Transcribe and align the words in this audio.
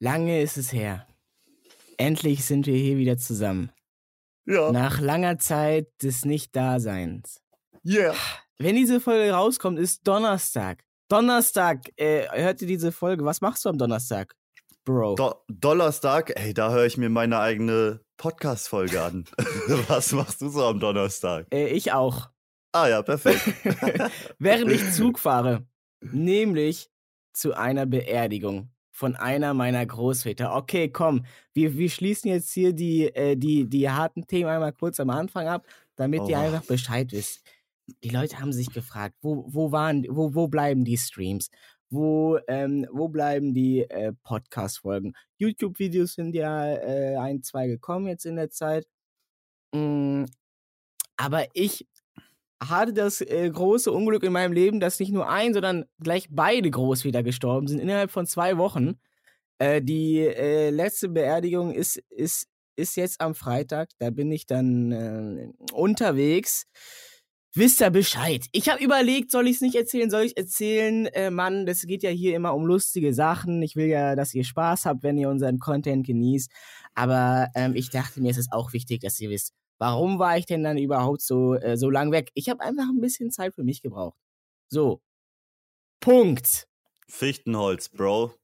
Lange 0.00 0.42
ist 0.42 0.56
es 0.56 0.72
her. 0.72 1.06
Endlich 1.96 2.44
sind 2.44 2.66
wir 2.66 2.76
hier 2.76 2.96
wieder 2.98 3.18
zusammen. 3.18 3.72
Ja. 4.46 4.70
Nach 4.70 5.00
langer 5.00 5.38
Zeit 5.38 5.88
des 6.02 6.24
Nicht-Daseins. 6.24 7.40
Yeah. 7.84 8.14
Wenn 8.58 8.76
diese 8.76 9.00
Folge 9.00 9.32
rauskommt, 9.32 9.78
ist 9.78 10.06
Donnerstag. 10.06 10.84
Donnerstag, 11.08 11.88
äh, 11.96 12.28
hört 12.30 12.62
ihr 12.62 12.68
diese 12.68 12.92
Folge? 12.92 13.24
Was 13.24 13.40
machst 13.40 13.64
du 13.64 13.70
am 13.70 13.78
Donnerstag, 13.78 14.34
Bro? 14.84 15.16
Do 15.16 15.34
Donnerstag, 15.48 16.32
ey, 16.36 16.54
da 16.54 16.70
höre 16.70 16.86
ich 16.86 16.96
mir 16.96 17.08
meine 17.08 17.40
eigene 17.40 18.00
Podcast-Folge 18.18 19.02
an. 19.02 19.24
Was 19.88 20.12
machst 20.12 20.40
du 20.40 20.48
so 20.48 20.64
am 20.64 20.80
Donnerstag? 20.80 21.46
äh, 21.52 21.68
ich 21.68 21.92
auch. 21.92 22.30
Ah 22.72 22.88
ja, 22.88 23.02
perfekt. 23.02 23.40
Während 24.38 24.70
ich 24.70 24.90
Zug 24.92 25.18
fahre. 25.18 25.66
Nämlich 26.00 26.90
zu 27.32 27.54
einer 27.54 27.86
Beerdigung 27.86 28.70
von 28.98 29.14
einer 29.14 29.54
meiner 29.54 29.86
Großväter. 29.86 30.56
Okay, 30.56 30.88
komm, 30.88 31.24
wir, 31.54 31.78
wir 31.78 31.88
schließen 31.88 32.32
jetzt 32.32 32.50
hier 32.50 32.72
die, 32.72 33.04
äh, 33.14 33.36
die, 33.36 33.64
die 33.68 33.88
harten 33.88 34.26
Themen 34.26 34.50
einmal 34.50 34.72
kurz 34.72 34.98
am 34.98 35.10
Anfang 35.10 35.46
ab, 35.46 35.64
damit 35.94 36.26
ihr 36.28 36.36
Oh. 36.36 36.40
einfach 36.40 36.64
Bescheid 36.66 37.12
wisst. 37.12 37.44
Die 38.02 38.08
Leute 38.08 38.40
haben 38.40 38.52
sich 38.52 38.72
gefragt, 38.72 39.14
wo, 39.22 39.44
wo 39.48 39.70
waren, 39.70 40.04
wo, 40.10 40.34
wo 40.34 40.48
bleiben 40.48 40.84
die 40.84 40.98
Streams? 40.98 41.48
Wo, 41.90 42.38
ähm, 42.48 42.86
wo 42.90 43.08
bleiben 43.08 43.54
die 43.54 43.82
äh, 43.88 44.12
Podcast-Folgen? 44.24 45.14
YouTube-Videos 45.36 46.14
sind 46.14 46.34
ja 46.34 46.66
äh, 46.74 47.16
ein, 47.18 47.42
zwei 47.44 47.68
gekommen 47.68 48.08
jetzt 48.08 48.26
in 48.26 48.34
der 48.34 48.50
Zeit. 48.50 48.88
Mm, 49.72 50.24
aber 51.16 51.46
ich 51.54 51.86
hatte 52.60 52.92
das 52.92 53.20
äh, 53.20 53.48
große 53.50 53.92
Unglück 53.92 54.22
in 54.22 54.32
meinem 54.32 54.52
Leben, 54.52 54.80
dass 54.80 54.98
nicht 54.98 55.12
nur 55.12 55.28
ein, 55.28 55.54
sondern 55.54 55.84
gleich 56.00 56.28
beide 56.30 56.70
Großväter 56.70 57.22
gestorben 57.22 57.68
sind 57.68 57.78
innerhalb 57.78 58.10
von 58.10 58.26
zwei 58.26 58.58
Wochen. 58.58 58.98
Äh, 59.58 59.82
die 59.82 60.18
äh, 60.20 60.70
letzte 60.70 61.08
Beerdigung 61.08 61.72
ist, 61.72 61.96
ist, 62.10 62.46
ist 62.76 62.96
jetzt 62.96 63.20
am 63.20 63.34
Freitag. 63.34 63.90
Da 63.98 64.10
bin 64.10 64.30
ich 64.32 64.46
dann 64.46 64.92
äh, 64.92 65.48
unterwegs. 65.72 66.66
Wisst 67.54 67.80
ihr 67.80 67.90
Bescheid? 67.90 68.46
Ich 68.52 68.68
habe 68.68 68.82
überlegt, 68.84 69.32
soll 69.32 69.48
ich 69.48 69.56
es 69.56 69.60
nicht 69.62 69.74
erzählen? 69.74 70.10
Soll 70.10 70.22
ich 70.22 70.36
erzählen? 70.36 71.06
Äh, 71.06 71.30
Mann, 71.30 71.66
das 71.66 71.82
geht 71.82 72.02
ja 72.02 72.10
hier 72.10 72.36
immer 72.36 72.54
um 72.54 72.66
lustige 72.66 73.14
Sachen. 73.14 73.62
Ich 73.62 73.74
will 73.74 73.86
ja, 73.86 74.14
dass 74.14 74.34
ihr 74.34 74.44
Spaß 74.44 74.84
habt, 74.84 75.02
wenn 75.02 75.18
ihr 75.18 75.28
unseren 75.28 75.58
Content 75.58 76.06
genießt. 76.06 76.50
Aber 76.94 77.48
ähm, 77.54 77.74
ich 77.74 77.90
dachte 77.90 78.20
mir, 78.20 78.30
es 78.30 78.38
ist 78.38 78.52
auch 78.52 78.72
wichtig, 78.72 79.00
dass 79.00 79.18
ihr 79.18 79.30
wisst, 79.30 79.54
warum 79.78 80.18
war 80.18 80.36
ich 80.36 80.46
denn 80.46 80.62
dann 80.62 80.78
überhaupt 80.78 81.22
so, 81.22 81.54
äh, 81.54 81.76
so 81.76 81.90
lang 81.90 82.12
weg? 82.12 82.30
Ich 82.34 82.48
habe 82.48 82.62
einfach 82.62 82.88
ein 82.88 83.00
bisschen 83.00 83.30
Zeit 83.30 83.54
für 83.54 83.64
mich 83.64 83.82
gebraucht. 83.82 84.18
So. 84.68 85.00
Punkt. 86.00 86.68
Fichtenholz, 87.08 87.88
Bro. 87.88 88.34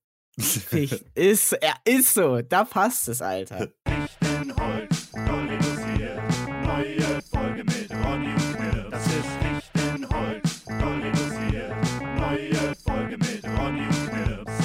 Ficht. 0.41 1.05
ist, 1.15 1.53
er 1.53 1.77
ist 1.85 2.15
so. 2.15 2.41
Da 2.43 2.65
passt 2.65 3.09
es, 3.09 3.23
Alter. 3.23 3.69
Fichtenholz, 3.87 5.11
Dollysiert. 5.13 6.21
Neue 6.65 7.23
Folge 7.31 7.65
mit 7.65 7.91
Ronny 7.91 8.33
und 8.33 8.57
Knirps. 8.57 8.91
Das 8.91 9.07
ist 9.07 9.27
Fichtenholz, 9.73 10.65
Dollysiert. 10.65 11.75
Neue 12.17 12.75
Folge 12.85 13.17
mit 13.19 13.45
Ronny 13.45 13.87
und 13.87 14.09
Knirps. 14.09 14.65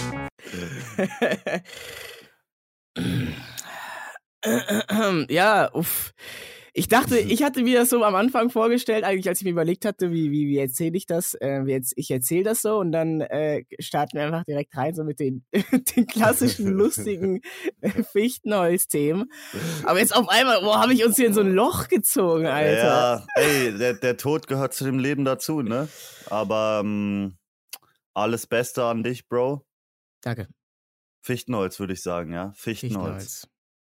ja, 5.30 5.72
uff. 5.74 6.14
Ich 6.80 6.88
dachte, 6.88 7.20
ich 7.20 7.44
hatte 7.44 7.62
mir 7.64 7.78
das 7.78 7.90
so 7.90 8.02
am 8.06 8.16
Anfang 8.16 8.50
vorgestellt, 8.50 9.04
eigentlich 9.04 9.28
als 9.28 9.42
ich 9.42 9.44
mir 9.44 9.52
überlegt 9.52 9.84
hatte, 9.84 10.14
wie, 10.14 10.32
wie, 10.32 10.48
wie 10.48 10.58
erzähle 10.60 10.96
ich 10.96 11.06
das? 11.06 11.34
Äh, 11.34 11.66
wie 11.66 11.72
jetzt, 11.72 11.92
ich 11.98 12.10
erzähle 12.10 12.44
das 12.44 12.62
so 12.62 12.80
und 12.80 12.94
dann 12.94 13.20
äh, 13.20 13.66
starten 13.82 14.18
wir 14.18 14.24
einfach 14.24 14.46
direkt 14.46 14.78
rein, 14.78 14.96
so 14.96 15.04
mit 15.04 15.20
den, 15.20 15.44
den 15.98 16.08
klassischen, 16.08 16.68
lustigen 16.68 17.42
äh, 17.82 18.02
Fichtenholz-Themen. 18.02 19.30
Aber 19.84 20.00
jetzt 20.00 20.16
auf 20.16 20.30
einmal, 20.30 20.64
wo 20.64 20.74
habe 20.74 20.94
ich 20.94 21.06
uns 21.06 21.18
hier 21.18 21.28
in 21.28 21.34
so 21.34 21.42
ein 21.42 21.52
Loch 21.52 21.90
gezogen, 21.90 22.46
Alter? 22.46 22.78
Ja, 22.78 23.26
ey, 23.36 23.78
der, 23.78 23.96
der 23.96 24.16
Tod 24.16 24.48
gehört 24.48 24.74
zu 24.74 24.86
dem 24.86 25.00
Leben 25.00 25.26
dazu, 25.26 25.62
ne? 25.62 25.90
Aber 26.28 26.80
ähm, 26.82 27.36
alles 28.14 28.48
Beste 28.48 28.86
an 28.86 29.04
dich, 29.04 29.28
Bro. 29.28 29.66
Danke. 30.22 30.48
Fichtenholz, 31.22 31.78
würde 31.82 31.92
ich 31.92 32.02
sagen, 32.02 32.32
ja? 32.32 32.54
Fichtenholz. 32.56 33.42
Fichtenholz. 33.42 33.50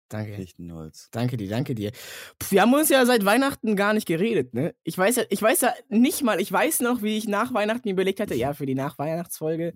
Danke. 0.10 0.34
Fichtenholz. 0.34 1.10
Danke 1.12 1.38
dir, 1.38 1.50
danke 1.50 1.76
dir. 1.76 1.92
Puh, 2.40 2.52
wir 2.52 2.62
haben 2.62 2.74
uns 2.74 2.90
ja 2.90 3.06
seit 3.06 3.26
Weihnachten 3.26 3.76
gar 3.76 3.94
nicht 3.94 4.08
geredet, 4.08 4.54
ne? 4.54 4.74
Ich 4.84 4.98
weiß 4.98 5.18
ja, 5.18 5.24
ich 5.30 5.42
weiß 5.42 5.62
ja 5.62 5.74
nicht 5.90 6.24
mal, 6.24 6.40
ich 6.40 6.52
weiß 6.52 6.80
noch, 6.80 7.02
wie 7.02 7.18
ich 7.18 7.28
nach 7.28 7.54
Weihnachten 7.54 7.90
überlegt 7.90 8.20
hatte, 8.20 8.36
ja, 8.36 8.54
für 8.54 8.66
die 8.66 8.76
Nachweihnachtsfolge, 8.76 9.74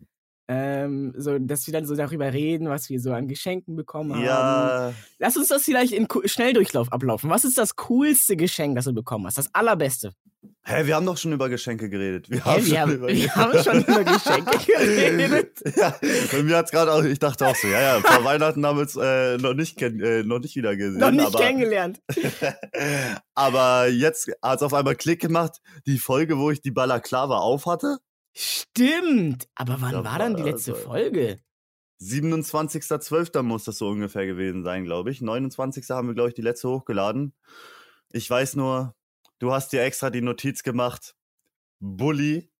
ähm, 0.47 1.13
so, 1.17 1.39
dass 1.39 1.65
wir 1.67 1.73
dann 1.73 1.85
so 1.85 1.95
darüber 1.95 2.33
reden, 2.33 2.67
was 2.67 2.89
wir 2.89 2.99
so 2.99 3.13
an 3.13 3.27
Geschenken 3.27 3.75
bekommen 3.75 4.13
haben. 4.15 4.23
Ja, 4.23 4.93
Lass 5.19 5.37
uns 5.37 5.47
das 5.47 5.63
vielleicht 5.63 5.93
in 5.93 6.07
Schnelldurchlauf 6.25 6.91
ablaufen. 6.91 7.29
Was 7.29 7.45
ist 7.45 7.57
das 7.57 7.75
coolste 7.75 8.35
Geschenk, 8.35 8.75
das 8.75 8.85
du 8.85 8.93
bekommen 8.93 9.25
hast? 9.27 9.37
Das 9.37 9.53
allerbeste. 9.53 10.11
hä, 10.63 10.85
wir 10.85 10.95
haben 10.95 11.05
doch 11.05 11.17
schon 11.17 11.31
über 11.31 11.47
Geschenke 11.47 11.89
geredet. 11.89 12.29
Wir 12.29 12.43
Hä, 12.43 12.49
haben, 12.49 12.65
wir, 12.65 12.69
schon 12.69 12.79
haben, 12.79 12.91
über 12.91 13.07
wir 13.07 13.35
haben 13.35 13.63
schon 13.63 13.81
über 13.83 14.03
Geschenke 14.03 14.57
geredet. 14.67 15.61
ja, 15.77 15.95
bei 16.31 16.43
mir 16.43 16.57
hat's 16.57 16.71
gerade 16.71 16.91
auch, 16.91 17.03
ich 17.03 17.19
dachte 17.19 17.47
auch 17.47 17.55
so, 17.55 17.67
ja, 17.67 17.81
ja, 17.81 17.99
vor 18.01 18.23
Weihnachten 18.25 18.65
haben 18.65 18.77
wir 18.77 18.81
uns 18.81 18.97
äh, 18.97 19.37
noch, 19.37 19.53
nicht 19.53 19.77
kenn, 19.77 20.01
äh, 20.01 20.23
noch 20.23 20.39
nicht 20.39 20.55
wieder 20.55 20.75
gesehen. 20.75 20.99
Noch 20.99 21.11
nicht 21.11 21.27
aber, 21.27 21.39
kennengelernt. 21.39 22.01
aber 23.35 23.87
jetzt 23.87 24.31
hat's 24.41 24.63
auf 24.63 24.73
einmal 24.73 24.95
Klick 24.95 25.21
gemacht, 25.21 25.61
die 25.85 25.97
Folge, 25.99 26.37
wo 26.37 26.51
ich 26.51 26.61
die 26.61 26.71
Balaklava 26.71 27.37
aufhatte. 27.37 27.99
Stimmt. 28.33 29.47
Aber 29.55 29.81
wann 29.81 29.91
Da 29.91 30.03
war 30.03 30.19
dann 30.19 30.35
die 30.35 30.43
letzte 30.43 30.73
also- 30.73 30.83
Folge? 30.85 31.39
27.12. 32.01 33.43
muss 33.43 33.63
das 33.65 33.77
so 33.77 33.89
ungefähr 33.89 34.25
gewesen 34.25 34.63
sein, 34.63 34.85
glaube 34.85 35.11
ich. 35.11 35.21
29. 35.21 35.87
haben 35.95 36.07
wir, 36.07 36.15
glaube 36.15 36.29
ich, 36.29 36.35
die 36.35 36.41
letzte 36.41 36.67
hochgeladen. 36.69 37.35
Ich 38.11 38.27
weiß 38.27 38.55
nur, 38.55 38.95
du 39.37 39.51
hast 39.53 39.71
dir 39.71 39.83
extra 39.83 40.09
die 40.09 40.21
Notiz 40.21 40.63
gemacht. 40.63 41.15
Bulli, 41.79 42.51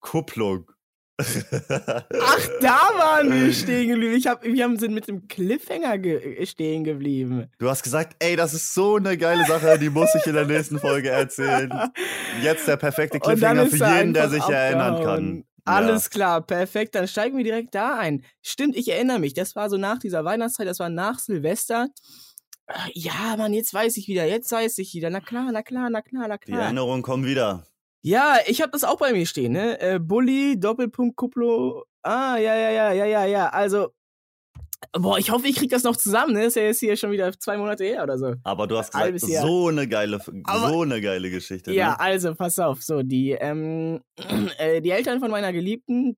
Kupplung. 0.00 0.70
Ach, 1.18 2.48
da 2.60 2.78
waren 2.98 3.32
wir 3.32 3.52
stehen 3.52 3.88
geblieben. 3.88 4.14
Ich 4.14 4.26
hab, 4.26 4.44
wir 4.44 4.64
haben, 4.64 4.78
sind 4.78 4.92
mit 4.92 5.08
dem 5.08 5.28
Cliffhanger 5.28 5.96
ge 5.96 6.44
stehen 6.44 6.84
geblieben. 6.84 7.46
Du 7.58 7.70
hast 7.70 7.82
gesagt, 7.82 8.16
ey, 8.18 8.36
das 8.36 8.52
ist 8.52 8.74
so 8.74 8.96
eine 8.96 9.16
geile 9.16 9.46
Sache, 9.46 9.78
die 9.78 9.88
muss 9.88 10.14
ich 10.14 10.26
in 10.26 10.34
der 10.34 10.44
nächsten 10.44 10.78
Folge 10.78 11.08
erzählen. 11.08 11.72
Jetzt 12.42 12.68
der 12.68 12.76
perfekte 12.76 13.18
Cliffhanger 13.18 13.66
für 13.66 13.76
jeden, 13.76 14.12
der 14.12 14.28
sich 14.28 14.42
erinnern 14.42 15.02
kann. 15.02 15.44
Alles 15.64 16.10
klar, 16.10 16.42
perfekt. 16.42 16.94
Dann 16.94 17.08
steigen 17.08 17.36
wir 17.36 17.44
direkt 17.44 17.74
da 17.74 17.98
ein. 17.98 18.22
Stimmt, 18.42 18.76
ich 18.76 18.88
erinnere 18.88 19.18
mich. 19.18 19.34
Das 19.34 19.56
war 19.56 19.68
so 19.68 19.76
nach 19.76 19.98
dieser 19.98 20.24
Weihnachtszeit, 20.24 20.68
das 20.68 20.78
war 20.78 20.90
nach 20.90 21.18
Silvester. 21.18 21.88
Äh, 22.68 22.74
Ja, 22.94 23.34
Mann, 23.36 23.52
jetzt 23.52 23.74
weiß 23.74 23.96
ich 23.96 24.06
wieder. 24.06 24.26
Jetzt 24.26 24.52
weiß 24.52 24.78
ich 24.78 24.94
wieder. 24.94 25.10
Na 25.10 25.20
klar, 25.20 25.50
na 25.52 25.62
klar, 25.62 25.90
na 25.90 26.02
klar, 26.02 26.28
na 26.28 26.34
Ja. 26.34 26.38
Die 26.38 26.52
klar. 26.52 26.62
Erinnerungen 26.62 27.02
kommen 27.02 27.24
wieder. 27.24 27.66
Ja, 28.06 28.36
ich 28.46 28.62
habe 28.62 28.70
das 28.70 28.84
auch 28.84 28.98
bei 28.98 29.12
mir 29.12 29.26
stehen, 29.26 29.52
ne? 29.52 29.80
Äh, 29.80 29.98
Bulli, 29.98 30.58
Doppelpunkt, 30.60 31.16
Kuplo. 31.16 31.84
Ah, 32.04 32.36
ja, 32.36 32.54
ja, 32.54 32.70
ja, 32.70 32.92
ja, 32.92 33.04
ja, 33.04 33.24
ja. 33.24 33.48
Also, 33.48 33.88
boah, 34.92 35.18
ich 35.18 35.30
hoffe, 35.32 35.48
ich 35.48 35.56
krieg 35.56 35.70
das 35.70 35.82
noch 35.82 35.96
zusammen, 35.96 36.34
ne? 36.34 36.44
Ist 36.44 36.54
ja 36.54 36.62
jetzt 36.62 36.78
hier 36.78 36.96
schon 36.96 37.10
wieder 37.10 37.32
zwei 37.36 37.56
Monate 37.56 37.82
her 37.82 38.04
oder 38.04 38.16
so. 38.16 38.34
Aber 38.44 38.68
du 38.68 38.78
hast 38.78 38.94
Halbes 38.94 39.22
gesagt, 39.22 39.34
Jahr. 39.34 39.46
so 39.46 39.66
eine 39.68 39.88
geile, 39.88 40.20
Aber- 40.44 40.68
so 40.68 40.82
eine 40.82 41.00
geile 41.00 41.30
Geschichte. 41.30 41.72
Ja, 41.72 41.90
Ne? 41.90 42.00
also, 42.00 42.32
pass 42.36 42.56
auf. 42.60 42.80
So, 42.82 43.02
die, 43.02 43.32
ähm, 43.32 44.00
äh, 44.58 44.80
die 44.80 44.90
Eltern 44.90 45.18
von 45.18 45.32
meiner 45.32 45.52
Geliebten, 45.52 46.16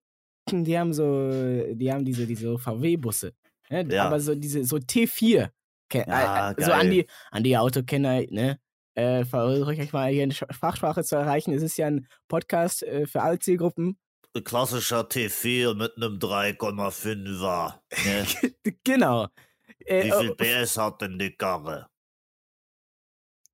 die 0.50 0.78
haben 0.78 0.92
so, 0.92 1.30
die 1.72 1.90
haben 1.90 2.04
diese, 2.04 2.26
diese 2.26 2.58
VW-Busse. 2.58 3.32
Ne? 3.70 3.86
Ja. 3.90 4.04
Aber 4.08 4.20
so 4.20 4.34
diese, 4.34 4.62
so 4.64 4.76
T4. 4.76 5.48
Ken- 5.88 6.04
Ja, 6.06 6.50
äh, 6.50 6.62
so 6.62 6.70
an 6.72 6.90
die, 6.90 7.06
an 7.30 7.42
die 7.44 7.56
Autokenner, 7.56 8.20
ne? 8.28 8.58
Äh, 8.98 9.24
versuche 9.24 9.74
ich 9.74 9.80
euch 9.80 9.92
mal 9.92 10.10
hier 10.10 10.24
in 10.24 10.32
Fachsprache 10.32 11.04
zu 11.04 11.14
erreichen. 11.14 11.52
Es 11.52 11.62
ist 11.62 11.76
ja 11.76 11.86
ein 11.86 12.08
Podcast 12.26 12.82
äh, 12.82 13.06
für 13.06 13.22
alle 13.22 13.38
Zielgruppen. 13.38 13.96
Klassischer 14.42 15.02
T4 15.02 15.74
mit 15.74 15.96
einem 15.96 16.18
3,5er. 16.18 17.74
Ne? 18.04 18.26
Genau. 18.84 19.28
Äh, 19.84 20.04
Wie 20.04 20.10
viel 20.10 20.30
oh, 20.30 20.34
PS 20.34 20.76
hat 20.78 21.00
denn 21.00 21.16
die 21.16 21.30
Karre? 21.36 21.86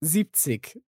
70. 0.01 0.81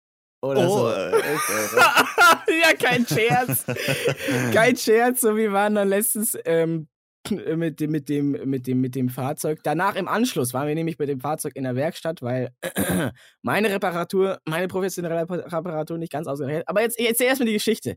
Oder 0.41 0.69
Oh, 0.69 0.79
so. 0.79 0.91
äh, 0.91 1.21
Alter. 1.21 2.45
ja, 2.63 2.75
kein 2.75 3.07
Scherz. 3.07 3.65
kein 4.53 4.77
Scherz. 4.77 5.21
So, 5.23 5.37
wir 5.37 5.53
waren 5.53 5.75
dann 5.75 5.89
letztens 5.89 6.39
ähm, 6.45 6.87
mit, 7.31 7.81
dem, 7.81 7.91
mit, 7.91 8.09
dem, 8.09 8.31
mit, 8.33 8.67
dem, 8.67 8.81
mit 8.81 8.95
dem 8.95 9.09
Fahrzeug. 9.09 9.61
Danach 9.63 9.95
im 9.97 10.09
Anschluss 10.09 10.53
waren 10.53 10.69
wir 10.69 10.75
nämlich 10.75 10.99
mit 10.99 11.09
dem 11.09 11.21
Fahrzeug 11.21 11.57
in 11.57 11.65
der 11.65 11.75
Werkstatt, 11.77 12.23
weil 12.23 12.51
meine 13.43 13.71
Reparatur, 13.71 14.39
meine 14.45 14.69
professionelle 14.69 15.23
Repa- 15.23 15.53
Reparatur 15.53 15.99
nicht 15.99 16.13
ganz 16.13 16.27
ausgereicht 16.27 16.61
hat. 16.61 16.69
Aber 16.69 16.83
jetzt, 16.83 16.99
jetzt 17.01 17.21
erstmal 17.21 17.47
die 17.47 17.55
Geschichte. 17.55 17.97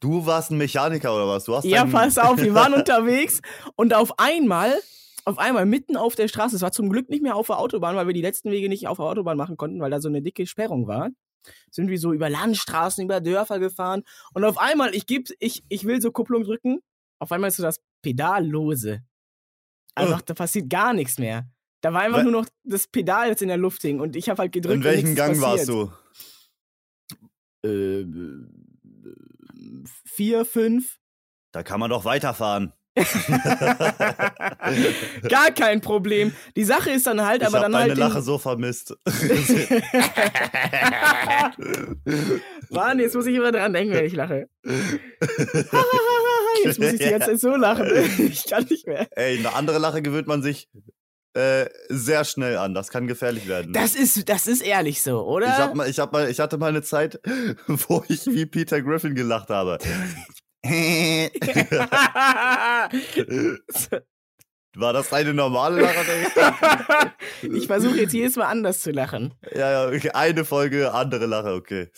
Du 0.00 0.26
warst 0.26 0.50
ein 0.50 0.58
Mechaniker 0.58 1.14
oder 1.14 1.28
was? 1.28 1.44
Du 1.44 1.54
hast 1.56 1.64
Ja, 1.64 1.84
pass 1.86 2.18
auf, 2.18 2.38
wir 2.40 2.54
waren 2.54 2.74
unterwegs 2.74 3.40
und 3.76 3.94
auf 3.94 4.18
einmal, 4.18 4.74
auf 5.24 5.38
einmal 5.38 5.66
mitten 5.66 5.96
auf 5.96 6.14
der 6.14 6.28
Straße, 6.28 6.56
es 6.56 6.62
war 6.62 6.72
zum 6.72 6.88
Glück 6.88 7.08
nicht 7.08 7.22
mehr 7.22 7.36
auf 7.36 7.48
der 7.48 7.58
Autobahn, 7.58 7.96
weil 7.96 8.06
wir 8.06 8.14
die 8.14 8.22
letzten 8.22 8.50
Wege 8.50 8.68
nicht 8.68 8.86
auf 8.86 8.98
der 8.98 9.06
Autobahn 9.06 9.36
machen 9.36 9.56
konnten, 9.56 9.80
weil 9.80 9.90
da 9.90 10.00
so 10.00 10.08
eine 10.08 10.22
dicke 10.22 10.46
Sperrung 10.46 10.86
war. 10.86 11.10
Sind 11.70 11.88
wir 11.88 11.98
so 11.98 12.12
über 12.12 12.28
Landstraßen, 12.28 13.04
über 13.04 13.20
Dörfer 13.20 13.58
gefahren 13.58 14.02
und 14.34 14.44
auf 14.44 14.58
einmal, 14.58 14.94
ich 14.94 15.06
geb, 15.06 15.28
ich, 15.38 15.62
ich 15.68 15.84
will 15.84 16.00
so 16.02 16.10
Kupplung 16.12 16.44
drücken, 16.44 16.80
auf 17.18 17.32
einmal 17.32 17.48
ist 17.48 17.56
so 17.56 17.62
das 17.62 17.80
Pedal 18.02 18.46
lose. 18.46 19.02
Einfach, 19.94 20.22
da 20.22 20.34
passiert 20.34 20.70
gar 20.70 20.92
nichts 20.92 21.18
mehr. 21.18 21.48
Da 21.80 21.92
war 21.92 22.02
einfach 22.02 22.18
We- 22.20 22.24
nur 22.24 22.32
noch 22.32 22.46
das 22.64 22.86
Pedal, 22.86 23.30
das 23.32 23.40
in 23.42 23.48
der 23.48 23.56
Luft 23.56 23.82
hing 23.82 24.00
und 24.00 24.14
ich 24.16 24.28
habe 24.28 24.42
halt 24.42 24.52
gedrückt. 24.52 24.76
In 24.76 24.84
welchem 24.84 25.14
Gang 25.14 25.40
warst 25.40 25.68
du? 25.68 25.90
Äh, 27.64 28.04
vier, 30.04 30.44
fünf. 30.44 30.98
Da 31.52 31.62
kann 31.62 31.80
man 31.80 31.90
doch 31.90 32.04
weiterfahren. 32.04 32.72
Gar 35.28 35.52
kein 35.52 35.80
Problem. 35.80 36.32
Die 36.56 36.64
Sache 36.64 36.90
ist 36.90 37.06
dann 37.06 37.24
halt, 37.24 37.42
ich 37.42 37.48
aber 37.48 37.58
habe 37.60 37.70
dann 37.72 37.80
halt. 37.80 37.92
in- 37.92 37.98
Lache 37.98 38.22
so 38.22 38.38
vermisst. 38.38 38.96
Mann, 42.70 42.98
jetzt 42.98 43.14
muss 43.14 43.26
ich 43.26 43.36
immer 43.36 43.52
dran 43.52 43.72
denken, 43.72 43.94
wenn 43.94 44.04
ich 44.04 44.14
lache. 44.14 44.48
jetzt 46.64 46.78
muss 46.78 46.92
ich 46.92 46.98
die 46.98 47.10
ganze 47.10 47.30
Zeit 47.30 47.40
so 47.40 47.56
lachen. 47.56 47.88
Ich 48.18 48.46
kann 48.46 48.66
nicht 48.68 48.86
mehr. 48.86 49.06
Ey, 49.16 49.38
eine 49.38 49.54
andere 49.54 49.78
Lache 49.78 50.02
gewöhnt 50.02 50.26
man 50.26 50.42
sich 50.42 50.68
äh, 51.34 51.66
sehr 51.88 52.24
schnell 52.24 52.56
an. 52.56 52.74
Das 52.74 52.90
kann 52.90 53.06
gefährlich 53.06 53.48
werden. 53.48 53.72
Das 53.72 53.94
ist, 53.94 54.28
das 54.28 54.46
ist 54.46 54.62
ehrlich 54.62 55.02
so, 55.02 55.24
oder? 55.24 55.46
ich, 55.46 55.52
hab 55.52 55.74
mal, 55.74 55.88
ich, 55.88 55.98
hab 55.98 56.12
mal, 56.12 56.28
ich 56.28 56.40
hatte 56.40 56.58
mal 56.58 56.68
eine 56.68 56.82
Zeit, 56.82 57.20
wo 57.66 58.04
ich 58.08 58.26
wie 58.26 58.46
Peter 58.46 58.82
Griffin 58.82 59.14
gelacht 59.14 59.50
habe. 59.50 59.78
War 64.76 64.92
das 64.92 65.08
deine 65.10 65.34
normale 65.34 65.80
Lache? 65.80 67.12
Ich 67.42 67.66
versuche 67.66 67.96
jetzt 67.96 68.12
jedes 68.12 68.36
Mal 68.36 68.46
anders 68.46 68.80
zu 68.80 68.90
lachen. 68.90 69.34
ja, 69.54 69.70
ja, 69.70 69.88
okay. 69.88 70.10
eine 70.10 70.44
Folge, 70.44 70.92
andere 70.92 71.26
Lache, 71.26 71.54
okay. 71.54 71.90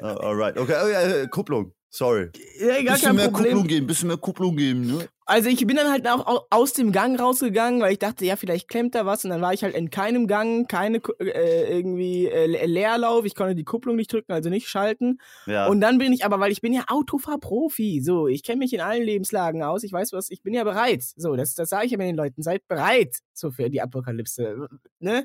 Alright, 0.00 0.58
okay, 0.58 0.76
oh, 0.82 0.88
ja, 0.88 1.02
äh, 1.02 1.28
Kupplung, 1.28 1.74
sorry. 1.90 2.30
Ja, 2.58 2.82
gar 2.82 2.98
kein 2.98 3.16
Problem. 3.32 3.66
geben, 3.66 3.86
bisschen 3.86 4.08
mehr 4.08 4.16
Kupplung 4.16 4.56
geben, 4.56 4.86
ne? 4.86 5.08
Also 5.26 5.48
ich 5.48 5.64
bin 5.64 5.76
dann 5.76 5.88
halt 5.92 6.08
auch 6.08 6.26
au- 6.26 6.46
aus 6.50 6.72
dem 6.72 6.90
Gang 6.90 7.20
rausgegangen, 7.20 7.80
weil 7.80 7.92
ich 7.92 8.00
dachte, 8.00 8.24
ja, 8.24 8.34
vielleicht 8.34 8.66
klemmt 8.66 8.96
da 8.96 9.06
was. 9.06 9.24
Und 9.24 9.30
dann 9.30 9.40
war 9.40 9.52
ich 9.54 9.62
halt 9.62 9.76
in 9.76 9.88
keinem 9.90 10.26
Gang, 10.26 10.68
keine 10.68 11.00
äh, 11.20 11.76
irgendwie 11.78 12.26
äh, 12.26 12.46
Le- 12.46 12.66
Leerlauf. 12.66 13.24
Ich 13.24 13.36
konnte 13.36 13.54
die 13.54 13.62
Kupplung 13.62 13.94
nicht 13.94 14.12
drücken, 14.12 14.32
also 14.32 14.50
nicht 14.50 14.66
schalten. 14.68 15.18
Ja. 15.46 15.68
Und 15.68 15.80
dann 15.82 15.98
bin 15.98 16.12
ich 16.12 16.24
aber, 16.24 16.40
weil 16.40 16.50
ich 16.50 16.60
bin 16.62 16.72
ja 16.72 16.82
Autofahrprofi, 16.88 18.00
so, 18.02 18.26
ich 18.26 18.42
kenne 18.42 18.58
mich 18.58 18.72
in 18.72 18.80
allen 18.80 19.04
Lebenslagen 19.04 19.62
aus, 19.62 19.84
ich 19.84 19.92
weiß 19.92 20.12
was, 20.12 20.30
ich 20.30 20.42
bin 20.42 20.52
ja 20.52 20.64
bereit. 20.64 21.04
So, 21.16 21.36
das, 21.36 21.54
das 21.54 21.68
sage 21.68 21.86
ich 21.86 21.92
immer 21.92 22.04
den 22.04 22.16
Leuten, 22.16 22.42
seid 22.42 22.66
bereit, 22.66 23.18
so 23.32 23.52
für 23.52 23.70
die 23.70 23.80
Apokalypse, 23.82 24.68
ne? 24.98 25.24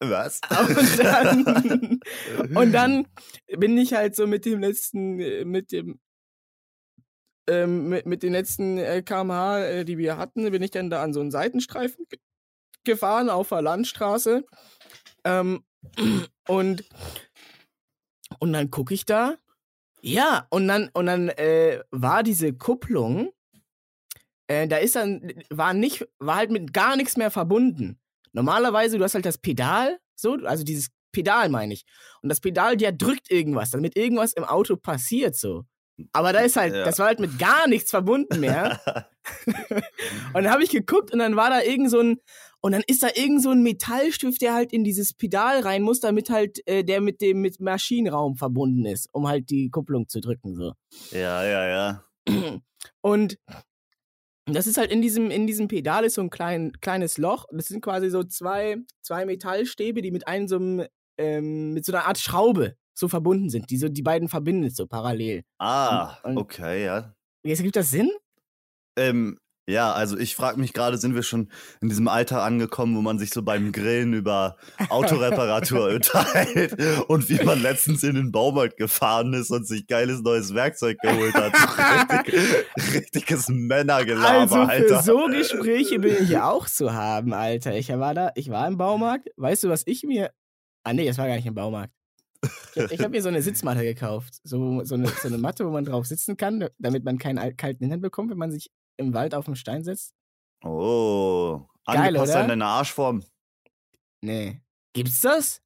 Was? 0.00 0.40
Und 0.50 0.98
dann, 0.98 2.00
und 2.56 2.72
dann 2.72 3.06
bin 3.58 3.76
ich 3.76 3.92
halt 3.92 4.16
so 4.16 4.26
mit 4.26 4.46
dem 4.46 4.60
letzten, 4.60 5.20
äh, 5.20 5.44
mit 5.44 5.70
dem, 5.70 6.00
ähm, 7.46 7.88
mit, 7.90 8.06
mit 8.06 8.22
den 8.22 8.32
letzten 8.32 8.78
äh, 8.78 9.02
kmh, 9.02 9.60
äh, 9.60 9.84
die 9.84 9.98
wir 9.98 10.16
hatten, 10.16 10.50
bin 10.50 10.62
ich 10.62 10.70
dann 10.70 10.88
da 10.88 11.02
an 11.02 11.12
so 11.12 11.20
einen 11.20 11.30
Seitenstreifen 11.30 12.06
ge 12.08 12.18
gefahren 12.84 13.28
auf 13.28 13.50
der 13.50 13.60
Landstraße. 13.60 14.46
Ähm, 15.24 15.62
und, 16.48 16.84
und 18.38 18.52
dann 18.54 18.70
gucke 18.70 18.94
ich 18.94 19.04
da. 19.04 19.36
Ja, 20.00 20.46
und 20.48 20.66
dann, 20.66 20.88
und 20.94 21.04
dann 21.04 21.28
äh, 21.28 21.82
war 21.90 22.22
diese 22.22 22.54
Kupplung, 22.54 23.32
äh, 24.46 24.66
da 24.66 24.78
ist 24.78 24.96
dann, 24.96 25.30
war 25.50 25.74
nicht, 25.74 26.08
war 26.18 26.36
halt 26.36 26.50
mit 26.50 26.72
gar 26.72 26.96
nichts 26.96 27.18
mehr 27.18 27.30
verbunden. 27.30 27.99
Normalerweise, 28.32 28.98
du 28.98 29.04
hast 29.04 29.14
halt 29.14 29.26
das 29.26 29.38
Pedal, 29.38 29.98
so, 30.16 30.34
also 30.44 30.64
dieses 30.64 30.88
Pedal 31.12 31.48
meine 31.48 31.74
ich. 31.74 31.84
Und 32.22 32.28
das 32.28 32.40
Pedal, 32.40 32.76
der 32.76 32.92
drückt 32.92 33.30
irgendwas, 33.30 33.70
damit 33.70 33.96
irgendwas 33.96 34.32
im 34.32 34.44
Auto 34.44 34.76
passiert, 34.76 35.34
so. 35.36 35.64
Aber 36.12 36.32
da 36.32 36.40
ist 36.40 36.56
halt, 36.56 36.74
Ja. 36.74 36.84
das 36.84 36.98
war 36.98 37.06
halt 37.08 37.20
mit 37.20 37.38
gar 37.38 37.68
nichts 37.68 37.90
verbunden 37.90 38.40
mehr. 38.40 38.80
und 40.34 40.44
dann 40.44 40.50
habe 40.50 40.62
ich 40.64 40.70
geguckt 40.70 41.12
und 41.12 41.18
dann 41.18 41.36
war 41.36 41.50
da 41.50 41.60
irgend 41.62 41.90
so 41.90 42.00
ein, 42.00 42.16
und 42.62 42.72
dann 42.72 42.82
ist 42.86 43.02
da 43.02 43.08
irgend 43.14 43.42
so 43.42 43.50
ein 43.50 43.62
Metallstift, 43.62 44.40
der 44.40 44.54
halt 44.54 44.72
in 44.72 44.84
dieses 44.84 45.14
Pedal 45.14 45.60
rein 45.60 45.82
muss, 45.82 46.00
damit 46.00 46.30
halt 46.30 46.66
äh, 46.66 46.84
der 46.84 47.00
mit 47.00 47.20
dem 47.20 47.40
mit 47.40 47.58
Maschinenraum 47.60 48.36
verbunden 48.36 48.84
ist, 48.86 49.08
um 49.12 49.28
halt 49.28 49.50
die 49.50 49.70
Kupplung 49.70 50.08
zu 50.08 50.20
drücken, 50.20 50.54
so. 50.54 50.72
ja, 51.10 51.44
ja, 51.44 51.68
ja. 51.68 52.04
Und 53.00 53.38
das 54.46 54.66
ist 54.66 54.78
halt 54.78 54.90
in 54.90 55.02
diesem, 55.02 55.30
in 55.30 55.46
diesem 55.46 55.68
Pedal 55.68 56.04
ist 56.04 56.14
so 56.14 56.22
ein 56.22 56.30
klein, 56.30 56.72
kleines 56.80 57.18
Loch. 57.18 57.44
Das 57.52 57.66
sind 57.66 57.82
quasi 57.82 58.10
so 58.10 58.24
zwei, 58.24 58.76
zwei 59.02 59.24
Metallstäbe, 59.26 60.02
die 60.02 60.10
mit 60.10 60.26
einem 60.26 60.48
so 60.48 60.56
einem, 60.56 60.86
ähm, 61.18 61.72
mit 61.72 61.84
so 61.84 61.92
einer 61.92 62.06
Art 62.06 62.18
Schraube 62.18 62.76
so 62.94 63.08
verbunden 63.08 63.48
sind, 63.50 63.70
die 63.70 63.76
so 63.78 63.88
die 63.88 64.02
beiden 64.02 64.28
verbindet, 64.28 64.74
so 64.76 64.86
parallel. 64.86 65.42
Ah, 65.58 66.16
Und- 66.22 66.32
und- 66.32 66.38
okay, 66.38 66.84
ja. 66.84 67.14
Jetzt 67.42 67.62
gibt 67.62 67.76
das 67.76 67.90
Sinn? 67.90 68.10
Ähm, 68.96 69.38
ja, 69.68 69.92
also 69.92 70.18
ich 70.18 70.34
frage 70.34 70.58
mich 70.58 70.72
gerade, 70.72 70.98
sind 70.98 71.14
wir 71.14 71.22
schon 71.22 71.48
in 71.80 71.88
diesem 71.88 72.08
Alter 72.08 72.42
angekommen, 72.42 72.96
wo 72.96 73.02
man 73.02 73.18
sich 73.18 73.30
so 73.30 73.42
beim 73.42 73.70
Grillen 73.72 74.14
über 74.14 74.56
Autoreparatur 74.88 75.88
unterhält 75.94 76.76
und 77.08 77.28
wie 77.28 77.42
man 77.44 77.62
letztens 77.62 78.02
in 78.02 78.16
den 78.16 78.32
Baumarkt 78.32 78.76
gefahren 78.76 79.32
ist 79.32 79.50
und 79.50 79.66
sich 79.66 79.86
geiles 79.86 80.22
neues 80.22 80.54
Werkzeug 80.54 80.98
geholt 81.00 81.34
hat. 81.34 81.52
Richtig, 82.26 82.94
richtiges 82.94 83.48
Männergelaber, 83.48 84.40
also 84.40 84.54
für 84.56 84.68
Alter. 84.68 85.02
so 85.02 85.26
Gespräche 85.26 85.98
bin 86.00 86.16
ich 86.20 86.30
ja 86.30 86.50
auch 86.50 86.66
zu 86.68 86.92
haben, 86.92 87.32
Alter. 87.32 87.76
Ich 87.76 87.88
war 87.90 88.14
da, 88.14 88.32
ich 88.34 88.50
war 88.50 88.66
im 88.66 88.76
Baumarkt. 88.76 89.28
Weißt 89.36 89.62
du, 89.64 89.68
was 89.68 89.82
ich 89.86 90.02
mir. 90.02 90.30
Ah 90.82 90.92
nee, 90.92 91.06
das 91.06 91.18
war 91.18 91.26
gar 91.28 91.36
nicht 91.36 91.46
im 91.46 91.54
Baumarkt. 91.54 91.92
Ich, 92.74 92.90
ich 92.92 92.98
habe 93.00 93.10
mir 93.10 93.22
so 93.22 93.28
eine 93.28 93.42
Sitzmatte 93.42 93.82
gekauft. 93.82 94.40
So, 94.42 94.82
so, 94.84 94.94
eine, 94.94 95.08
so 95.08 95.28
eine 95.28 95.38
Matte, 95.38 95.66
wo 95.66 95.70
man 95.70 95.84
drauf 95.84 96.06
sitzen 96.06 96.36
kann, 96.36 96.66
damit 96.78 97.04
man 97.04 97.18
keinen 97.18 97.38
al- 97.38 97.54
kalten 97.54 97.84
Hintern 97.84 98.00
bekommt, 98.00 98.30
wenn 98.30 98.38
man 98.38 98.50
sich 98.50 98.70
im 99.00 99.12
Wald 99.14 99.34
auf 99.34 99.46
den 99.46 99.56
Stein 99.56 99.82
setzt. 99.82 100.12
Oh, 100.64 101.62
Geil, 101.86 101.96
angepasst 102.08 102.32
oder? 102.32 102.40
an 102.42 102.48
deine 102.48 102.66
Arschform. 102.66 103.24
Nee. 104.22 104.60
Gibt's 104.92 105.20
das? 105.22 105.60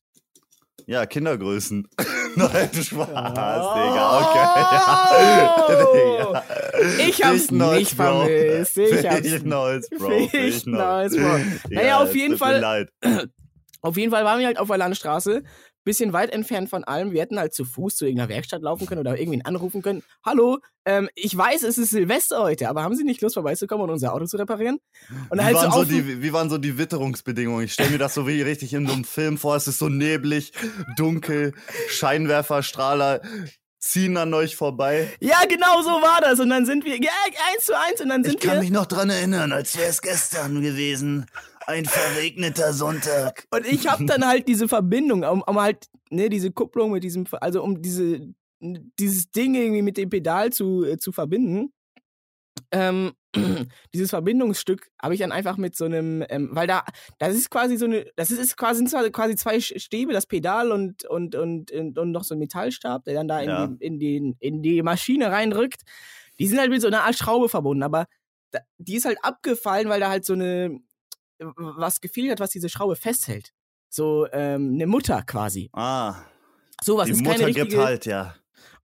Ja, 0.86 1.04
Kindergrößen. 1.06 1.88
Nein, 2.36 2.70
Spaß, 2.72 3.08
Oh. 3.08 3.75
Digga, 3.75 4.19
okay. 4.20 4.48
Ja. 4.76 6.44
Ich 6.98 7.22
hab's 7.22 7.38
Fichtnolz, 7.42 7.78
nicht 7.78 7.96
Bro. 7.96 8.04
vermisst. 8.26 8.76
Ich 8.76 9.06
hab's 9.08 9.20
Fichtnolz, 9.28 9.88
Bro. 9.90 10.28
Fichtnolz, 10.28 11.16
Bro. 11.16 11.38
Naja, 11.70 11.86
Ja, 11.86 12.02
auf 12.02 12.14
jeden 12.14 12.32
tut 12.36 12.40
mir 12.40 12.46
Fall- 12.46 12.60
Leid. 12.60 12.88
Auf 13.81 13.96
jeden 13.98 14.10
Fall 14.10 14.25
waren 14.25 14.38
wir 14.40 14.46
halt 14.46 14.58
auf 14.58 14.69
der 14.69 14.78
Landstraße, 14.78 15.42
bisschen 15.84 16.12
weit 16.12 16.31
entfernt 16.31 16.70
von 16.70 16.84
allem. 16.84 17.12
Wir 17.12 17.20
hätten 17.22 17.38
halt 17.38 17.54
zu 17.54 17.64
Fuß 17.64 17.96
zu 17.96 18.04
irgendeiner 18.06 18.28
Werkstatt 18.28 18.62
laufen 18.62 18.86
können 18.86 19.00
oder 19.00 19.19
irgendwen 19.19 19.44
anrufen 19.44 19.82
können. 19.82 20.02
Hallo, 20.25 20.58
ähm, 20.84 21.08
ich 21.14 21.36
weiß, 21.36 21.62
es 21.62 21.78
ist 21.78 21.90
Silvester 21.90 22.42
heute, 22.42 22.69
aber 22.69 22.82
haben 22.82 22.96
Sie 22.96 23.04
nicht 23.04 23.20
Lust 23.20 23.34
vorbeizukommen 23.34 23.84
und 23.84 23.90
unser 23.90 24.14
Auto 24.14 24.26
zu 24.26 24.36
reparieren? 24.36 24.81
Und 25.31 25.38
Wie, 25.38 25.44
halt 25.44 25.56
waren 25.56 25.72
so 25.72 25.84
die, 25.84 26.22
wie 26.22 26.32
waren 26.32 26.50
so 26.50 26.58
die 26.58 26.78
Witterungsbedingungen? 26.78 27.64
Ich 27.64 27.74
stelle 27.74 27.91
mir 27.91 27.98
das 27.98 28.14
so 28.14 28.26
wie 28.26 28.43
richtig 28.43 28.74
in 28.74 28.86
so 28.86 28.93
einem 28.93 29.05
Film 29.05 29.38
vor. 29.38 29.56
Es 29.56 29.69
ist 29.69 29.79
so 29.79 29.88
neblig, 29.88 30.53
dunkel, 30.96 31.53
Scheinwerferstrahler 31.88 33.20
ziehen 33.84 34.17
an 34.17 34.32
euch 34.32 34.56
vorbei. 34.56 35.08
Ja, 35.20 35.43
genau 35.48 35.82
so 35.82 35.91
war 35.91 36.20
das. 36.20 36.41
Und 36.41 36.50
dann 36.50 36.64
sind 36.64 36.84
wir, 36.84 36.96
ja, 36.96 37.10
eins 37.53 37.67
zu 37.67 37.79
eins, 37.79 38.00
und 38.00 38.08
dann 38.08 38.24
sind 38.24 38.43
wir. 38.43 38.70
noch 38.70 38.86
dran 38.86 39.10
erinnern, 39.10 39.53
als 39.53 39.76
wäre 39.76 39.88
es 39.88 40.00
gestern 40.00 40.62
gewesen. 40.62 41.26
Ein 41.67 41.85
verregneter 41.85 42.73
Sonntag. 42.73 43.47
Und 43.51 43.67
ich 43.67 43.87
habe 43.87 44.05
dann 44.05 44.27
halt 44.27 44.49
diese 44.49 44.69
Verbindung, 44.69 45.25
um, 45.25 45.43
um 45.43 45.61
halt, 45.61 45.87
ne, 46.11 46.29
diese 46.29 46.51
Kupplung 46.51 46.93
mit 46.93 47.05
diesem, 47.05 47.27
also 47.41 47.63
um 47.63 47.81
diese, 47.81 48.21
dieses 48.61 49.31
Ding 49.31 49.55
irgendwie 49.55 49.83
mit 49.83 49.97
dem 49.97 50.11
Pedal 50.11 50.53
zu, 50.53 50.85
äh, 50.85 50.99
zu 50.99 51.13
verbinden. 51.13 51.73
Ähm, 52.71 53.13
dieses 53.94 54.11
Verbindungsstück 54.11 54.91
habe 55.01 55.15
ich 55.15 55.21
dann 55.21 55.33
einfach 55.33 55.56
mit 55.56 55.77
so 55.77 55.85
einem, 55.85 56.25
ähm, 56.29 56.51
weil 56.53 56.67
da, 56.67 56.85
das 57.19 57.35
ist 57.35 57.51
quasi 57.51 57.77
so 57.77 57.87
eine, 57.87 58.06
das 58.17 58.31
ist, 58.31 58.56
quasi, 58.56 58.87
sind 58.87 59.13
quasi 59.13 59.37
zwei 59.37 59.61
Stäbe, 59.61 60.13
das 60.13 60.27
Pedal 60.27 60.71
und, 60.71 61.05
und, 61.05 61.35
und, 61.35 61.73
und, 61.73 62.11
noch 62.11 62.25
so 62.25 62.35
ein 62.35 62.39
Metallstab, 62.39 63.05
der 63.05 63.15
dann 63.15 63.29
da 63.29 63.41
in, 63.41 63.49
Ja. 63.49 63.67
die, 63.67 63.85
in, 63.85 63.99
die, 63.99 64.37
in 64.39 64.63
die 64.63 64.83
Maschine 64.83 65.31
reindrückt. 65.31 65.83
Die 66.39 66.47
sind 66.47 66.59
halt 66.59 66.71
mit 66.71 66.81
so 66.81 66.89
einer 66.89 67.05
Art 67.05 67.17
Schraube 67.17 67.49
verbunden, 67.49 67.83
aber 67.83 68.06
da, 68.51 68.61
die 68.79 68.97
ist 68.97 69.05
halt 69.05 69.19
abgefallen, 69.23 69.89
weil 69.89 70.01
da 70.01 70.11
halt 70.11 70.25
so 70.25 70.33
eine, 70.33 70.81
was 71.38 72.00
gefehlt 72.00 72.31
hat, 72.31 72.41
was 72.41 72.50
diese 72.50 72.69
Schraube 72.69 72.96
festhält. 72.96 73.53
So 73.88 74.26
ähm, 74.32 74.72
eine 74.74 74.86
Mutter 74.86 75.22
quasi. 75.22 75.70
Ah, 75.72 76.17
Sowas 76.82 77.06
die 77.06 77.12
ist 77.12 77.22
Mutter 77.22 77.38
keine 77.38 77.53
gibt 77.53 77.67
richtige. 77.67 77.84
halt, 77.84 78.06
ja. 78.06 78.34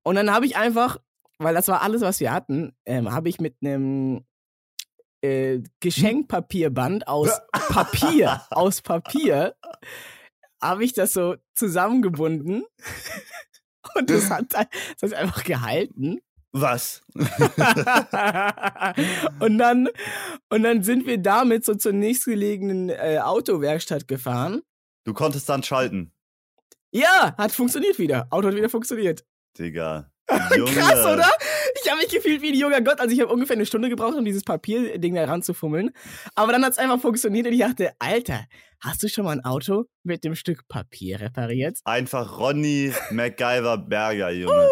Und 0.02 0.14
dann 0.14 0.33
habe 0.33 0.47
ich 0.47 0.57
einfach, 0.57 0.99
weil 1.38 1.54
das 1.54 1.69
war 1.69 1.83
alles, 1.83 2.02
was 2.02 2.21
wir 2.21 2.33
hatten, 2.33 2.73
ähm, 2.87 3.12
habe 3.12 3.28
ich 3.28 3.40
mit 3.40 3.57
einem 3.62 4.25
äh, 5.21 5.61
Geschenkpapierband 5.80 7.09
aus 7.09 7.30
Papier, 7.52 8.42
aus 8.50 8.80
Papier, 8.83 9.54
habe 10.62 10.85
ich 10.85 10.92
das 10.92 11.12
so 11.12 11.37
zusammengebunden. 11.54 12.64
Und 13.95 14.09
das 14.09 14.30
hat, 14.30 14.52
das 14.54 15.11
hat 15.11 15.14
einfach 15.14 15.45
gehalten. 15.45 16.21
Was? 16.52 17.02
und 19.38 19.59
dann 19.59 19.88
und 20.49 20.62
dann 20.64 20.83
sind 20.83 21.07
wir 21.07 21.19
damit 21.19 21.64
so 21.64 21.75
zur 21.76 21.92
nächstgelegenen 21.92 22.88
äh, 22.88 23.21
Autowerkstatt 23.23 24.09
gefahren. 24.09 24.62
Du 25.04 25.14
konntest 25.14 25.49
dann 25.49 25.62
schalten. 25.62 26.12
Ja, 26.92 27.37
hat 27.38 27.52
funktioniert 27.52 28.00
wieder. 28.00 28.26
Auto 28.30 28.49
hat 28.49 28.57
wieder 28.57 28.69
funktioniert. 28.69 29.25
Digga. 29.59 30.11
Junge. 30.57 30.73
Krass, 30.73 31.07
oder? 31.07 31.30
Ich 31.83 31.90
habe 31.90 32.00
mich 32.00 32.09
gefühlt 32.09 32.42
wie 32.42 32.50
ein 32.50 32.54
junger 32.54 32.80
Gott. 32.80 33.00
Also 33.00 33.14
ich 33.14 33.21
habe 33.21 33.33
ungefähr 33.33 33.57
eine 33.57 33.66
Stunde 33.66 33.88
gebraucht, 33.88 34.16
um 34.16 34.25
dieses 34.25 34.45
Papierding 34.45 35.14
da 35.14 35.25
ranzufummeln. 35.25 35.90
Aber 36.35 36.52
dann 36.52 36.64
hat 36.64 36.73
es 36.73 36.78
einfach 36.78 37.00
funktioniert 37.00 37.47
und 37.47 37.52
ich 37.52 37.61
dachte, 37.61 37.92
Alter, 37.99 38.45
hast 38.80 39.02
du 39.02 39.09
schon 39.09 39.25
mal 39.25 39.33
ein 39.33 39.45
Auto 39.45 39.87
mit 40.04 40.25
dem 40.25 40.35
Stück 40.35 40.69
Papier 40.69 41.21
repariert? 41.21 41.78
Einfach 41.85 42.38
Ronny 42.38 42.92
MacGyver 43.11 43.78
Berger, 43.78 44.30
Junge. 44.30 44.69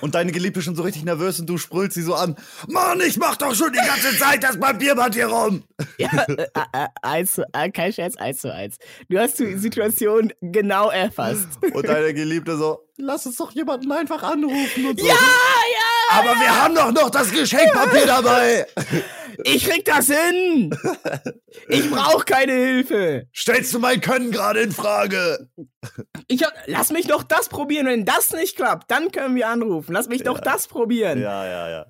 Und 0.00 0.14
deine 0.14 0.32
Geliebte 0.32 0.62
schon 0.62 0.76
so 0.76 0.82
richtig 0.82 1.04
nervös 1.04 1.40
und 1.40 1.46
du 1.46 1.58
sprüllst 1.58 1.94
sie 1.94 2.02
so 2.02 2.14
an. 2.14 2.36
Mann, 2.68 3.00
ich 3.00 3.16
mach 3.16 3.36
doch 3.36 3.54
schon 3.54 3.72
die 3.72 3.78
ganze 3.78 4.16
Zeit 4.18 4.42
das 4.42 4.58
Papierband 4.58 5.14
hier 5.14 5.26
rum. 5.26 5.64
Ja, 5.96 6.08
äh, 6.28 6.46
äh, 6.72 6.86
eins 7.02 7.32
zu, 7.32 7.44
äh, 7.52 7.70
kein 7.70 7.92
Scherz, 7.92 8.16
eins 8.16 8.40
zu 8.40 8.52
eins. 8.52 8.76
Du 9.08 9.18
hast 9.18 9.38
die 9.38 9.56
Situation 9.56 10.32
genau 10.40 10.90
erfasst. 10.90 11.48
Und 11.72 11.88
deine 11.88 12.14
Geliebte 12.14 12.56
so, 12.56 12.80
lass 12.96 13.26
uns 13.26 13.36
doch 13.36 13.50
jemanden 13.52 13.90
einfach 13.90 14.22
anrufen 14.22 14.86
und 14.86 15.00
so. 15.00 15.06
Ja, 15.06 15.14
ja, 15.14 16.18
Aber 16.18 16.30
wir 16.40 16.62
haben 16.62 16.74
doch 16.74 16.92
noch 16.92 17.10
das 17.10 17.30
Geschenkpapier 17.30 18.06
dabei. 18.06 18.66
ich 19.44 19.64
krieg 19.68 19.84
das 19.84 20.06
hin. 20.06 20.74
Ich 21.68 21.90
brauche 21.90 22.24
keine 22.24 22.52
Hilfe. 22.52 23.26
Stellst 23.34 23.72
du 23.74 23.78
mein 23.78 24.00
Können 24.00 24.30
gerade 24.30 24.60
in 24.60 24.72
Frage? 24.72 25.48
Ich 26.28 26.42
hab, 26.44 26.52
lass 26.66 26.90
mich 26.92 27.06
doch 27.06 27.22
das 27.22 27.48
probieren. 27.48 27.86
Wenn 27.86 28.04
das 28.04 28.32
nicht 28.32 28.56
klappt, 28.56 28.90
dann 28.90 29.10
können 29.12 29.34
wir 29.34 29.48
anrufen. 29.48 29.92
Lass 29.92 30.08
mich 30.08 30.22
doch 30.22 30.40
das 30.40 30.66
probieren. 30.68 31.20
Ja, 31.20 31.44
ja, 31.46 31.68
ja. 31.70 31.86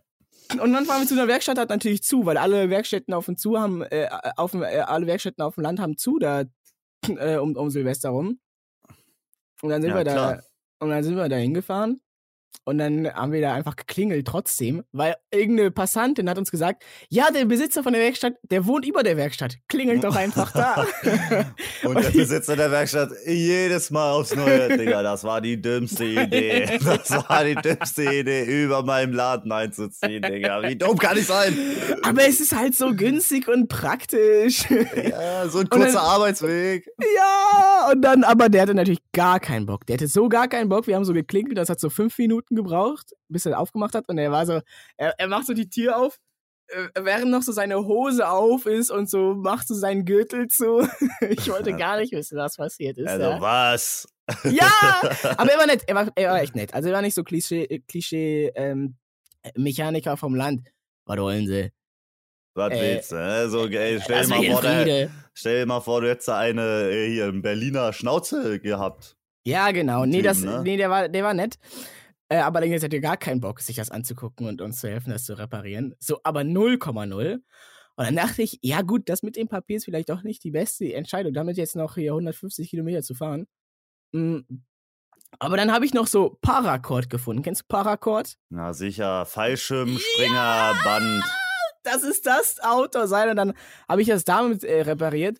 Und 0.62 0.72
dann 0.72 0.86
fahren 0.86 1.02
wir 1.02 1.06
zu 1.08 1.14
einer 1.14 1.28
Werkstatt, 1.28 1.58
hat 1.58 1.68
natürlich 1.68 2.02
zu, 2.02 2.24
weil 2.24 2.38
alle 2.38 2.70
Werkstätten 2.70 3.12
auf 3.12 3.26
dem 3.26 3.36
zu 3.36 3.58
haben, 3.60 3.82
äh, 3.82 4.08
auf 4.36 4.52
dem, 4.52 4.62
äh, 4.62 4.78
alle 4.78 5.06
Werkstätten 5.06 5.42
auf 5.44 5.56
dem 5.56 5.62
Land 5.64 5.78
haben 5.80 5.96
zu 5.98 6.18
da 6.18 6.44
äh, 7.06 7.36
um, 7.36 7.54
um 7.56 7.70
Silvester 7.70 8.10
rum. 8.10 8.40
Und 9.60 9.70
dann 9.70 9.82
sind 9.82 9.90
Ja, 9.90 9.96
wir 9.98 10.04
da 10.04 10.12
klar. 10.12 10.42
und 10.80 10.90
dann 10.90 11.02
sind 11.04 11.16
wir 11.16 11.28
da 11.28 11.36
hingefahren. 11.36 12.00
Und 12.64 12.76
dann 12.76 13.10
haben 13.14 13.32
wir 13.32 13.40
da 13.40 13.54
einfach 13.54 13.76
geklingelt 13.76 14.26
trotzdem, 14.26 14.84
weil 14.92 15.16
irgendeine 15.30 15.70
Passantin 15.70 16.28
hat 16.28 16.36
uns 16.36 16.50
gesagt, 16.50 16.84
ja, 17.08 17.30
der 17.30 17.46
Besitzer 17.46 17.82
von 17.82 17.94
der 17.94 18.02
Werkstatt, 18.02 18.34
der 18.42 18.66
wohnt 18.66 18.86
über 18.86 19.02
der 19.02 19.16
Werkstatt. 19.16 19.56
Klingelt 19.68 20.04
doch 20.04 20.14
einfach 20.14 20.52
da. 20.52 20.84
Und 21.84 21.94
der 22.04 22.10
Besitzer 22.10 22.56
der 22.56 22.70
Werkstatt 22.70 23.10
jedes 23.26 23.90
Mal 23.90 24.12
aufs 24.12 24.36
Neue. 24.36 24.68
Digga, 24.76 25.02
das 25.02 25.24
war 25.24 25.40
die 25.40 25.58
dümmste 25.60 26.04
Idee. 26.04 26.78
Das 26.84 27.10
war 27.10 27.42
die 27.44 27.54
dümmste 27.54 28.02
Idee, 28.02 28.44
über 28.44 28.82
meinem 28.82 29.14
Laden 29.14 29.50
einzuziehen, 29.50 30.20
Digga. 30.20 30.62
Wie 30.62 30.76
dumm 30.76 30.98
kann 30.98 31.16
ich 31.16 31.26
sein? 31.26 31.56
Aber 32.02 32.28
es 32.28 32.38
ist 32.38 32.54
halt 32.54 32.74
so 32.76 32.94
günstig 32.94 33.48
und 33.48 33.68
praktisch. 33.68 34.64
Ja, 34.70 35.48
so 35.48 35.60
ein 35.60 35.68
dann- 35.70 35.80
kurzer 35.80 36.02
Arbeitsweg. 36.02 36.86
Ja, 37.16 37.90
und 37.92 38.02
dann, 38.02 38.24
aber 38.24 38.50
der 38.50 38.62
hatte 38.62 38.74
natürlich 38.74 39.00
gar 39.12 39.40
keinen 39.40 39.64
Bock. 39.64 39.86
Der 39.86 39.94
hatte 39.94 40.06
so 40.06 40.28
gar 40.28 40.48
keinen 40.48 40.68
Bock. 40.68 40.86
Wir 40.86 40.96
haben 40.96 41.04
so 41.06 41.14
geklingelt, 41.14 41.56
das 41.56 41.70
hat 41.70 41.80
so 41.80 41.88
fünf 41.88 42.18
Minuten 42.18 42.37
gebraucht, 42.46 43.14
bis 43.28 43.46
er 43.46 43.58
aufgemacht 43.58 43.94
hat. 43.94 44.08
Und 44.08 44.18
er 44.18 44.30
war 44.30 44.46
so, 44.46 44.60
er, 44.96 45.14
er 45.18 45.28
macht 45.28 45.46
so 45.46 45.54
die 45.54 45.68
Tür 45.68 45.96
auf, 45.96 46.18
äh, 46.68 46.88
während 47.00 47.30
noch 47.30 47.42
so 47.42 47.52
seine 47.52 47.76
Hose 47.76 48.28
auf 48.28 48.66
ist 48.66 48.90
und 48.90 49.08
so 49.08 49.34
macht 49.34 49.66
so 49.68 49.74
seinen 49.74 50.04
Gürtel 50.04 50.48
zu. 50.48 50.86
Ich 51.28 51.48
wollte 51.50 51.72
gar 51.76 51.98
nicht 51.98 52.12
wissen, 52.12 52.38
was 52.38 52.56
passiert 52.56 52.98
ist. 52.98 53.08
Also, 53.08 53.24
ja. 53.24 53.40
was? 53.40 54.08
ja, 54.44 54.70
aber 55.36 55.52
er 55.52 55.58
war 55.58 55.66
nett. 55.66 55.84
Er 55.86 55.94
war, 55.94 56.08
er 56.14 56.30
war 56.30 56.42
echt 56.42 56.54
nett. 56.54 56.74
Also 56.74 56.88
er 56.88 56.94
war 56.94 57.02
nicht 57.02 57.14
so 57.14 57.24
Klischee, 57.24 57.82
Klischee 57.88 58.52
ähm, 58.54 58.96
Mechaniker 59.56 60.16
vom 60.16 60.34
Land. 60.34 60.68
Was 61.06 61.18
wollen 61.18 61.46
sie? 61.46 61.72
Was 62.54 62.72
Äh, 62.72 62.80
willst 62.80 63.12
du? 63.12 63.16
ne? 63.16 63.48
So, 63.48 63.66
ey, 63.66 64.00
stell, 64.00 64.26
dir 64.26 64.28
mal 64.28 64.50
vor, 64.50 64.62
der, 64.62 65.10
stell 65.32 65.60
dir 65.60 65.66
mal 65.66 65.80
vor, 65.80 66.00
du 66.00 66.10
hättest 66.10 66.28
eine 66.28 66.90
äh, 66.90 67.08
hier 67.08 67.28
in 67.28 67.40
Berliner 67.40 67.92
Schnauze 67.92 68.60
gehabt. 68.60 69.16
Ja, 69.46 69.70
genau. 69.70 70.04
Nee, 70.04 70.18
Typen, 70.18 70.24
das, 70.24 70.40
ne? 70.40 70.62
nee 70.62 70.76
der, 70.76 70.90
war, 70.90 71.08
der 71.08 71.24
war 71.24 71.32
nett. 71.32 71.58
Äh, 72.28 72.38
aber 72.38 72.60
dann 72.60 72.70
hat 72.70 72.92
er 72.92 73.00
gar 73.00 73.16
keinen 73.16 73.40
Bock, 73.40 73.60
sich 73.60 73.76
das 73.76 73.90
anzugucken 73.90 74.46
und 74.46 74.60
uns 74.60 74.80
zu 74.80 74.88
helfen, 74.88 75.10
das 75.10 75.24
zu 75.24 75.38
reparieren. 75.38 75.94
So, 75.98 76.20
aber 76.24 76.40
0,0. 76.42 77.34
Und 77.34 78.04
dann 78.04 78.16
dachte 78.16 78.42
ich, 78.42 78.58
ja 78.62 78.82
gut, 78.82 79.08
das 79.08 79.22
mit 79.22 79.36
dem 79.36 79.48
Papier 79.48 79.78
ist 79.78 79.86
vielleicht 79.86 80.10
doch 80.10 80.22
nicht 80.22 80.44
die 80.44 80.50
beste 80.50 80.92
Entscheidung, 80.92 81.32
damit 81.32 81.56
jetzt 81.56 81.74
noch 81.74 81.94
hier 81.94 82.12
150 82.12 82.70
Kilometer 82.70 83.02
zu 83.02 83.14
fahren. 83.14 83.46
Mm. 84.12 84.40
Aber 85.40 85.56
dann 85.56 85.72
habe 85.72 85.84
ich 85.84 85.92
noch 85.92 86.06
so 86.06 86.38
Paracord 86.40 87.10
gefunden. 87.10 87.42
Kennst 87.42 87.62
du 87.62 87.66
Paracord? 87.68 88.36
Na 88.50 88.72
sicher, 88.72 89.26
Fallschirm, 89.26 89.98
Springer, 89.98 90.74
Band. 90.84 91.24
das 91.82 92.02
ist 92.02 92.24
das 92.26 92.60
Auto 92.60 93.06
sein. 93.06 93.30
Und 93.30 93.36
dann 93.36 93.52
habe 93.88 94.00
ich 94.00 94.08
das 94.08 94.24
damit 94.24 94.64
äh, 94.64 94.82
repariert. 94.82 95.38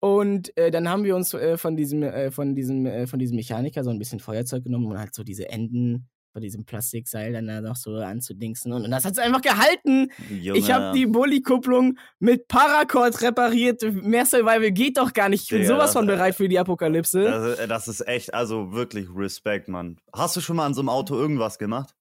Und 0.00 0.56
äh, 0.56 0.70
dann 0.70 0.88
haben 0.88 1.04
wir 1.04 1.16
uns 1.16 1.34
äh, 1.34 1.58
von 1.58 1.76
diesem, 1.76 2.02
äh, 2.02 2.30
von 2.30 2.54
diesem, 2.54 2.86
äh, 2.86 3.06
von 3.06 3.18
diesem 3.18 3.36
Mechaniker 3.36 3.82
so 3.82 3.90
ein 3.90 3.98
bisschen 3.98 4.20
Feuerzeug 4.20 4.64
genommen 4.64 4.86
und 4.86 4.98
halt 4.98 5.14
so 5.14 5.24
diese 5.24 5.48
Enden 5.48 6.08
von 6.36 6.42
diesem 6.42 6.66
Plastikseil 6.66 7.32
dann 7.32 7.46
da 7.46 7.62
noch 7.62 7.76
so 7.76 7.96
anzudingsen. 7.96 8.70
Und, 8.70 8.84
und 8.84 8.90
das 8.90 9.06
hat 9.06 9.12
es 9.12 9.18
einfach 9.18 9.40
gehalten. 9.40 10.10
Junge. 10.28 10.58
Ich 10.58 10.70
habe 10.70 10.94
die 10.94 11.06
Bulli-Kupplung 11.06 11.96
mit 12.18 12.46
Paracord 12.46 13.22
repariert. 13.22 13.80
Mehr 13.90 14.26
Survival 14.26 14.70
geht 14.70 14.98
doch 14.98 15.14
gar 15.14 15.30
nicht. 15.30 15.44
Ich 15.44 15.48
bin 15.48 15.62
Digga, 15.62 15.72
sowas 15.76 15.94
von 15.94 16.06
bereit 16.06 16.34
für 16.34 16.46
die 16.46 16.58
Apokalypse. 16.58 17.22
Das, 17.22 17.58
ist- 17.58 17.70
das 17.70 17.88
ist 17.88 18.06
echt, 18.06 18.34
also 18.34 18.72
wirklich 18.72 19.08
Respekt, 19.16 19.68
Mann. 19.68 19.96
Hast 20.12 20.36
du 20.36 20.42
schon 20.42 20.56
mal 20.56 20.66
an 20.66 20.74
so 20.74 20.82
einem 20.82 20.90
Auto 20.90 21.14
irgendwas 21.16 21.56
gemacht? 21.58 21.94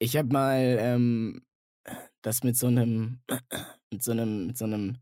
Ich 0.00 0.16
habe 0.16 0.32
mal 0.32 0.58
ähm, 0.80 1.42
das 2.22 2.42
mit 2.42 2.56
so 2.56 2.66
einem, 2.66 3.20
mit 3.92 4.02
so 4.02 4.10
einem, 4.10 4.48
mit 4.48 4.58
so 4.58 4.64
einem 4.64 4.96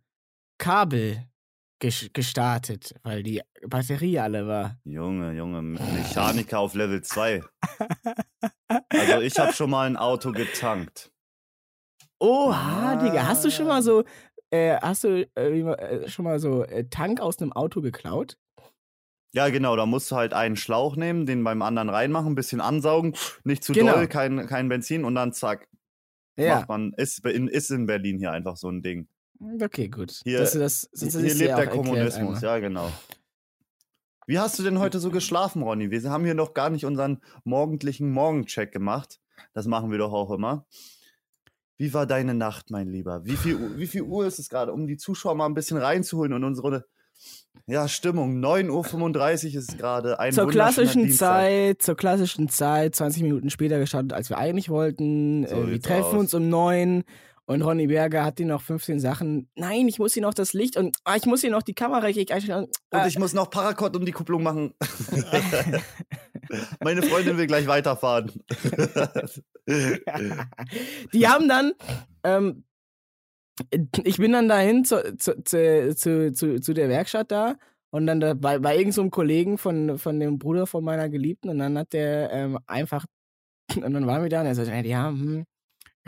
Kabel 0.59 1.25
gestartet, 1.81 2.95
weil 3.03 3.23
die 3.23 3.43
Batterie 3.67 4.19
alle 4.19 4.47
war. 4.47 4.79
Junge, 4.85 5.33
Junge, 5.33 5.63
Mechaniker 5.93 6.59
auf 6.61 6.75
Level 6.75 7.03
2. 7.03 7.43
Also 8.91 9.21
ich 9.21 9.39
habe 9.39 9.53
schon 9.53 9.71
mal 9.71 9.87
ein 9.87 9.97
Auto 9.97 10.33
getankt. 10.33 11.11
Oha, 12.19 12.97
Digga, 12.97 13.27
hast 13.27 13.45
du 13.45 13.51
schon 13.51 13.67
mal 13.67 13.79
Ah. 13.79 13.83
so, 13.83 14.05
äh, 14.51 14.77
hast 14.81 15.05
du 15.05 15.29
äh, 15.37 15.61
äh, 15.61 16.09
schon 16.09 16.25
mal 16.25 16.39
so 16.39 16.63
äh, 16.65 16.85
Tank 16.89 17.21
aus 17.21 17.39
einem 17.41 17.53
Auto 17.53 17.81
geklaut? 17.83 18.39
Ja, 19.35 19.49
genau, 19.49 19.75
da 19.75 19.85
musst 19.85 20.11
du 20.13 20.17
halt 20.17 20.33
einen 20.33 20.57
Schlauch 20.57 20.95
nehmen, 20.97 21.27
den 21.27 21.43
beim 21.43 21.61
anderen 21.61 21.89
reinmachen, 21.91 22.33
ein 22.33 22.35
bisschen 22.37 22.61
ansaugen, 22.61 23.15
nicht 23.43 23.65
zu 23.65 23.73
Genau. 23.73 23.95
doll, 23.95 24.07
kein, 24.07 24.47
kein 24.47 24.69
Benzin 24.69 25.05
und 25.05 25.17
dann 25.17 25.33
zack, 25.33 25.69
Ja. 26.39 26.61
macht 26.61 26.69
man, 26.69 26.93
ist 26.97 27.27
in, 27.27 27.49
ist 27.49 27.71
in 27.71 27.87
Berlin 27.87 28.19
hier 28.19 28.31
einfach 28.31 28.57
so 28.57 28.69
ein 28.71 28.81
Ding. 28.81 29.09
Okay, 29.63 29.89
gut. 29.89 30.21
Hier- 30.25 30.39
das, 30.39 30.53
das, 30.53 30.89
das, 30.93 31.13
hier 31.17 31.35
lebt 31.35 31.59
der 31.59 31.67
Kommunismus, 31.67 32.41
ja, 32.41 32.59
genau. 32.59 32.91
Wie 34.27 34.39
hast 34.39 34.59
du 34.59 34.63
denn 34.63 34.79
heute 34.79 35.01
so 35.01 35.11
geschlafen, 35.11 35.63
Ronny? 35.63 35.91
Wir 35.91 36.03
haben 36.11 36.25
hier 36.25 36.35
noch 36.35 36.55
gar 36.55 36.71
nicht 36.71 36.87
unseren 36.87 37.21
morgendlichen 37.45 38.11
Morgencheck 38.11 38.73
gemacht. 38.73 39.21
Das 39.53 39.67
machen 39.67 39.91
wir 39.91 39.99
doch 39.99 40.13
auch 40.13 40.31
immer. 40.31 40.67
Wie 41.77 41.93
war 41.93 42.07
deine 42.07 42.35
Nacht, 42.35 42.71
mein 42.71 42.89
Lieber? 42.89 43.25
Wie 43.27 43.37
viel, 43.37 43.57
Uhr- 43.57 43.77
wie 43.77 43.87
viel 43.87 44.03
Uhr 44.03 44.27
ist 44.27 44.39
es 44.39 44.49
gerade, 44.49 44.73
um 44.73 44.87
die 44.87 44.97
Zuschauer 44.97 45.35
mal 45.35 45.47
ein 45.47 45.55
bisschen 45.55 45.77
reinzuholen 45.77 46.33
und 46.33 46.45
unsere 46.45 46.87
ja, 47.67 47.87
Stimmung? 47.89 48.41
9.35 48.41 49.53
Uhr 49.53 49.59
ist 49.59 49.71
es 49.73 49.77
gerade. 49.77 50.19
Ein 50.19 50.33
Zur 50.33 50.49
klassischen. 50.49 51.11
Zeit, 51.11 51.83
zur 51.83 51.97
klassischen 51.97 52.49
Zeit, 52.49 52.95
20 52.95 53.23
Minuten 53.25 53.51
später 53.51 53.79
gestartet, 53.79 54.13
als 54.13 54.31
wir 54.31 54.39
eigentlich 54.39 54.71
wollten. 54.71 55.47
So 55.47 55.55
äh, 55.65 55.71
wir 55.73 55.83
treffen 55.83 56.05
aus. 56.05 56.15
uns 56.15 56.35
um 56.35 56.49
neun 56.49 57.05
und 57.47 57.63
Ronny 57.63 57.87
Berger 57.87 58.25
hat 58.25 58.39
hier 58.39 58.47
noch 58.47 58.63
15 58.63 59.01
Sachen. 59.01 59.51
Nein, 59.55 59.87
ich 59.87 59.99
muss 59.99 60.15
hier 60.15 60.23
noch 60.23 60.33
das 60.33 60.55
Licht 60.55 60.79
und 60.79 60.97
ah, 61.05 61.17
ich 61.17 61.27
muss 61.27 61.43
hier 61.43 61.51
noch 61.51 61.63
die 61.63 61.75
Kamera 61.75 62.07
einstellen. 62.07 62.65
Und, 62.65 62.77
ah, 62.91 63.07
ich 63.07 63.19
muss 63.19 63.35
noch 63.35 63.51
Parakott 63.51 63.95
um 63.97 64.07
die 64.07 64.13
Kupplung 64.13 64.43
machen. 64.43 64.73
Meine 66.81 67.03
Freundin 67.03 67.37
will 67.37 67.47
gleich 67.47 67.67
weiterfahren. 67.67 68.33
die 69.67 71.29
haben 71.29 71.49
dann, 71.49 71.73
ähm, 72.23 72.65
ich 74.05 74.17
bin 74.17 74.33
dann 74.33 74.49
dahin 74.49 74.87
zu, 74.87 75.15
zu, 75.19 75.45
zu, 75.45 76.33
zu, 76.33 76.61
zu, 76.61 76.73
der 76.73 76.89
Werkstatt 76.89 77.31
da 77.31 77.57
und 77.91 78.07
dann 78.07 78.21
da, 78.21 78.33
bei, 78.33 78.59
bei 78.59 78.73
irgendeinem 78.73 78.93
so 78.93 79.03
einem 79.03 79.11
Kollegen 79.11 79.59
von, 79.59 79.99
von 79.99 80.19
dem 80.19 80.39
Bruder 80.39 80.67
von 80.67 80.83
meiner 80.83 81.11
Geliebten 81.11 81.51
und 81.51 81.59
dann 81.59 81.77
hat 81.77 81.93
der 81.93 82.31
ähm, 82.33 82.59
einfach, 82.67 83.05
und 83.77 83.93
dann 83.93 84.07
waren 84.07 84.23
wir 84.23 84.31
da 84.31 84.41
und 84.41 84.47
er 84.47 84.55
sagte, 84.55 84.89
ja, 84.89 85.09
hm, 85.09 85.45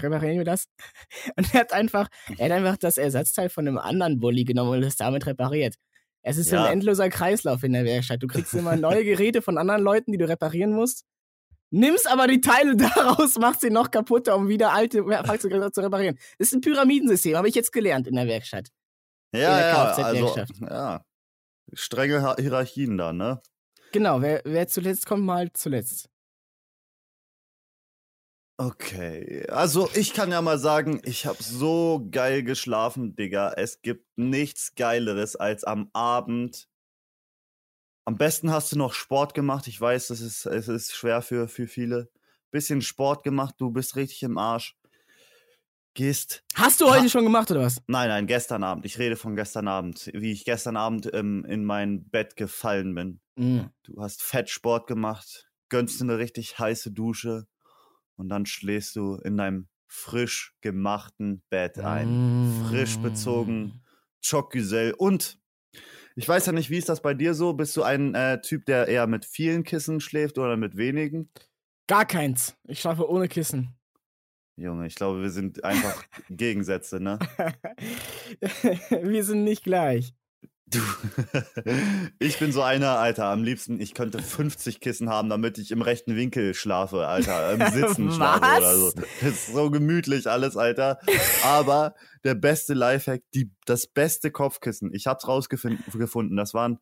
reparieren 0.01 0.39
wir 0.39 0.45
das? 0.45 0.67
Und 1.37 1.53
er 1.55 1.61
hat 1.61 1.73
einfach, 1.73 2.09
er 2.39 2.47
hat 2.47 2.53
einfach 2.53 2.77
das 2.77 2.97
Ersatzteil 2.99 3.49
von 3.49 3.67
einem 3.67 3.79
anderen 3.79 4.19
Bulli 4.19 4.45
genommen 4.45 4.71
und 4.73 4.83
es 4.83 4.97
damit 4.97 5.27
repariert. 5.27 5.75
Es 6.23 6.37
ist 6.39 6.51
Ja. 6.51 6.65
ein 6.65 6.73
endloser 6.75 7.09
Kreislauf 7.09 7.63
in 7.63 7.73
der 7.73 7.85
Werkstatt. 7.85 8.23
Du 8.23 8.27
kriegst 8.27 8.53
immer 8.55 8.77
neue 8.77 9.05
Geräte 9.05 9.43
von 9.43 9.59
anderen 9.59 9.83
Leuten, 9.83 10.13
die 10.13 10.19
du 10.19 10.29
reparieren 10.29 10.73
musst. 10.73 11.05
Nimmst 11.71 12.09
aber 12.11 12.27
die 12.27 12.41
Teile 12.41 12.77
daraus, 12.77 13.37
machst 13.39 13.61
sie 13.61 13.71
noch 13.71 13.91
kaputter, 13.91 14.37
um 14.37 14.49
wieder 14.49 14.73
alte 14.73 15.05
Fahrzeuge 15.05 15.71
zu 15.73 15.81
reparieren. 15.83 16.17
Das 16.39 16.49
ist 16.49 16.55
ein 16.55 16.61
Pyramidensystem, 16.61 17.37
habe 17.37 17.49
ich 17.49 17.55
jetzt 17.55 17.73
gelernt 17.73 18.07
in 18.07 18.15
der 18.15 18.27
Werkstatt. 18.27 18.69
ja, 19.33 19.59
der 19.59 19.69
ja, 19.69 19.85
also, 19.95 20.37
ja. 20.63 21.03
Strenge 21.73 22.23
Hi- 22.23 22.41
Hierarchien 22.41 22.97
da, 22.97 23.13
ne? 23.13 23.41
Genau, 23.93 24.21
wer, 24.23 24.43
wer 24.45 24.69
zuletzt 24.69 25.07
kommt, 25.07 25.25
mal 25.25 25.51
zuletzt. 25.53 26.09
Okay, 28.59 29.47
also 29.49 29.91
ich 29.95 30.15
kann 30.15 30.31
ja 30.31 30.41
mal 30.41 30.59
sagen, 30.59 31.03
ich 31.05 31.27
habe 31.27 31.43
so 31.43 32.09
geil 32.11 32.43
geschlafen, 32.43 33.15
Digga. 33.15 33.53
Es 33.53 33.83
gibt 33.83 34.07
nichts 34.17 34.75
Geileres, 34.75 35.37
als 35.37 35.65
am 35.65 35.91
Abend 35.93 36.69
Am 38.07 38.17
besten 38.17 38.53
hast 38.53 38.71
du 38.71 38.79
noch 38.79 38.93
Sport 38.93 39.35
gemacht. 39.35 39.67
Ich 39.67 39.81
weiß, 39.81 40.07
das 40.09 40.21
ist, 40.21 40.47
es 40.47 40.69
ist 40.69 40.95
schwer 40.95 41.23
für, 41.23 41.49
für 41.49 41.67
viele. 41.67 42.09
Bisschen 42.53 42.81
Sport 42.81 43.25
gemacht, 43.25 43.57
du 43.59 43.71
bist 43.73 43.97
richtig 43.97 44.23
im 44.23 44.39
Arsch. 44.39 44.77
Gehst. 45.95 46.45
Hast 46.55 46.81
du 46.81 46.89
heute 46.89 47.09
schon 47.09 47.25
gemacht 47.25 47.51
oder 47.51 47.63
was? 47.63 47.83
Nein, 47.89 48.09
nein, 48.09 48.27
gestern 48.29 48.63
Abend. 48.63 48.85
Ich 48.85 48.99
rede 48.99 49.17
von 49.17 49.35
gestern 49.35 49.67
Abend. 49.67 50.11
Wie 50.15 50.31
ich 50.31 50.45
gestern 50.45 50.77
Abend 50.77 51.11
ähm, 51.15 51.45
in 51.47 51.65
mein 51.65 52.09
Bett 52.09 52.37
gefallen 52.37 52.95
bin. 52.95 53.21
Mhm. 53.35 53.71
Du 53.83 54.01
hast 54.01 54.23
Fettsport 54.23 54.87
gemacht, 54.87 55.51
gönnst 55.69 55.99
dir 55.99 56.05
eine 56.05 56.19
richtig 56.19 56.61
heiße 56.61 56.93
Dusche 56.93 57.49
und 58.17 58.29
dann 58.29 58.47
schläfst 58.47 58.97
du 58.97 59.17
in 59.17 59.37
deinem 59.37 59.69
frisch 59.87 60.55
gemachten 60.61 61.43
Bett 61.49 61.79
ein. 61.79 62.67
Frisch 62.69 62.99
bezogen, 62.99 63.83
Choc-Güzel 64.25 64.95
und 64.95 65.39
ich 66.19 66.27
weiß 66.27 66.47
ja 66.47 66.53
nicht, 66.53 66.71
wie 66.71 66.79
ist 66.79 66.89
das 66.89 67.03
bei 67.03 67.13
dir 67.13 67.35
so? 67.35 67.53
Bist 67.53 67.77
du 67.77 67.83
ein 67.83 68.15
äh, 68.15 68.41
Typ, 68.41 68.65
der 68.65 68.89
eher 68.89 69.07
mit 69.07 69.27
vielen 69.27 69.65
Kissen 69.65 70.01
schläft 70.01 70.39
oder 70.39 70.57
mit 70.57 70.79
wenigen? 70.79 71.31
Gar 71.87 72.07
keins. 72.07 72.57
Ich 72.65 72.81
schlafe 72.81 73.09
ohne 73.09 73.29
Kissen. 73.29 73.77
Junge, 74.57 74.87
ich 74.87 74.95
glaube, 74.95 75.21
wir 75.21 75.29
sind 75.29 75.63
einfach 75.63 76.03
Gegensätze, 76.31 76.99
ne? 76.99 77.19
Wir 78.91 79.23
sind 79.23 79.45
nicht 79.45 79.65
gleich. 79.65 80.15
Du. 80.69 80.81
ich 82.19 82.41
bin 82.41 82.51
so 82.51 82.61
einer, 82.63 82.99
Alter, 82.99 83.27
am 83.27 83.45
liebsten, 83.45 83.81
ich 83.81 83.95
könnte 83.95 84.21
50 84.21 84.81
Kissen 84.81 85.09
haben, 85.09 85.29
damit 85.29 85.59
ich 85.59 85.71
im 85.71 85.81
rechten 85.81 86.17
Winkel 86.17 86.55
schlafe, 86.55 87.07
Alter, 87.07 87.53
im 87.53 87.61
Sitzen 87.73 88.11
schlafe 88.11 88.41
oder 88.41 88.77
so. 88.77 88.91
Das 88.91 89.07
ist 89.23 89.47
so 89.53 89.71
gemütlich 89.71 90.29
alles, 90.29 90.57
Alter. 90.57 90.99
Aber 91.45 91.95
der 92.25 92.35
beste 92.35 92.75
Lifehack, 92.75 93.23
die, 93.33 93.53
das 93.65 93.87
beste 93.87 94.33
Kopfkissen, 94.33 94.93
ich 94.93 95.07
hab's 95.07 95.29
rausgefunden, 95.29 96.37
das 96.37 96.53
waren 96.53 96.81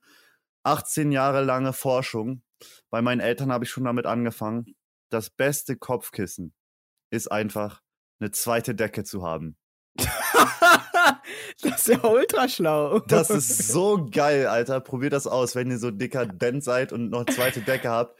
18 0.62 1.12
Jahre 1.12 1.44
lange 1.44 1.74
Forschung. 1.74 2.42
Bei 2.88 3.02
meinen 3.02 3.20
Eltern 3.20 3.52
habe 3.52 3.64
ich 3.64 3.70
schon 3.70 3.84
damit 3.84 4.06
angefangen. 4.06 4.74
Das 5.10 5.28
beste 5.28 5.76
Kopfkissen 5.76 6.54
ist 7.10 7.30
einfach 7.30 7.82
eine 8.18 8.30
zweite 8.30 8.74
Decke 8.74 9.04
zu 9.04 9.22
haben. 9.26 9.58
das 11.62 11.80
ist 11.80 11.88
ja 11.88 12.04
ultra 12.04 12.48
schlau. 12.48 13.00
Das 13.00 13.30
ist 13.30 13.68
so 13.68 14.08
geil, 14.10 14.46
Alter. 14.46 14.80
Probiert 14.80 15.12
das 15.12 15.26
aus, 15.26 15.54
wenn 15.54 15.70
ihr 15.70 15.78
so 15.78 15.90
dekadent 15.90 16.62
seid 16.64 16.92
und 16.92 17.10
noch 17.10 17.26
eine 17.26 17.34
zweite 17.34 17.60
Decke 17.60 17.88
habt. 17.88 18.18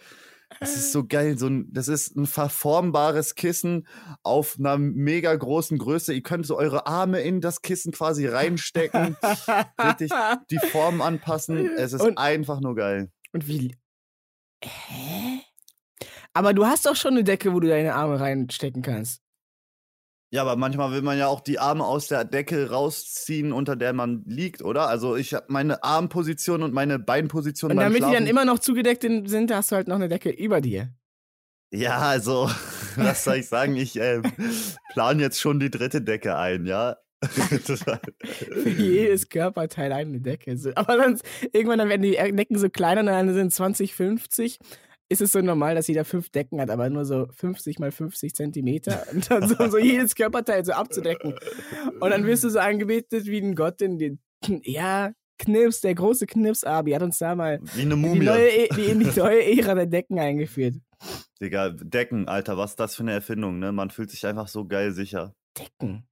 Das 0.61 0.77
ist 0.77 0.93
so 0.93 1.05
geil. 1.05 1.37
So 1.37 1.49
ein, 1.49 1.67
das 1.73 1.89
ist 1.89 2.15
ein 2.17 2.27
verformbares 2.27 3.35
Kissen 3.35 3.87
auf 4.23 4.57
einer 4.59 4.79
mega 4.79 5.35
großen 5.35 5.79
Größe. 5.79 6.13
Ihr 6.15 6.23
könnt 6.23 6.47
so 6.47 6.57
eure 6.57 6.87
Arme 6.87 7.21
in 7.23 7.41
das 7.41 7.61
Kissen 7.63 7.93
quasi 7.93 8.27
reinstecken, 8.29 9.17
richtig 9.83 10.13
die 10.51 10.59
Form 10.59 11.01
anpassen. 11.01 11.71
Es 11.77 11.93
ist 11.93 12.03
Und- 12.03 12.19
einfach 12.19 12.61
nur 12.61 12.77
geil. 12.77 13.11
Und 13.33 13.49
wie. 13.49 13.77
Hä? 14.63 15.41
Aber 16.35 16.53
du 16.53 16.67
hast 16.67 16.87
doch 16.87 16.97
schon 16.97 17.13
eine 17.15 17.25
Decke, 17.25 17.53
wo 17.53 17.61
du 17.61 17.69
deine 17.69 17.95
Arme 17.95 18.21
reinstecken 18.21 18.83
kannst. 18.83 19.23
Ja, 20.35 20.43
aber 20.43 20.57
manchmal 20.57 20.91
will 20.91 21.03
man 21.03 21.17
ja 21.17 21.29
auch 21.29 21.41
die 21.41 21.61
Arme 21.61 21.85
aus 21.85 22.09
der 22.09 22.25
Decke 22.25 22.69
rausziehen, 22.69 23.53
unter 23.53 23.77
der 23.77 23.93
man 23.93 24.25
liegt, 24.27 24.63
oder? 24.63 24.89
Also 24.89 25.15
ich 25.15 25.33
habe 25.33 25.47
meine 25.47 25.85
Armposition 25.85 26.65
und 26.65 26.75
meine 26.75 26.99
Beinposition 26.99 27.71
Und 27.71 27.77
damit 27.77 27.99
die 27.99 28.11
dann 28.11 28.27
immer 28.27 28.45
noch 28.45 28.59
zugedeckt 28.59 29.03
sind, 29.03 29.55
hast 29.55 29.71
du 29.71 29.77
halt 29.77 29.87
noch 29.87 29.95
eine 29.95 30.09
Decke 30.09 30.31
über 30.31 30.61
dir. 30.61 30.93
Ja, 31.71 31.99
also, 31.99 32.51
was 32.97 33.23
soll 33.23 33.37
ich 33.37 33.47
sagen? 33.47 33.77
Ich 33.77 33.95
ähm, 33.95 34.25
plane 34.93 35.23
jetzt 35.23 35.39
schon 35.41 35.61
die 35.61 35.71
dritte 35.71 36.03
Decke 36.03 36.37
ein, 36.37 36.67
ja. 36.67 36.97
Für 37.25 38.69
jedes 38.69 39.29
Körperteil 39.29 39.93
eine 39.93 40.21
Decke. 40.21 40.59
Aber 40.75 40.97
dann 40.97 41.17
irgendwann 41.53 41.79
dann 41.79 41.89
werden 41.89 42.03
die 42.03 42.17
Decken 42.17 42.59
so 42.59 42.69
kleiner, 42.71 43.05
dann 43.05 43.33
sind 43.35 43.53
20, 43.53 43.95
50. 43.95 44.59
Ist 45.11 45.21
es 45.21 45.33
so 45.33 45.41
normal, 45.41 45.75
dass 45.75 45.87
jeder 45.87 46.05
fünf 46.05 46.31
Decken 46.31 46.61
hat, 46.61 46.71
aber 46.71 46.89
nur 46.89 47.05
so 47.05 47.27
50 47.37 47.79
mal 47.79 47.93
50 47.93 48.35
Zentimeter 48.35 49.05
und 49.13 49.31
dann 49.31 49.49
so, 49.49 49.69
so 49.69 49.79
jedes 49.79 50.15
Körperteil 50.15 50.65
so 50.65 50.73
abzudecken. 50.73 51.35
Und 52.01 52.11
dann 52.11 52.25
wirst 52.27 52.45
du 52.45 52.49
so 52.51 52.59
angebetet 52.59 53.27
wie 53.27 53.39
ein 53.39 53.55
Gott 53.55 53.83
in 53.83 53.99
den, 53.99 54.19
ja, 54.63 55.13
Knips, 55.39 55.81
der 55.81 55.95
große 55.95 56.27
Knips-Abi 56.27 56.93
hat 56.93 57.03
uns 57.03 57.19
da 57.19 57.35
mal 57.35 57.59
Wie 57.75 57.83
eine 57.83 57.95
in 57.95 58.03
die, 58.03 58.09
Mumie. 58.09 58.25
neue, 58.25 58.49
E- 58.49 58.69
die, 58.75 58.85
in 58.85 59.01
die 59.01 59.19
neue 59.19 59.45
Ära 59.59 59.75
der 59.75 59.87
Decken 59.87 60.19
eingeführt. 60.19 60.77
Digga, 61.41 61.71
Decken, 61.71 62.29
Alter, 62.29 62.57
was 62.57 62.71
ist 62.71 62.81
das 62.81 62.95
für 62.95 63.03
eine 63.03 63.13
Erfindung, 63.13 63.59
ne? 63.59 63.73
Man 63.73 63.91
fühlt 63.91 64.11
sich 64.11 64.25
einfach 64.27 64.47
so 64.49 64.65
geil 64.65 64.93
sicher. 64.93 65.35
Decken. 65.59 66.07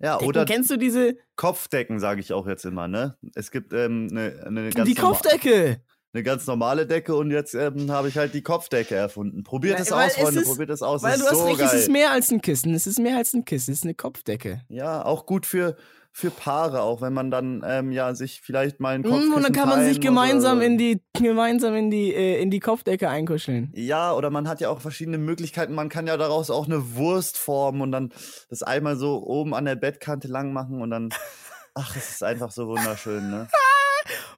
Ja, 0.00 0.16
Decken. 0.18 0.28
oder 0.28 0.44
Kennst 0.44 0.70
du 0.70 0.76
diese, 0.76 1.16
Kopfdecken, 1.36 1.98
sage 1.98 2.20
ich 2.20 2.32
auch 2.32 2.46
jetzt 2.46 2.64
immer, 2.66 2.88
ne? 2.88 3.16
Es 3.34 3.50
gibt 3.50 3.72
ähm, 3.72 4.08
eine, 4.10 4.44
eine, 4.46 4.70
ganz 4.70 4.88
die 4.88 4.94
Kopfdecke? 4.94 5.80
Eine 6.14 6.22
ganz 6.22 6.46
normale 6.46 6.86
Decke 6.86 7.14
und 7.14 7.30
jetzt 7.30 7.54
ähm, 7.54 7.90
habe 7.90 8.08
ich 8.08 8.16
halt 8.16 8.32
die 8.34 8.42
Kopfdecke 8.42 8.94
erfunden. 8.94 9.42
Probiert 9.42 9.80
es 9.80 9.90
aus, 9.92 10.14
Freunde, 10.14 10.40
ist- 10.40 10.48
probiert 10.48 10.70
es 10.70 10.80
aus. 10.82 11.02
Weil 11.02 11.14
es 11.14 11.18
du 11.18 11.24
ist 11.24 11.30
hast 11.32 11.38
so 11.40 11.44
recht, 11.46 11.58
geil. 11.58 11.68
es 11.72 11.74
ist 11.74 11.90
mehr 11.90 12.10
als 12.12 12.30
ein 12.30 12.40
Kissen. 12.40 12.72
Es 12.74 12.86
ist 12.86 12.98
mehr 13.00 13.16
als 13.16 13.34
ein 13.34 13.44
Kissen, 13.44 13.72
es 13.72 13.78
ist 13.78 13.84
eine 13.84 13.94
Kopfdecke. 13.94 14.62
Ja, 14.68 15.04
auch 15.04 15.26
gut 15.26 15.44
für, 15.44 15.76
für 16.12 16.30
Paare, 16.30 16.82
auch 16.82 17.00
wenn 17.02 17.12
man 17.12 17.32
dann 17.32 17.64
ähm, 17.66 17.90
ja 17.90 18.14
sich 18.14 18.40
vielleicht 18.40 18.78
mal 18.78 18.94
einen 18.94 19.02
Mm, 19.02 19.08
Kopf 19.10 19.36
und 19.36 19.42
dann 19.42 19.52
kann 19.52 19.68
man 19.68 19.84
sich 19.84 19.96
oder 19.98 20.06
gemeinsam 20.08 20.58
so. 20.58 20.64
in 20.64 20.78
die 20.78 21.02
gemeinsam 21.14 21.74
in 21.74 21.90
die 21.90 22.14
äh, 22.14 22.40
in 22.40 22.50
die 22.52 22.60
Kopfdecke 22.60 23.08
einkuscheln. 23.08 23.72
Ja, 23.74 24.12
oder 24.12 24.30
man 24.30 24.46
hat 24.48 24.60
ja 24.60 24.68
auch 24.68 24.80
verschiedene 24.80 25.18
Möglichkeiten. 25.18 25.74
Man 25.74 25.88
kann 25.88 26.06
ja 26.06 26.16
daraus 26.16 26.50
auch 26.50 26.66
eine 26.66 26.94
Wurst 26.94 27.36
formen 27.38 27.80
und 27.80 27.90
dann 27.90 28.12
das 28.50 28.62
einmal 28.62 28.96
so 28.96 29.20
oben 29.26 29.52
an 29.54 29.64
der 29.64 29.74
Bettkante 29.74 30.28
lang 30.28 30.52
machen 30.52 30.80
und 30.80 30.90
dann. 30.90 31.08
Ach, 31.76 31.96
es 31.96 32.08
ist 32.12 32.22
einfach 32.22 32.52
so 32.52 32.68
wunderschön, 32.68 33.28
ne? 33.30 33.48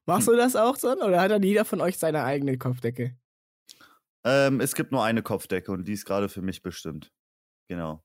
Machst 0.06 0.28
du 0.28 0.36
das 0.36 0.56
auch 0.56 0.76
so? 0.76 0.92
Oder 0.92 1.20
hat 1.20 1.30
dann 1.30 1.42
jeder 1.42 1.64
von 1.64 1.80
euch 1.80 1.98
seine 1.98 2.22
eigene 2.24 2.58
Kopfdecke? 2.58 3.16
Ähm, 4.24 4.60
es 4.60 4.74
gibt 4.74 4.92
nur 4.92 5.04
eine 5.04 5.22
Kopfdecke 5.22 5.70
und 5.72 5.86
die 5.86 5.92
ist 5.92 6.04
gerade 6.04 6.28
für 6.28 6.42
mich 6.42 6.62
bestimmt. 6.62 7.12
Genau. 7.68 8.02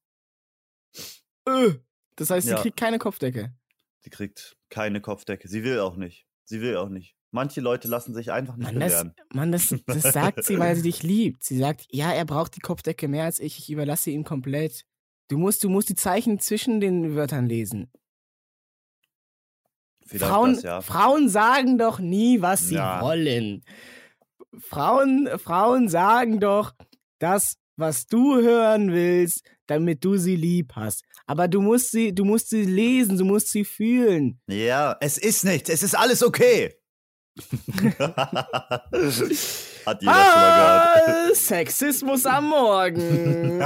Äh, 1.47 1.73
Das 2.15 2.29
heißt, 2.29 2.47
sie 2.47 2.53
Ja. 2.53 2.61
kriegt 2.61 2.77
keine 2.77 2.99
Kopfdecke. 2.99 3.53
Sie 4.01 4.09
kriegt 4.09 4.57
keine 4.69 5.01
Kopfdecke. 5.01 5.47
Sie 5.47 5.63
will 5.63 5.79
auch 5.79 5.95
nicht. 5.95 6.27
Sie 6.43 6.61
will 6.61 6.77
auch 6.77 6.89
nicht. 6.89 7.15
Manche 7.31 7.61
Leute 7.61 7.87
lassen 7.87 8.13
sich 8.13 8.31
einfach 8.31 8.57
nicht 8.57 8.65
Mann, 8.65 8.79
das, 8.79 8.91
belehren. 8.91 9.15
Mann 9.33 9.51
das, 9.51 9.73
das 9.85 10.01
sagt 10.13 10.43
sie, 10.43 10.59
weil 10.59 10.75
sie 10.75 10.81
dich 10.81 11.01
liebt. 11.03 11.43
Sie 11.43 11.57
sagt, 11.57 11.87
ja, 11.89 12.11
er 12.11 12.25
braucht 12.25 12.55
die 12.55 12.59
Kopfdecke 12.59 13.07
mehr 13.07 13.23
als 13.25 13.39
ich. 13.39 13.57
Ich 13.57 13.69
überlasse 13.71 14.11
ihm 14.11 14.23
komplett. 14.25 14.85
Du 15.29 15.37
musst, 15.37 15.63
du 15.63 15.69
musst 15.69 15.87
die 15.89 15.95
Zeichen 15.95 16.39
zwischen 16.39 16.81
den 16.81 17.15
Wörtern 17.15 17.45
lesen. 17.45 17.89
Frauen, 20.19 20.53
das, 20.55 20.63
ja. 20.63 20.81
Frauen 20.81 21.29
sagen 21.29 21.77
doch 21.77 21.99
nie, 21.99 22.41
was 22.41 22.67
sie 22.67 22.75
Ja. 22.75 23.01
wollen. 23.01 23.63
Frauen, 24.59 25.29
Frauen 25.37 25.87
sagen 25.89 26.39
doch 26.39 26.73
das, 27.19 27.55
was 27.77 28.05
du 28.07 28.35
hören 28.35 28.91
willst, 28.91 29.43
damit 29.67 30.03
du 30.03 30.17
sie 30.17 30.35
lieb 30.35 30.73
hast. 30.75 31.03
Aber 31.25 31.47
du 31.47 31.61
musst 31.61 31.91
sie, 31.91 32.13
du 32.13 32.25
musst 32.25 32.49
sie 32.49 32.63
lesen, 32.65 33.17
du 33.17 33.23
musst 33.25 33.49
sie 33.51 33.63
fühlen. 33.63 34.39
Ja, 34.47 34.97
es 34.99 35.17
ist 35.17 35.45
nichts. 35.45 35.69
Es 35.69 35.81
ist 35.83 35.95
alles 35.97 36.21
okay. 36.23 36.75
Hat 38.01 38.91
jeder 40.01 40.13
schon 40.13 40.41
mal 40.41 40.93
gehört. 40.93 41.07
Ah, 41.07 41.29
Sexismus 41.33 42.25
am 42.25 42.49
Morgen. 42.49 43.59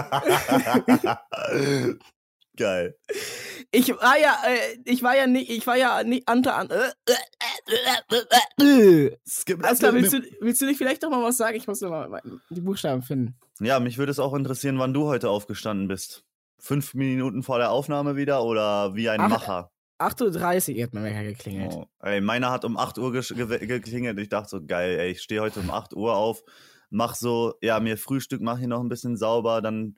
Geil. 2.57 2.95
Ich 3.75 3.89
war 3.89 4.17
ja, 4.17 4.37
äh, 4.47 4.77
ich 4.85 5.03
war 5.03 5.17
ja 5.17 5.27
nicht, 5.27 5.49
ich 5.49 5.67
war 5.67 5.75
ja 5.75 6.03
nicht 6.03 6.29
unter 6.29 6.55
an. 6.55 6.69
Äh, 6.69 6.91
äh, 7.07 9.11
willst 9.27 10.13
du, 10.13 10.21
willst 10.39 10.61
du 10.61 10.65
nicht 10.65 10.77
vielleicht 10.77 11.01
noch 11.01 11.09
mal 11.09 11.21
was 11.21 11.35
sagen? 11.35 11.57
Ich 11.57 11.67
muss 11.67 11.81
noch 11.81 11.89
mal 11.89 12.21
die 12.49 12.61
Buchstaben 12.61 13.01
finden. 13.01 13.35
Ja, 13.59 13.81
mich 13.81 13.97
würde 13.97 14.11
es 14.11 14.19
auch 14.19 14.33
interessieren, 14.33 14.79
wann 14.79 14.93
du 14.93 15.05
heute 15.05 15.29
aufgestanden 15.29 15.89
bist. 15.89 16.23
Fünf 16.57 16.93
Minuten 16.93 17.43
vor 17.43 17.57
der 17.57 17.71
Aufnahme 17.71 18.15
wieder 18.15 18.45
oder 18.45 18.95
wie 18.95 19.09
ein 19.09 19.19
Ach, 19.19 19.29
Macher? 19.29 19.71
8.30 19.99 20.77
Uhr 20.77 20.83
hat 20.83 20.93
mein 20.93 21.03
Wecker 21.03 21.23
geklingelt. 21.23 21.73
Oh. 21.73 21.85
Ey, 22.01 22.21
meiner 22.21 22.51
hat 22.51 22.63
um 22.63 22.77
8 22.77 22.97
Uhr 22.97 23.11
geklingelt. 23.11 24.19
Ich 24.19 24.29
dachte 24.29 24.49
so, 24.49 24.65
geil, 24.65 24.99
ey, 24.99 25.11
ich 25.11 25.21
stehe 25.21 25.41
heute 25.41 25.59
um 25.59 25.69
8 25.69 25.93
Uhr 25.95 26.15
auf, 26.15 26.43
mach 26.89 27.15
so, 27.15 27.55
ja, 27.61 27.81
mir 27.81 27.97
Frühstück, 27.97 28.41
mach 28.41 28.57
hier 28.57 28.69
noch 28.69 28.81
ein 28.81 28.89
bisschen 28.89 29.17
sauber, 29.17 29.61
dann 29.61 29.97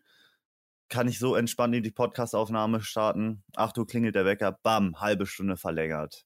kann 0.90 1.08
ich 1.08 1.20
so 1.20 1.36
entspannt 1.36 1.76
in 1.76 1.84
die 1.84 1.92
Podcast-Aufnahme 1.92 2.82
starten. 2.82 3.44
8 3.56 3.78
Uhr 3.78 3.88
klingelt 3.88 4.16
der 4.16 4.26
Wecker, 4.26 4.58
bam, 4.64 5.00
halbe 5.00 5.26
Stunde 5.26 5.58
verlängert. 5.58 6.24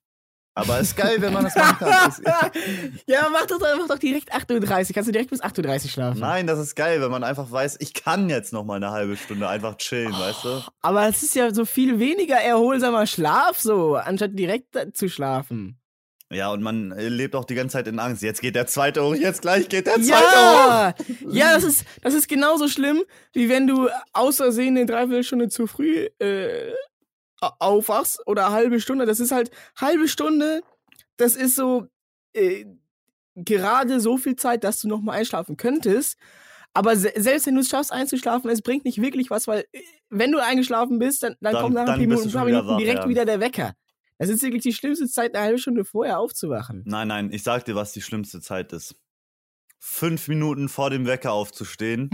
Aber 0.53 0.79
ist 0.79 0.97
geil, 0.97 1.15
wenn 1.19 1.31
man 1.31 1.45
das 1.45 1.55
machen 1.55 1.77
kann. 1.77 2.11
Ja, 3.07 3.29
mach 3.31 3.45
doch, 3.45 3.59
mach 3.59 3.87
doch 3.87 3.97
direkt 3.97 4.33
8.30 4.33 4.89
Uhr. 4.89 4.93
Kannst 4.93 5.07
du 5.07 5.11
direkt 5.13 5.29
bis 5.29 5.41
8.30 5.41 5.83
Uhr 5.83 5.89
schlafen. 5.89 6.19
nein, 6.19 6.45
das 6.45 6.59
ist 6.59 6.75
geil, 6.75 7.01
wenn 7.01 7.09
man 7.09 7.23
einfach 7.23 7.49
weiß, 7.49 7.77
ich 7.79 7.93
kann 7.93 8.29
jetzt 8.29 8.51
noch 8.51 8.65
mal 8.65 8.75
eine 8.75 8.91
halbe 8.91 9.15
Stunde 9.15 9.47
einfach 9.47 9.77
chillen, 9.77 10.11
weißt 10.11 10.43
du? 10.43 10.61
Aber 10.81 11.07
es 11.07 11.23
ist 11.23 11.35
ja 11.35 11.53
so 11.53 11.63
viel 11.63 11.99
weniger 11.99 12.35
erholsamer 12.35 13.07
Schlaf 13.07 13.59
so, 13.59 13.95
anstatt 13.95 14.37
direkt 14.37 14.77
zu 14.93 15.09
schlafen. 15.09 15.80
Ja, 16.31 16.51
und 16.51 16.61
man 16.63 16.91
äh, 16.93 17.09
lebt 17.09 17.35
auch 17.35 17.43
die 17.45 17.55
ganze 17.55 17.73
Zeit 17.73 17.87
in 17.87 17.99
Angst. 17.99 18.21
Jetzt 18.23 18.41
geht 18.41 18.55
der 18.55 18.65
zweite 18.67 19.03
hoch, 19.03 19.15
jetzt 19.15 19.41
gleich 19.41 19.67
geht 19.67 19.85
der 19.87 19.95
zweite 19.95 20.05
hoch. 20.07 20.09
Ja, 20.09 20.95
ja 21.31 21.53
das, 21.55 21.63
ist, 21.65 21.85
das 22.01 22.13
ist 22.13 22.27
genauso 22.29 22.67
schlimm, 22.67 23.03
wie 23.33 23.49
wenn 23.49 23.67
du 23.67 23.89
aus 24.13 24.37
Versehen 24.37 24.77
eine 24.77 24.85
Dreiviertelstunde 24.85 25.49
zu 25.49 25.67
früh 25.67 26.07
äh, 26.19 26.71
au- 27.41 27.51
aufwachst 27.59 28.25
oder 28.27 28.45
eine 28.47 28.55
halbe 28.55 28.79
Stunde. 28.79 29.05
Das 29.05 29.19
ist 29.19 29.31
halt 29.31 29.51
halbe 29.79 30.07
Stunde, 30.07 30.61
das 31.17 31.35
ist 31.35 31.55
so, 31.55 31.87
äh, 32.33 32.65
gerade 33.35 33.99
so 33.99 34.17
viel 34.17 34.35
Zeit, 34.35 34.63
dass 34.63 34.79
du 34.79 34.87
noch 34.87 35.01
mal 35.01 35.13
einschlafen 35.13 35.57
könntest. 35.57 36.17
Aber 36.73 36.95
se 36.95 37.11
selbst 37.17 37.47
wenn 37.47 37.55
du 37.55 37.61
es 37.61 37.67
schaffst 37.67 37.91
einzuschlafen, 37.91 38.49
es 38.49 38.61
bringt 38.61 38.85
nicht 38.85 39.01
wirklich 39.01 39.29
was, 39.29 39.47
weil 39.47 39.65
äh, 39.73 39.81
wenn 40.09 40.31
du 40.31 40.37
eingeschlafen 40.41 40.99
bist, 40.99 41.23
dann, 41.23 41.35
dann, 41.41 41.53
Dann- 41.53 41.61
kommt 41.63 41.75
nach 41.75 41.81
ein 41.81 41.87
paar 41.87 41.97
Minuten, 42.45 42.77
direkt 42.77 42.99
ja. 43.03 43.09
wieder 43.09 43.25
der 43.25 43.39
Wecker. 43.41 43.73
Das 44.21 44.29
ist 44.29 44.43
wirklich 44.43 44.61
die 44.63 44.73
schlimmste 44.73 45.07
Zeit, 45.07 45.33
eine 45.35 45.43
halbe 45.45 45.57
Stunde 45.57 45.83
vorher 45.83 46.19
aufzuwachen. 46.19 46.83
Nein, 46.85 47.07
nein, 47.07 47.29
ich 47.33 47.41
sag 47.43 47.65
dir, 47.65 47.75
was 47.75 47.91
die 47.91 48.01
schlimmste 48.01 48.39
Zeit 48.39 48.71
ist. 48.71 48.95
Fünf 49.83 50.27
Minuten 50.27 50.69
vor 50.69 50.91
dem 50.91 51.07
Wecker 51.07 51.31
aufzustehen 51.31 52.11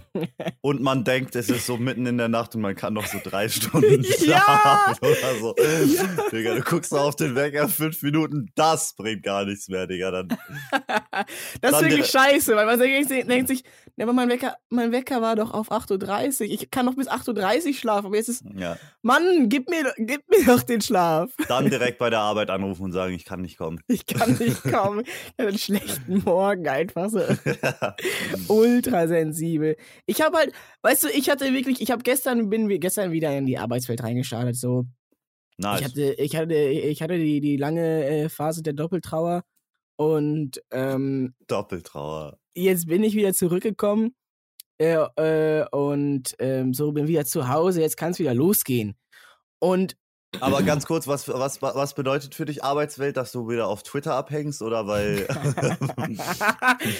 und 0.62 0.80
man 0.80 1.04
denkt, 1.04 1.36
es 1.36 1.50
ist 1.50 1.66
so 1.66 1.76
mitten 1.76 2.06
in 2.06 2.16
der 2.16 2.28
Nacht 2.28 2.54
und 2.54 2.62
man 2.62 2.74
kann 2.74 2.94
noch 2.94 3.04
so 3.04 3.18
drei 3.22 3.46
Stunden 3.50 4.02
Ja! 4.20 4.94
schlafen 4.96 5.04
oder 5.04 5.38
so. 5.38 5.52
Digga, 6.32 6.54
du 6.54 6.62
guckst 6.62 6.94
auf 6.94 7.14
den 7.14 7.34
Wecker, 7.34 7.68
fünf 7.68 8.00
Minuten, 8.02 8.46
das 8.54 8.94
bringt 8.96 9.22
gar 9.22 9.44
nichts 9.44 9.68
mehr, 9.68 9.86
Digga. 9.86 10.10
Dann, 10.12 10.28
Das 11.60 11.72
ist 11.72 11.80
wirklich 11.82 12.06
scheiße, 12.06 12.56
weil 12.56 12.64
man 12.64 12.78
denkt, 12.78 13.48
sich- 13.48 13.64
ne, 13.96 14.04
aber 14.04 14.12
mein 14.12 14.28
Wecker, 14.28 14.56
mein 14.70 14.92
Wecker 14.92 15.22
war 15.22 15.36
doch 15.36 15.52
auf 15.52 15.70
8.30 15.70 16.40
Uhr. 16.40 16.46
Ich 16.46 16.70
kann 16.70 16.86
noch 16.86 16.94
bis 16.94 17.08
8.30 17.08 17.66
Uhr 17.66 17.74
schlafen, 17.74 18.06
aber 18.06 18.16
jetzt 18.16 18.28
ist, 18.28 18.44
ja, 18.54 18.76
Mann, 19.02 19.48
gib 19.48 19.68
mir, 19.68 19.92
gib 19.96 20.28
mir 20.28 20.44
doch 20.46 20.62
den 20.62 20.80
Schlaf. 20.80 21.30
dann 21.48 21.70
direkt 21.70 21.98
bei 21.98 22.10
der 22.10 22.20
Arbeit 22.20 22.50
anrufen 22.50 22.84
und 22.84 22.92
sagen, 22.92 23.14
ich 23.14 23.24
kann 23.24 23.40
nicht 23.40 23.58
kommen. 23.58 23.80
Ich 23.88 24.06
kann 24.06 24.36
nicht 24.38 24.62
kommen. 24.62 25.04
Ich 25.04 25.32
hatte 25.38 25.48
einen 25.48 25.58
schlechten 25.58 26.22
Morgen 26.24 26.68
einfach 26.68 27.08
so. 27.10 27.20
Ultra 28.48 29.06
sensibel. 29.08 29.76
Ich 30.06 30.20
habe 30.20 30.36
halt, 30.38 30.52
weißt 30.82 31.04
du, 31.04 31.08
ich 31.08 31.30
hatte 31.30 31.52
wirklich, 31.52 31.80
ich 31.80 31.90
habe 31.90 32.02
gestern, 32.02 32.50
bin 32.50 32.68
gestern 32.80 33.12
wieder 33.12 33.36
in 33.36 33.46
die 33.46 33.58
Arbeitswelt 33.58 34.02
reingestartet, 34.02 34.56
so. 34.56 34.86
Nice. 35.56 35.80
Ich 35.80 35.86
hatte, 35.86 36.02
ich 36.14 36.36
hatte, 36.36 36.54
ich 36.54 37.02
hatte 37.02 37.18
die, 37.18 37.40
die 37.40 37.56
lange 37.56 38.04
äh, 38.04 38.28
Phase 38.28 38.62
der 38.62 38.72
Doppeltrauer 38.72 39.44
und 39.96 40.62
ähm, 40.70 41.34
Doppeltrauer. 41.46 42.38
Jetzt 42.54 42.86
bin 42.86 43.02
ich 43.02 43.14
wieder 43.14 43.34
zurückgekommen 43.34 44.14
äh, 44.78 44.94
äh, 45.16 45.66
und 45.70 46.34
ähm, 46.38 46.74
so 46.74 46.92
bin 46.92 47.06
wieder 47.08 47.24
zu 47.24 47.48
Hause. 47.48 47.80
Jetzt 47.80 47.96
kann 47.96 48.12
es 48.12 48.18
wieder 48.18 48.34
losgehen. 48.34 48.96
Und 49.60 49.96
Aber 50.40 50.62
ganz 50.64 50.86
kurz, 50.86 51.06
was, 51.06 51.28
was, 51.28 51.62
was 51.62 51.94
bedeutet 51.94 52.34
für 52.34 52.44
dich 52.44 52.64
Arbeitswelt, 52.64 53.16
dass 53.16 53.32
du 53.32 53.48
wieder 53.48 53.68
auf 53.68 53.82
Twitter 53.82 54.14
abhängst 54.14 54.62
oder 54.62 54.86
weil. 54.86 55.26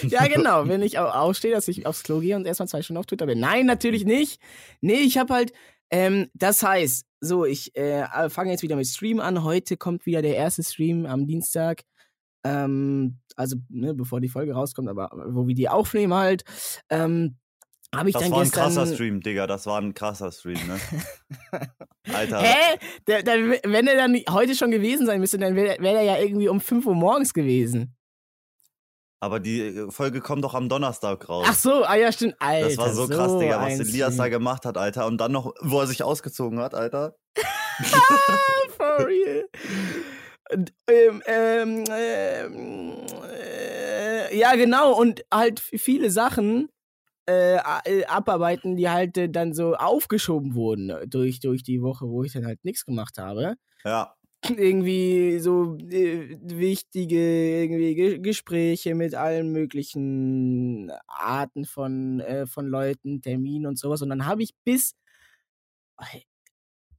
ja, 0.03 0.27
genau, 0.33 0.69
wenn 0.69 0.83
ich 0.83 0.99
au- 0.99 1.09
aufstehe, 1.09 1.53
dass 1.53 1.69
ich 1.69 1.87
aufs 1.87 2.03
Klo 2.03 2.21
gehe 2.21 2.37
und 2.37 2.47
erstmal 2.47 2.69
zwei 2.69 2.83
Stunden 2.83 2.99
auf 2.99 3.07
Twitter 3.07 3.27
bin. 3.27 3.41
Nein, 3.41 3.67
natürlich 3.67 4.05
nicht. 4.05 4.41
Nee, 4.81 5.01
ich 5.01 5.19
habe 5.19 5.35
halt, 5.35 5.53
ähm, 5.91 6.29
das 6.35 6.63
heißt, 6.63 7.07
so, 7.21 7.45
ich 7.45 7.75
äh, 7.77 8.29
fange 8.31 8.51
jetzt 8.51 8.63
wieder 8.63 8.77
mit 8.77 8.87
Stream 8.87 9.21
an. 9.21 9.45
Heute 9.45 9.77
kommt 9.77 10.07
wieder 10.07 10.23
der 10.23 10.37
erste 10.37 10.63
Stream 10.63 11.07
am 11.07 11.27
Dienstag. 11.27 11.83
Ähm, 12.45 13.19
also, 13.37 13.57
ne, 13.69 13.95
bevor 13.95 14.21
die 14.21 14.29
Folge 14.29 14.55
rauskommt, 14.55 14.89
aber 14.89 15.11
wo 15.29 15.47
wir 15.47 15.55
die 15.55 15.69
aufnehmen 15.69 16.15
halt. 16.15 16.45
Ähm, 16.91 17.37
habe 17.95 18.09
ich 18.09 18.15
Das 18.15 18.23
dann 18.23 18.33
war 18.33 18.39
ein 18.39 18.45
gestern. 18.45 18.63
krasser 18.65 18.87
Stream, 18.95 19.21
Digga. 19.21 19.47
Das 19.47 19.67
war 19.67 19.81
ein 19.81 19.95
krasser 19.95 20.33
Stream, 20.33 20.59
ne? 20.67 20.81
Alter. 22.13 22.41
Hä? 22.41 22.79
Der, 23.07 23.23
der, 23.23 23.61
wenn 23.65 23.87
er 23.87 23.97
dann 23.97 24.19
heute 24.31 24.57
schon 24.57 24.71
gewesen 24.73 25.07
sein 25.07 25.21
müsste, 25.21 25.39
dann 25.39 25.55
wäre 25.55 25.81
wär 25.81 25.95
er 25.95 26.03
ja 26.03 26.19
irgendwie 26.19 26.49
um 26.49 26.61
5 26.61 26.87
Uhr 26.87 26.95
morgens 26.95 27.33
gewesen. 27.35 27.95
Aber 29.21 29.41
die 29.41 29.61
äh, 29.61 29.91
Folge 29.91 30.21
kommt 30.21 30.45
doch 30.45 30.55
am 30.55 30.69
Donnerstag 30.69 31.29
raus. 31.29 31.47
Ach 31.49 31.55
so, 31.55 31.85
ah 31.85 31.95
ja, 31.95 32.11
stimmt. 32.13 32.35
Alter, 32.41 32.67
das 32.69 32.79
war 32.79 32.93
so 32.93 33.07
krass, 33.09 33.39
Digga, 33.39 33.63
was 33.63 33.79
Elias 33.79 34.17
da 34.17 34.29
gemacht 34.29 34.67
hat, 34.67 34.77
Alter. 34.77 35.07
Und 35.07 35.19
dann 35.19 35.33
noch, 35.33 35.55
wo 35.61 35.81
er 35.81 35.87
sich 35.87 36.03
ausgezogen 36.03 36.59
hat, 36.59 36.75
Alter. 36.75 37.15
For 38.77 39.07
real. 39.07 39.45
Und, 40.53 40.75
ähm, 40.89 41.23
ähm, 41.27 41.85
ähm, 41.91 42.97
äh, 43.07 43.14
ja, 44.35 44.55
genau. 44.57 44.99
Und 44.99 45.25
halt 45.33 45.61
viele 45.61 46.11
Sachen 46.11 46.69
äh, 47.29 47.57
äh, 47.57 48.05
abarbeiten, 48.07 48.77
die 48.77 48.89
halt 48.91 49.17
äh, 49.17 49.29
dann 49.31 49.55
so 49.55 49.75
aufgeschoben 49.75 50.55
wurden 50.55 50.91
äh, 50.91 51.09
durch, 51.09 51.41
durch 51.41 51.63
die 51.63 51.81
Woche, 51.81 52.07
wo 52.09 52.23
ich 52.23 52.33
dann 52.33 52.47
halt 52.47 52.65
nichts 52.65 52.85
gemacht 52.85 53.19
habe. 53.19 53.55
Ja. 53.85 54.15
Irgendwie 54.57 55.39
so 55.39 55.79
äh, 55.91 56.37
wichtige 56.43 57.63
irgendwie 57.63 57.95
Ge 57.95 58.19
Gespräche 58.19 58.95
mit 58.95 59.15
allen 59.15 59.53
möglichen 59.53 60.93
Arten 61.07 61.65
von, 61.65 62.21
äh, 62.21 62.47
von 62.47 62.67
Leuten, 62.67 63.23
Terminen 63.23 63.67
und 63.67 63.79
sowas. 63.79 64.03
Und 64.03 64.11
dann 64.11 64.27
habe 64.27 64.43
ich 64.43 64.51
bis 64.65 64.95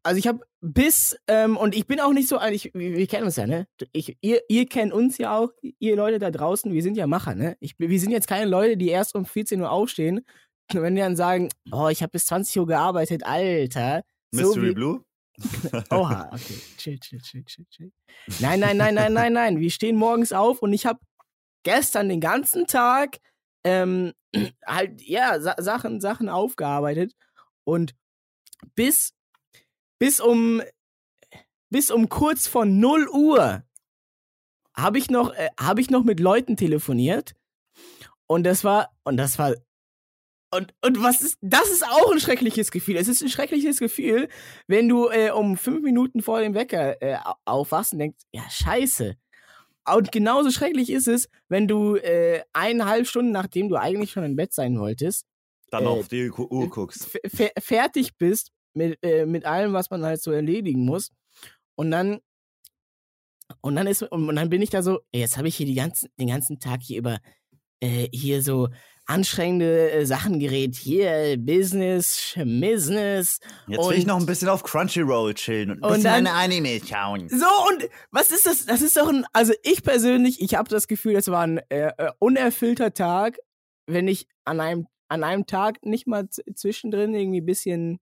also 0.05 0.19
ich 0.19 0.27
habe 0.27 0.45
bis, 0.61 1.17
ähm, 1.27 1.57
und 1.57 1.75
ich 1.75 1.87
bin 1.87 1.99
auch 1.99 2.13
nicht 2.13 2.29
so, 2.29 2.39
ich, 2.39 2.71
wir, 2.75 2.95
wir 2.95 3.07
kennen 3.07 3.25
uns 3.25 3.37
ja, 3.37 3.47
ne? 3.47 3.67
Ich, 3.91 4.15
ihr, 4.21 4.39
ihr 4.47 4.67
kennt 4.67 4.93
uns 4.93 5.17
ja 5.17 5.35
auch, 5.35 5.49
ihr 5.61 5.95
Leute 5.95 6.19
da 6.19 6.29
draußen, 6.29 6.71
wir 6.71 6.83
sind 6.83 6.95
ja 6.95 7.07
Macher, 7.07 7.33
ne? 7.33 7.57
Ich, 7.59 7.73
wir 7.79 7.99
sind 7.99 8.11
jetzt 8.11 8.27
keine 8.27 8.49
Leute, 8.49 8.77
die 8.77 8.89
erst 8.89 9.15
um 9.15 9.25
14 9.25 9.59
Uhr 9.61 9.71
aufstehen. 9.71 10.23
Und 10.71 10.81
wenn 10.83 10.93
die 10.93 11.01
dann 11.01 11.15
sagen, 11.15 11.49
oh, 11.71 11.87
ich 11.89 12.03
habe 12.03 12.11
bis 12.11 12.27
20 12.27 12.59
Uhr 12.59 12.67
gearbeitet, 12.67 13.25
Alter. 13.25 14.03
So 14.31 14.41
Mystery 14.41 14.69
wie, 14.69 14.73
Blue? 14.73 15.03
Oha, 15.89 16.29
okay. 16.31 16.61
Chill, 16.77 16.99
chill, 16.99 17.19
chill, 17.21 17.43
chill, 17.43 17.65
chill. 17.71 17.91
Nein, 18.39 18.59
nein, 18.59 18.77
nein, 18.77 18.93
nein, 18.93 19.11
nein, 19.11 19.33
nein. 19.33 19.59
Wir 19.59 19.71
stehen 19.71 19.95
morgens 19.95 20.33
auf 20.33 20.61
und 20.61 20.71
ich 20.71 20.85
habe 20.85 20.99
gestern 21.63 22.09
den 22.09 22.21
ganzen 22.21 22.67
Tag 22.67 23.17
ähm, 23.63 24.13
halt, 24.67 25.01
ja, 25.01 25.39
Sa 25.39 25.55
Sachen, 25.57 25.99
Sachen 25.99 26.29
aufgearbeitet. 26.29 27.13
Und 27.63 27.95
bis, 28.75 29.15
bis 29.99 30.19
um, 30.19 30.61
bis 31.69 31.91
um 31.91 32.09
kurz 32.09 32.47
vor 32.47 32.65
0 32.65 33.07
Uhr 33.09 33.63
habe 34.75 34.97
ich 34.97 35.09
noch, 35.09 35.33
äh, 35.33 35.49
habe 35.59 35.81
ich 35.81 35.89
noch 35.89 36.03
mit 36.03 36.19
Leuten 36.19 36.57
telefoniert. 36.57 37.33
Und 38.27 38.43
das 38.43 38.63
war, 38.63 38.91
und 39.03 39.17
das 39.17 39.37
war, 39.39 39.53
und, 40.51 40.73
und 40.83 41.01
was 41.03 41.21
ist, 41.21 41.37
das 41.41 41.69
ist 41.69 41.85
auch 41.85 42.11
ein 42.11 42.19
schreckliches 42.19 42.71
Gefühl. 42.71 42.97
Es 42.97 43.07
ist 43.07 43.21
ein 43.21 43.29
schreckliches 43.29 43.77
Gefühl, 43.79 44.29
wenn 44.67 44.87
du 44.89 45.09
äh, 45.09 45.31
um 45.31 45.57
fünf 45.57 45.81
Minuten 45.83 46.21
vor 46.21 46.39
dem 46.41 46.53
Wecker 46.53 47.01
äh, 47.01 47.17
au- 47.23 47.35
aufwachst 47.45 47.93
und 47.93 47.99
denkst, 47.99 48.23
ja, 48.31 48.43
scheiße. 48.49 49.15
Und 49.87 50.11
genauso 50.11 50.49
schrecklich 50.51 50.89
ist 50.89 51.07
es, 51.07 51.29
wenn 51.49 51.67
du 51.67 51.95
äh, 51.97 52.41
eineinhalb 52.53 53.05
Stunden, 53.07 53.31
nachdem 53.31 53.69
du 53.69 53.75
eigentlich 53.75 54.11
schon 54.11 54.23
im 54.23 54.35
Bett 54.35 54.53
sein 54.53 54.79
wolltest, 54.79 55.25
Dann 55.71 55.83
Äh, 55.83 55.87
auf 55.87 56.07
die 56.07 56.29
Uhr 56.31 56.69
guckst. 56.69 57.05
fe- 57.05 57.19
fe 57.27 57.51
fertig 57.59 58.17
bist 58.17 58.51
mit, 58.75 58.99
äh, 59.03 59.25
mit 59.25 59.45
allem, 59.45 59.73
was 59.73 59.89
man 59.89 60.03
halt 60.03 60.21
so 60.21 60.31
erledigen 60.31 60.85
muss. 60.85 61.11
Und 61.75 61.91
dann, 61.91 62.19
und 63.61 63.75
dann 63.75 63.87
ist, 63.87 64.01
und 64.03 64.35
dann 64.35 64.49
bin 64.49 64.61
ich 64.61 64.69
da 64.69 64.81
so, 64.81 65.01
jetzt 65.13 65.37
habe 65.37 65.47
ich 65.47 65.55
hier 65.55 65.65
die 65.65 65.75
ganzen, 65.75 66.09
den 66.19 66.27
ganzen 66.27 66.59
Tag 66.59 66.81
hier 66.81 66.99
über 66.99 67.17
äh, 67.81 68.07
hier 68.11 68.41
so 68.41 68.69
anstrengende 69.07 69.91
äh, 69.91 70.05
Sachen 70.05 70.39
geredet. 70.39 70.75
Hier, 70.77 71.35
Business, 71.37 72.19
Schmissness. 72.19 73.39
Jetzt 73.67 73.87
will 73.87 73.93
ich 73.97 74.01
und- 74.01 74.07
noch 74.07 74.19
ein 74.19 74.25
bisschen 74.25 74.49
auf 74.49 74.63
Crunchyroll 74.63 75.35
chillen 75.35 75.71
und 75.71 75.77
ein 75.77 75.83
Und 75.83 75.89
bisschen 76.03 76.25
dann- 76.25 76.27
Anime 76.27 76.79
schauen. 76.83 77.29
So, 77.29 77.45
und 77.69 77.87
was 78.11 78.31
ist 78.31 78.45
das? 78.47 78.65
Das 78.65 78.81
ist 78.81 78.97
doch 78.97 79.07
ein, 79.09 79.25
also 79.33 79.53
ich 79.63 79.83
persönlich, 79.83 80.41
ich 80.41 80.55
habe 80.55 80.69
das 80.69 80.87
Gefühl, 80.87 81.13
das 81.13 81.27
war 81.27 81.41
ein 81.43 81.59
äh, 81.69 81.91
äh, 81.97 82.11
unerfüllter 82.19 82.93
Tag, 82.93 83.37
wenn 83.85 84.07
ich 84.07 84.27
an 84.43 84.59
einem, 84.59 84.87
an 85.07 85.23
einem 85.23 85.45
Tag 85.45 85.85
nicht 85.85 86.07
mal 86.07 86.27
zwischendrin 86.29 87.13
irgendwie 87.13 87.41
ein 87.41 87.45
bisschen 87.45 87.99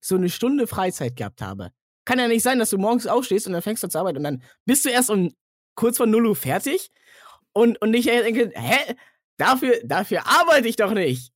so 0.00 0.16
eine 0.16 0.28
Stunde 0.30 0.66
Freizeit 0.66 1.16
gehabt 1.16 1.42
habe. 1.42 1.70
Kann 2.06 2.18
ja 2.18 2.28
nicht 2.28 2.42
sein, 2.42 2.58
dass 2.58 2.70
du 2.70 2.78
morgens 2.78 3.06
aufstehst 3.06 3.46
und 3.46 3.52
dann 3.52 3.62
fängst 3.62 3.82
du 3.82 3.86
an 3.86 3.90
zu 3.90 3.98
arbeiten 3.98 4.18
und 4.18 4.24
dann 4.24 4.42
bist 4.64 4.84
du 4.84 4.88
erst 4.88 5.10
um 5.10 5.34
kurz 5.76 5.96
vor 5.98 6.06
0 6.06 6.26
Uhr 6.26 6.36
fertig 6.36 6.90
und, 7.52 7.80
und 7.80 7.94
ich 7.94 8.06
denke, 8.06 8.50
hä? 8.54 8.94
Dafür, 9.36 9.80
dafür 9.84 10.26
arbeite 10.26 10.68
ich 10.68 10.76
doch 10.76 10.92
nicht. 10.92 11.32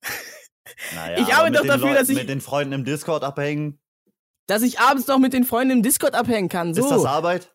Naja, 0.94 1.18
Ich 1.26 1.32
arbeite 1.34 1.56
doch 1.58 1.66
dafür, 1.66 1.88
Leu- 1.90 1.94
dass 1.94 2.08
ich- 2.10 2.16
Mit 2.18 2.28
den 2.28 2.40
Freunden 2.42 2.72
im 2.74 2.84
Discord 2.84 3.24
abhängen. 3.24 3.78
Dass 4.46 4.60
ich 4.62 4.78
abends 4.78 5.06
noch 5.06 5.18
mit 5.18 5.32
den 5.32 5.44
Freunden 5.44 5.78
im 5.78 5.82
Discord 5.82 6.14
abhängen 6.14 6.50
kann. 6.50 6.74
So. 6.74 6.82
Ist 6.82 6.90
das 6.90 7.04
Arbeit? 7.06 7.53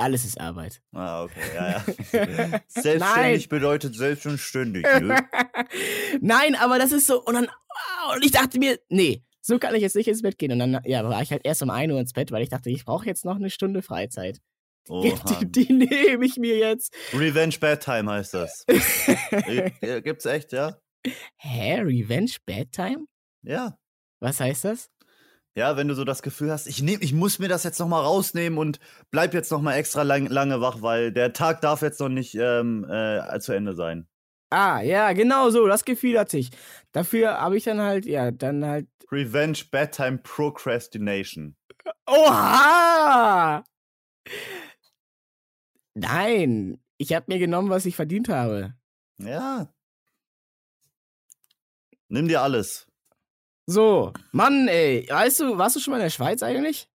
Alles 0.00 0.24
ist 0.24 0.40
Arbeit. 0.40 0.80
Ah, 0.92 1.24
okay, 1.24 1.40
ja, 1.54 1.84
ja. 2.12 2.60
Selbstständig 2.68 3.48
bedeutet 3.48 3.94
selbstständig. 3.94 4.82
Ne? 4.82 5.28
Nein, 6.20 6.54
aber 6.56 6.78
das 6.78 6.92
ist 6.92 7.06
so. 7.06 7.22
Und 7.22 7.34
dann. 7.34 7.48
Und 8.14 8.24
ich 8.24 8.32
dachte 8.32 8.58
mir, 8.58 8.78
nee, 8.88 9.22
so 9.40 9.58
kann 9.58 9.74
ich 9.74 9.82
jetzt 9.82 9.96
nicht 9.96 10.08
ins 10.08 10.22
Bett 10.22 10.38
gehen. 10.38 10.52
Und 10.52 10.58
dann 10.58 10.80
ja, 10.84 11.06
war 11.08 11.22
ich 11.22 11.30
halt 11.30 11.42
erst 11.44 11.62
um 11.62 11.70
1 11.70 11.92
Uhr 11.92 12.00
ins 12.00 12.12
Bett, 12.12 12.32
weil 12.32 12.42
ich 12.42 12.48
dachte, 12.48 12.70
ich 12.70 12.84
brauche 12.84 13.06
jetzt 13.06 13.24
noch 13.24 13.36
eine 13.36 13.50
Stunde 13.50 13.82
Freizeit. 13.82 14.38
Oha. 14.88 15.38
Die, 15.40 15.66
die 15.66 15.72
nehme 15.72 16.24
ich 16.24 16.36
mir 16.36 16.56
jetzt. 16.56 16.94
Revenge 17.12 17.56
Bad 17.60 17.84
Time 17.84 18.10
heißt 18.10 18.34
das. 18.34 18.64
Äh, 19.30 20.02
Gibt's 20.02 20.26
echt, 20.26 20.52
ja? 20.52 20.76
Hä? 21.36 21.80
Revenge 21.80 22.32
Bedtime? 22.44 23.06
Ja. 23.42 23.78
Was 24.20 24.40
heißt 24.40 24.64
das? 24.64 24.90
Ja, 25.56 25.76
wenn 25.76 25.88
du 25.88 25.94
so 25.94 26.04
das 26.04 26.22
Gefühl 26.22 26.50
hast, 26.50 26.68
ich, 26.68 26.80
nehm, 26.80 27.00
ich 27.02 27.12
muss 27.12 27.38
mir 27.40 27.48
das 27.48 27.64
jetzt 27.64 27.80
nochmal 27.80 28.04
rausnehmen 28.04 28.58
und 28.58 28.78
bleib 29.10 29.34
jetzt 29.34 29.50
nochmal 29.50 29.76
extra 29.76 30.02
lang, 30.02 30.26
lange 30.26 30.60
wach, 30.60 30.80
weil 30.80 31.12
der 31.12 31.32
Tag 31.32 31.60
darf 31.60 31.82
jetzt 31.82 31.98
noch 31.98 32.08
nicht 32.08 32.36
ähm, 32.36 32.84
äh, 32.88 33.38
zu 33.40 33.52
Ende 33.52 33.74
sein. 33.74 34.06
Ah, 34.50 34.80
ja, 34.80 35.12
genau 35.12 35.50
so. 35.50 35.66
Das 35.66 35.84
Gefühl 35.84 36.18
hatte 36.18 36.38
ich. 36.38 36.50
Dafür 36.92 37.40
habe 37.40 37.56
ich 37.56 37.64
dann 37.64 37.80
halt, 37.80 38.06
ja, 38.06 38.30
dann 38.30 38.64
halt. 38.64 38.88
Revenge 39.10 39.58
Bedtime 39.70 40.18
Procrastination. 40.18 41.56
Oha! 42.06 43.64
Nein, 45.94 46.80
ich 46.98 47.12
habe 47.12 47.26
mir 47.28 47.38
genommen, 47.38 47.70
was 47.70 47.86
ich 47.86 47.96
verdient 47.96 48.28
habe. 48.28 48.74
Ja. 49.18 49.72
Nimm 52.08 52.28
dir 52.28 52.42
alles. 52.42 52.89
So, 53.70 54.12
Mann, 54.32 54.66
ey, 54.66 55.06
weißt 55.08 55.38
du, 55.38 55.56
warst 55.56 55.76
du 55.76 55.80
schon 55.80 55.92
mal 55.92 55.98
in 55.98 56.02
der 56.02 56.10
Schweiz 56.10 56.42
eigentlich? 56.42 56.90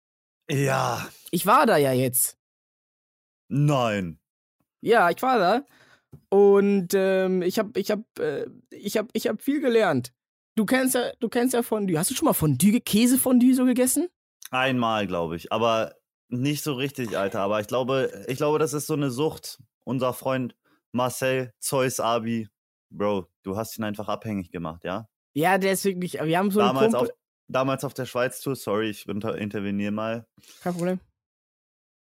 Ja. 0.49 1.05
Ich 1.33 1.45
war 1.45 1.67
da 1.67 1.77
ja 1.77 1.93
jetzt. 1.93 2.39
Nein. 3.49 4.21
Ja, 4.81 5.11
ich 5.11 5.21
war 5.21 5.41
da. 5.41 5.67
Und 6.29 6.95
ähm, 6.95 7.43
ich 7.43 7.59
habe 7.59 7.79
ich 7.81 7.91
hab, 7.91 8.01
äh, 8.21 8.47
ich 8.71 8.97
hab, 8.97 9.09
ich 9.15 9.27
hab 9.27 9.43
viel 9.43 9.61
gelernt. 9.61 10.13
Du 10.55 10.65
kennst 10.65 10.95
ja, 10.95 11.11
du 11.19 11.29
kennst 11.29 11.55
ja 11.55 11.65
Fondue. 11.65 11.99
Hast 11.99 12.11
du 12.11 12.15
schon 12.15 12.27
mal 12.27 12.35
Fondue, 12.35 12.81
Käsefondue 12.81 13.55
so 13.55 13.65
gegessen? 13.65 14.07
Einmal, 14.53 15.09
glaube 15.09 15.35
ich. 15.35 15.51
Aber 15.51 15.97
nicht 16.29 16.63
so 16.63 16.75
richtig, 16.75 17.19
Alter. 17.19 17.41
Aber 17.41 17.61
ich 17.61 17.67
glaube, 17.67 18.25
ich 18.29 18.37
glaube, 18.37 18.61
das 18.61 18.75
ist 18.75 18.87
so 18.87 18.95
eine 18.95 19.11
Sucht. 19.11 19.59
Unser 19.83 20.13
Freund 20.13 20.55
Marcel 20.93 21.53
Zeus 21.59 21.99
Abi. 21.99 22.49
Bro, 22.91 23.27
du 23.43 23.57
hast 23.57 23.77
ihn 23.77 23.83
einfach 23.83 24.07
abhängig 24.07 24.53
gemacht, 24.53 24.85
ja? 24.85 25.09
Ja, 25.33 25.59
der 25.59 25.73
ist 25.73 25.85
wirklich. 25.85 26.15
Wir 26.15 26.39
haben 26.39 26.51
so 26.51 26.61
einen 26.61 26.69
damals, 26.75 26.93
Kumpel. 26.93 27.11
auf, 27.11 27.17
damals 27.49 27.85
auf 27.85 27.95
der 27.95 28.07
Schweiz-Tour, 28.07 28.57
sorry, 28.57 28.91
ich 28.91 29.09
inter 29.09 29.37
interveniere 29.37 29.93
mal. 29.93 30.27
Kein 30.63 30.75
Problem. 30.75 31.01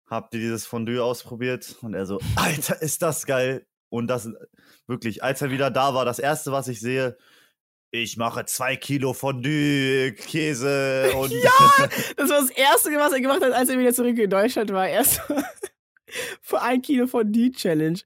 Habt 0.07 0.35
ihr 0.35 0.41
dieses 0.41 0.67
Fondue 0.67 1.03
ausprobiert? 1.03 1.77
Und 1.81 1.95
er 1.95 2.07
so, 2.07 2.21
Alter, 2.37 2.81
ist 2.83 3.03
das 3.03 3.27
geil. 3.27 3.67
Und 3.89 4.09
das 4.09 4.29
wirklich, 4.87 5.23
als 5.23 5.41
er 5.41 5.51
wieder 5.51 5.71
da 5.71 5.95
war, 5.95 6.05
das 6.05 6.19
erste, 6.19 6.51
was 6.51 6.67
ich 6.69 6.81
sehe, 6.81 7.17
ich 7.93 8.17
mache 8.17 8.45
zwei 8.45 8.75
Kilo 8.75 9.13
Fondue, 9.13 10.13
Käse 10.15 11.13
und. 11.15 11.33
Ja, 11.45 11.51
das 12.17 12.29
war 12.29 12.41
das 12.41 12.51
Erste, 12.51 12.91
was 12.97 13.13
er 13.13 13.21
gemacht 13.21 13.43
hat, 13.43 13.53
als 13.53 13.69
er 13.69 13.79
wieder 13.79 13.93
zurück 13.93 14.19
in 14.19 14.29
Deutschland 14.31 14.73
war. 14.73 14.89
Erst 14.89 15.21
für 16.41 16.63
ein 16.63 16.83
Kilo 16.83 17.07
Fondue 17.07 17.53
Challenge. 17.53 17.99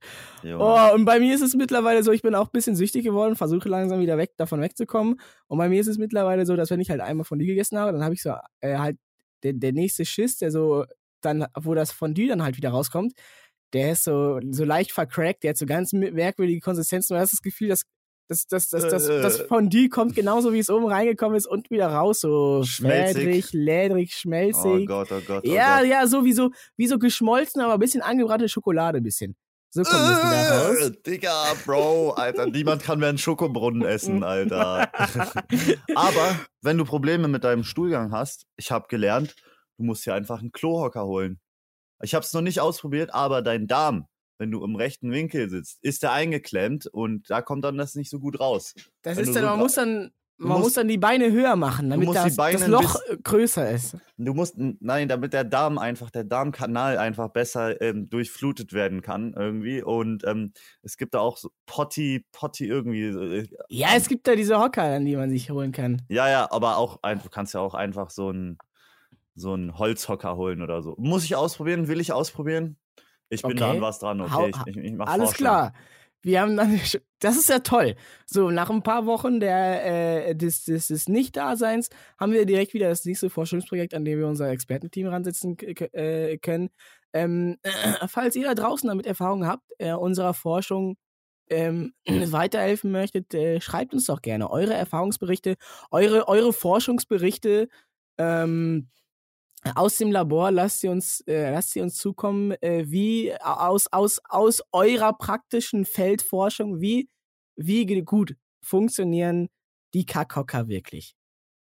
Junge. 0.42 0.64
Oh, 0.64 0.94
und 0.94 1.04
bei 1.04 1.20
mir 1.20 1.34
ist 1.34 1.42
es 1.42 1.54
mittlerweile 1.54 2.02
so, 2.02 2.12
ich 2.12 2.22
bin 2.22 2.34
auch 2.34 2.46
ein 2.46 2.52
bisschen 2.52 2.76
süchtig 2.76 3.04
geworden, 3.04 3.36
versuche 3.36 3.68
langsam 3.68 4.00
wieder 4.00 4.18
weg, 4.18 4.32
davon 4.36 4.60
wegzukommen. 4.60 5.20
Und 5.46 5.58
bei 5.58 5.68
mir 5.68 5.80
ist 5.80 5.88
es 5.88 5.98
mittlerweile 5.98 6.46
so, 6.46 6.56
dass 6.56 6.70
wenn 6.70 6.80
ich 6.80 6.90
halt 6.90 7.00
einmal 7.00 7.24
Fondue 7.24 7.46
gegessen 7.46 7.78
habe, 7.78 7.92
dann 7.92 8.04
habe 8.04 8.14
ich 8.14 8.22
so 8.22 8.34
äh, 8.60 8.76
halt 8.76 8.98
der, 9.42 9.52
der 9.54 9.72
nächste 9.72 10.04
Schiss, 10.04 10.38
der 10.38 10.50
so 10.50 10.84
dann, 11.20 11.46
wo 11.58 11.74
das 11.74 11.92
Fondue 11.92 12.28
dann 12.28 12.42
halt 12.42 12.56
wieder 12.56 12.70
rauskommt, 12.70 13.14
der 13.72 13.92
ist 13.92 14.04
so, 14.04 14.40
so 14.50 14.64
leicht 14.64 14.92
vercrackt, 14.92 15.42
der 15.42 15.50
hat 15.50 15.58
so 15.58 15.66
ganz 15.66 15.92
merkwürdige 15.92 16.60
Konsistenzen. 16.60 17.14
Du 17.14 17.20
hast 17.20 17.32
das 17.32 17.42
Gefühl, 17.42 17.68
dass 17.68 17.82
das, 17.82 17.88
das, 18.28 18.46
das, 18.46 18.68
das, 18.68 19.06
das 19.06 19.40
Äh. 19.40 19.46
Fondue 19.46 19.88
kommt 19.88 20.14
genauso, 20.14 20.52
wie 20.52 20.58
es 20.58 20.70
oben 20.70 20.86
reingekommen 20.86 21.36
ist 21.36 21.46
und 21.46 21.70
wieder 21.70 21.88
raus. 21.88 22.20
So 22.20 22.62
Schmelzig. 22.64 23.22
schmelzig, 23.22 23.52
lädrig, 23.52 24.10
Oh 24.14 24.18
schmelzig. 24.20 24.86
Gott, 24.86 25.08
oh 25.10 25.20
Gott. 25.26 25.44
Oh 25.46 25.50
ja, 25.50 25.78
Gott. 25.80 25.88
ja, 25.88 26.06
so 26.06 26.24
wie 26.24 26.32
so, 26.32 26.50
wie 26.76 26.86
so 26.86 26.98
geschmolzen, 26.98 27.60
aber 27.62 27.74
ein 27.74 27.80
bisschen 27.80 28.02
angebrannte 28.02 28.48
Schokolade 28.48 28.98
ein 28.98 29.02
bisschen. 29.04 29.36
So 29.70 29.82
kommt 29.82 30.00
das 30.00 30.18
wieder 30.18 30.68
raus. 30.68 30.88
Äh, 30.88 30.92
Digga, 31.06 31.44
Bro, 31.66 32.12
Alter, 32.12 32.46
niemand 32.50 32.82
kann 32.82 33.00
mehr 33.00 33.10
einen 33.10 33.18
Schokobrunnen 33.18 33.82
essen, 33.82 34.24
Alter. 34.24 34.90
Aber 35.94 36.38
wenn 36.62 36.78
du 36.78 36.84
Probleme 36.84 37.28
mit 37.28 37.44
deinem 37.44 37.64
Stuhlgang 37.64 38.12
hast, 38.12 38.46
ich 38.56 38.70
habe 38.70 38.86
gelernt, 38.88 39.34
du 39.76 39.84
musst 39.84 40.06
dir 40.06 40.14
einfach 40.14 40.40
einen 40.40 40.52
Klohocker 40.52 41.04
holen. 41.04 41.38
Ich 42.02 42.14
habe 42.14 42.24
es 42.24 42.32
noch 42.32 42.40
nicht 42.40 42.60
ausprobiert, 42.60 43.12
aber 43.12 43.42
dein 43.42 43.66
Darm, 43.66 44.06
wenn 44.38 44.51
du 44.51 44.64
im 44.64 44.77
rechten 44.77 45.11
Winkel 45.11 45.51
sitzt, 45.51 45.83
ist 45.83 46.03
der 46.03 46.12
eingeklemmt 46.12 46.87
und 46.87 47.29
da 47.31 47.42
kommt 47.42 47.64
dann 47.64 47.77
das 47.77 47.94
nicht 47.94 48.11
so 48.11 48.20
gut 48.20 48.40
raus. 48.40 48.74
Das 49.03 49.16
Wenn 49.16 49.24
ist 49.24 49.35
dann, 49.35 49.42
so 49.44 49.48
man 49.51 49.59
muss 49.59 49.74
dann, 49.74 50.11
man 50.40 50.53
muss 50.53 50.61
musst- 50.66 50.77
dann 50.77 50.87
die 50.87 50.98
Beine 50.98 51.33
höher 51.33 51.57
machen, 51.57 51.90
damit 51.90 52.14
das, 52.14 52.37
das 52.37 52.68
Loch 52.68 52.96
äh, 53.09 53.16
größer 53.16 53.70
ist. 53.70 53.96
Du 54.16 54.35
musst, 54.35 54.55
nein, 54.57 55.09
damit 55.09 55.33
der 55.33 55.42
Darm 55.42 55.79
einfach, 55.79 56.11
der 56.11 56.22
Darmkanal 56.22 56.96
einfach 56.98 57.29
besser 57.31 57.81
ähm, 57.83 58.09
durchflutet 58.09 58.72
werden 58.72 59.03
kann 59.03 59.35
irgendwie. 59.37 59.83
Und 59.83 60.24
ähm, 60.24 60.53
es 60.83 60.96
gibt 60.96 61.14
da 61.14 61.18
auch 61.18 61.37
so 61.37 61.51
Potti, 61.66 62.24
Potti 62.31 62.66
irgendwie. 62.66 63.07
äh, 63.07 63.48
Ja, 63.68 63.88
es 63.96 64.09
gibt 64.09 64.29
da 64.29 64.37
diese 64.37 64.61
Hocker, 64.61 64.85
an 64.85 65.05
die 65.05 65.16
man 65.16 65.29
sich 65.31 65.51
holen 65.51 65.72
kann. 65.72 66.03
Ja, 66.09 66.29
ja, 66.29 66.48
aber 66.53 66.77
auch, 66.77 67.01
du 67.03 67.29
kannst 67.31 67.55
ja 67.55 67.61
auch 67.61 67.74
einfach 67.74 68.11
so 68.11 68.29
einen 68.29 68.59
so 69.35 69.53
einen 69.53 69.79
Holzhocker 69.79 70.37
holen 70.37 70.62
oder 70.62 70.83
so. 70.83 70.96
Muss 70.98 71.24
ich 71.24 71.37
ausprobieren? 71.37 71.87
Will 71.87 72.01
ich 72.01 72.12
ausprobieren? 72.12 72.77
Ich 73.30 73.42
bin 73.42 73.56
da 73.56 73.66
Okay. 73.66 73.76
an 73.76 73.82
was 73.82 73.98
dran, 73.98 74.20
Hau- 74.20 74.44
okay? 74.44 74.50
Ich, 74.66 74.76
ich, 74.76 74.84
ich 74.84 74.92
mach 74.92 75.06
Alles 75.08 75.28
Vorschlag. 75.30 75.38
klar. 75.38 75.72
Wir 76.22 76.40
haben 76.40 76.56
dann, 76.56 76.80
das 77.20 77.36
ist 77.36 77.48
ja 77.48 77.60
toll. 77.60 77.94
So, 78.26 78.50
nach 78.50 78.70
ein 78.70 78.82
paar 78.82 79.06
Wochen 79.06 79.40
der, 79.40 80.28
äh, 80.30 80.34
des, 80.34 80.64
des, 80.64 80.88
des 80.88 81.08
Nicht-Daseins 81.08 81.90
haben 82.18 82.32
wir 82.32 82.44
direkt 82.46 82.74
wieder 82.74 82.88
das 82.88 83.04
nächste 83.04 83.30
Forschungsprojekt, 83.30 83.94
an 83.94 84.04
dem 84.04 84.18
wir 84.18 84.26
unser 84.26 84.48
Expertenteam 84.50 85.06
ransetzen 85.08 85.56
äh, 85.58 86.38
können. 86.38 86.70
Ähm, 87.12 87.56
falls 88.08 88.34
ihr 88.36 88.44
da 88.44 88.54
draußen 88.54 88.88
damit 88.88 89.06
Erfahrung 89.06 89.46
habt, 89.46 89.64
äh, 89.78 89.92
unserer 89.92 90.34
Forschung 90.34 90.96
ähm, 91.50 91.92
weiterhelfen 92.06 92.90
möchtet, 92.90 93.32
äh, 93.34 93.60
schreibt 93.60 93.94
uns 93.94 94.06
doch 94.06 94.20
gerne 94.22 94.50
eure 94.50 94.74
Erfahrungsberichte, 94.74 95.56
eure, 95.90 96.28
eure 96.28 96.52
Forschungsberichte 96.52 97.68
ähm, 98.18 98.88
aus 99.74 99.98
dem 99.98 100.10
Labor. 100.10 100.50
Lasst 100.50 100.80
sie 100.80 100.88
uns, 100.88 101.20
äh, 101.26 101.50
lasst 101.50 101.70
sie 101.70 101.80
uns 101.80 101.96
zukommen, 101.96 102.52
äh, 102.62 102.84
wie 102.88 103.34
aus, 103.40 103.86
aus, 103.92 104.20
aus 104.28 104.62
eurer 104.72 105.12
praktischen 105.12 105.84
Feldforschung, 105.84 106.80
wie, 106.80 107.08
wie 107.56 107.86
gut 108.02 108.36
funktionieren 108.62 109.48
die 109.94 110.06
Kackhocker 110.06 110.68
wirklich. 110.68 111.14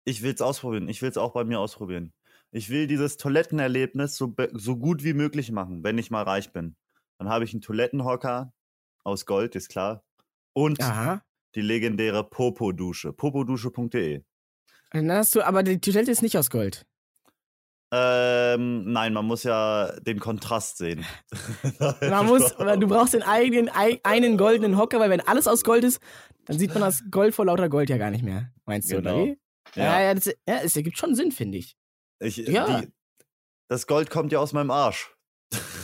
Ich 0.06 0.22
will 0.22 0.34
es 0.34 0.42
ausprobieren. 0.42 0.88
Ich 0.88 1.02
will 1.02 1.10
es 1.10 1.18
auch 1.18 1.34
bei 1.34 1.44
mir 1.44 1.60
ausprobieren. 1.60 2.14
Ich 2.52 2.70
will 2.70 2.88
dieses 2.88 3.18
Toilettenerlebnis 3.18 4.16
so, 4.16 4.34
so 4.54 4.78
gut 4.78 5.04
wie 5.04 5.14
möglich 5.14 5.52
machen, 5.52 5.84
wenn 5.84 5.98
ich 5.98 6.12
mal 6.12 6.24
reich 6.24 6.54
bin. 6.54 6.76
Dann 7.18 7.30
habe 7.30 7.44
ich 7.44 7.54
einen 7.54 7.62
Toilettenhocker 7.62 8.54
aus 9.04 9.26
Gold, 9.26 9.56
ist 9.56 9.70
klar. 9.70 10.04
Und 10.54 10.82
Aha. 10.82 11.22
die 11.56 11.62
legendäre 11.62 12.24
Popo-Dusche. 12.24 13.14
popodusche.de. 13.14 14.24
Dann 14.92 15.12
hast 15.12 15.36
du, 15.36 15.42
aber 15.46 15.64
die 15.64 15.80
Toilette 15.80 16.12
ist 16.12 16.22
nicht 16.22 16.38
aus 16.38 16.50
Gold. 16.50 16.86
Ähm, 17.92 18.92
nein, 18.92 19.14
man 19.14 19.26
muss 19.26 19.44
ja 19.44 19.92
den 20.02 20.20
Kontrast 20.20 20.78
sehen. 20.78 21.06
Man 22.02 22.26
muss, 22.26 22.54
du 22.56 22.88
brauchst 22.88 23.14
den 23.14 23.24
eigenen, 23.24 23.70
ei- 23.70 24.00
einen 24.04 24.38
goldenen 24.38 24.78
Hocker, 24.78 25.00
weil 25.00 25.10
wenn 25.10 25.22
alles 25.22 25.48
aus 25.48 25.64
Gold 25.64 25.84
ist, 25.84 26.00
dann 26.46 26.58
sieht 26.58 26.74
man 26.74 26.82
das 26.82 27.04
Gold 27.12 27.34
vor 27.36 27.46
lauter 27.46 27.70
Gold 27.70 27.90
ja 27.90 27.98
gar 27.98 28.12
nicht 28.12 28.24
mehr. 28.24 28.52
Meinst 28.66 28.92
du, 28.92 28.98
Genau. 28.98 29.22
oder? 29.24 29.34
Ja, 29.76 29.84
Ja, 29.84 30.02
ja, 30.02 30.14
das, 30.14 30.26
ja, 30.26 30.60
es 30.64 30.76
ergibt 30.76 30.98
schon 30.98 31.16
Sinn, 31.16 31.32
finde 31.32 31.58
ich. 31.60 31.76
ich, 32.20 32.38
Ja. 32.38 32.82
Die, 32.82 32.88
das 33.70 33.88
Gold 33.88 34.10
kommt 34.10 34.32
ja 34.32 34.40
aus 34.40 34.52
meinem 34.54 34.72
Arsch. 34.72 35.15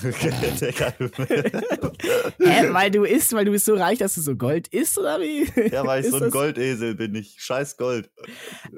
Hä, 2.40 2.74
weil 2.74 2.92
du 2.92 3.04
isst, 3.04 3.34
weil 3.34 3.46
du 3.46 3.52
bist 3.52 3.66
so 3.66 3.76
reich, 3.76 4.00
dass 4.00 4.16
du 4.16 4.22
so 4.22 4.36
Gold 4.36 4.68
isst, 4.70 4.98
oder 4.98 5.20
wie? 5.20 5.44
ja, 5.72 5.86
weil 5.86 6.02
ich 6.02 6.06
Ist 6.08 6.12
so 6.12 6.18
ein 6.18 6.24
das- 6.24 6.32
Goldesel 6.32 6.96
bin 6.96 7.16
ich. 7.16 7.36
Scheiß 7.40 7.78
Gold. 7.78 8.10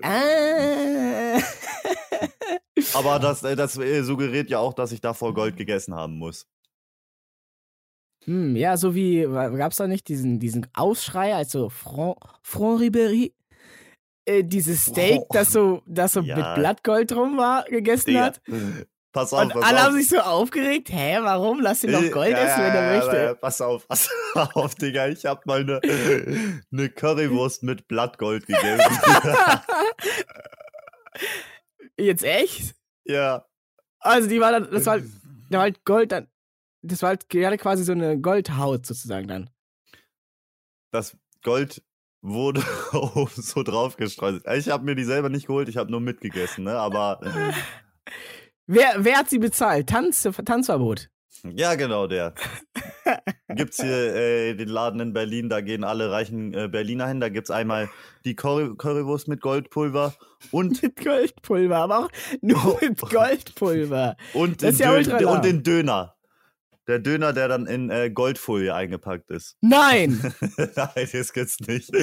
Ah. 0.02 1.40
Aber 2.94 3.20
das, 3.20 3.44
äh, 3.44 3.56
das 3.56 3.78
äh, 3.78 4.02
suggeriert 4.04 4.50
ja 4.50 4.60
auch, 4.60 4.74
dass 4.74 4.92
ich 4.92 5.02
davor 5.02 5.34
Gold 5.34 5.58
gegessen 5.58 5.96
haben 5.96 6.18
muss. 6.18 6.48
Hm, 8.26 8.56
ja, 8.56 8.78
so 8.78 8.96
wie, 8.96 9.24
gab 9.24 9.72
es 9.72 9.78
da 9.78 9.88
nicht 9.88 10.08
diesen, 10.08 10.40
diesen 10.40 10.68
Ausschrei, 10.74 11.36
also 11.36 11.70
Franc 11.70 12.18
Ribéry, 12.54 13.34
äh, 14.26 14.44
dieses 14.44 14.86
Steak, 14.86 15.22
Oh. 15.24 15.28
das 15.32 15.52
so, 15.52 15.82
das 15.86 16.14
so 16.14 16.22
Ja. 16.22 16.38
mit 16.38 16.56
Blattgold 16.56 17.12
drum 17.12 17.38
war, 17.38 17.66
gegessen 17.66 18.12
Digga. 18.12 18.22
hat? 18.26 18.42
Pass 19.14 19.32
auf, 19.32 19.44
Und 19.44 19.54
pass 19.54 19.64
alle 19.64 19.78
auf. 19.78 19.84
haben 19.86 19.94
sich 19.96 20.10
so 20.10 20.18
aufgeregt, 20.20 20.90
hä, 20.92 21.20
warum? 21.22 21.62
Lass 21.62 21.84
ihn 21.84 21.92
doch 21.92 22.02
Äh, 22.02 22.10
Gold 22.10 22.32
ja, 22.32 22.38
essen, 22.40 22.64
wenn 22.64 22.74
er 22.76 22.98
möchte. 23.00 23.16
ja, 23.16 23.34
Pass 23.36 23.62
auf, 23.62 23.88
pass 23.88 24.10
auf, 24.34 24.76
Digga. 24.76 25.08
Ich 25.08 25.26
hab 25.26 25.46
mal 25.46 25.62
eine, 25.62 25.80
eine 26.72 26.90
Currywurst 26.90 27.64
mit 27.64 27.88
Blattgold 27.88 28.48
gegessen. 28.48 28.82
Jetzt 31.98 32.24
echt? 32.24 32.76
ja. 33.06 33.46
Also 34.06 34.28
die 34.28 34.42
war 34.42 34.52
dann, 34.52 34.70
das 34.70 34.86
war 34.86 34.94
halt, 34.94 35.06
da 35.50 35.60
war 35.60 35.64
halt 35.64 35.86
Gold 35.86 36.12
dann, 36.12 36.28
das 36.82 37.02
war 37.02 37.10
halt 37.10 37.30
gerade 37.30 37.58
quasi 37.58 37.86
so 37.86 37.94
eine 37.94 38.20
Goldhaut 38.20 38.86
sozusagen 38.86 39.30
dann. 39.30 39.50
Das 40.92 41.16
Gold 41.42 41.82
wurde 42.22 42.62
so 43.36 43.64
draufgestreut. 43.64 44.44
Ich 44.58 44.68
habe 44.70 44.84
mir 44.84 44.96
die 44.96 45.06
selber 45.06 45.30
nicht 45.30 45.48
geholt, 45.48 45.70
ich 45.70 45.78
habe 45.78 45.90
nur 45.90 46.02
mitgegessen, 46.02 46.66
ne? 46.66 46.78
Aber 46.78 47.22
Wer, 48.68 48.96
wer 49.00 49.18
hat 49.18 49.30
sie 49.30 49.40
bezahlt? 49.40 49.88
Tanz, 49.90 50.28
Tanzverbot. 50.46 51.10
ja, 51.56 51.76
genau 51.76 52.08
der. 52.08 52.34
Gibt's 53.50 53.82
hier 53.82 54.16
äh, 54.16 54.54
den 54.56 54.70
Laden 54.70 55.00
in 55.02 55.14
Berlin, 55.14 55.50
da 55.50 55.62
gehen 55.62 55.84
alle 55.84 56.12
reichen 56.12 56.54
äh, 56.54 56.70
Berliner 56.70 57.08
hin. 57.08 57.20
Da 57.20 57.30
gibt's 57.30 57.52
einmal 57.52 57.90
die 58.24 58.36
Curry 58.36 58.76
Currywurst 58.78 59.28
mit 59.28 59.42
Goldpulver 59.42 60.16
und 60.52 60.82
Mit 60.84 61.04
Goldpulver, 61.04 61.76
aber 61.76 62.00
auch 62.00 62.10
nur 62.42 62.80
mit 62.82 63.00
Goldpulver. 63.00 64.16
und 64.34 64.62
den, 64.62 64.76
ja 64.76 64.98
Dön 65.00 65.26
und 65.26 65.46
den 65.46 65.64
Döner. 65.64 66.13
Der 66.88 67.00
Döner, 67.00 67.32
der 67.32 67.48
dann 67.48 67.66
in 67.66 67.90
äh, 67.90 68.10
Goldfolie 68.10 68.74
eingepackt 68.76 69.30
ist. 69.32 69.56
Nein! 69.62 70.34
Nein, 70.58 71.10
das 71.14 71.32
gibt's 71.34 71.60
nicht. 71.62 71.90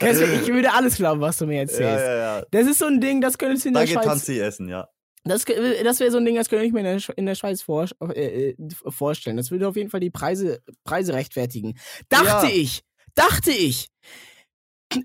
Ich 0.00 0.48
würde 0.48 0.72
alles 0.72 0.96
glauben, 0.96 1.20
was 1.20 1.38
du 1.38 1.46
mir 1.46 1.54
ja, 1.54 1.60
erzählst. 1.62 2.04
ja, 2.04 2.16
ja. 2.38 2.42
Das 2.50 2.66
ist 2.66 2.78
so 2.78 2.86
ein 2.86 3.00
Ding, 3.00 3.20
das 3.20 3.38
könntest 3.38 3.64
du 3.64 3.68
in 3.68 3.74
Da 3.74 3.80
der 3.80 3.86
geht 3.86 3.94
Schweiz. 3.94 4.04
Tanzi 4.06 4.38
essen, 4.40 4.68
ja. 4.68 4.88
Das, 5.24 5.44
ge- 5.44 5.82
das 5.82 5.98
wäre 6.00 6.10
so 6.10 6.18
ein 6.18 6.24
Ding, 6.24 6.36
das 6.36 6.48
könnte 6.48 6.64
ich 6.66 6.72
mir 6.72 6.80
in 6.80 6.84
der, 7.00 7.18
in 7.18 7.26
der 7.26 7.34
Schweiz 7.34 7.62
vor, 7.62 7.86
äh, 8.14 8.50
äh, 8.50 8.56
vorstellen. 8.88 9.36
Das 9.36 9.50
würde 9.50 9.66
auf 9.68 9.76
jeden 9.76 9.90
Fall 9.90 10.00
die 10.00 10.10
Preise, 10.10 10.60
Preise 10.84 11.14
rechtfertigen. 11.14 11.78
Dachte 12.08 12.46
Ja. 12.46 12.52
ich. 12.52 12.82
Dachte 13.14 13.50
ich. 13.50 13.88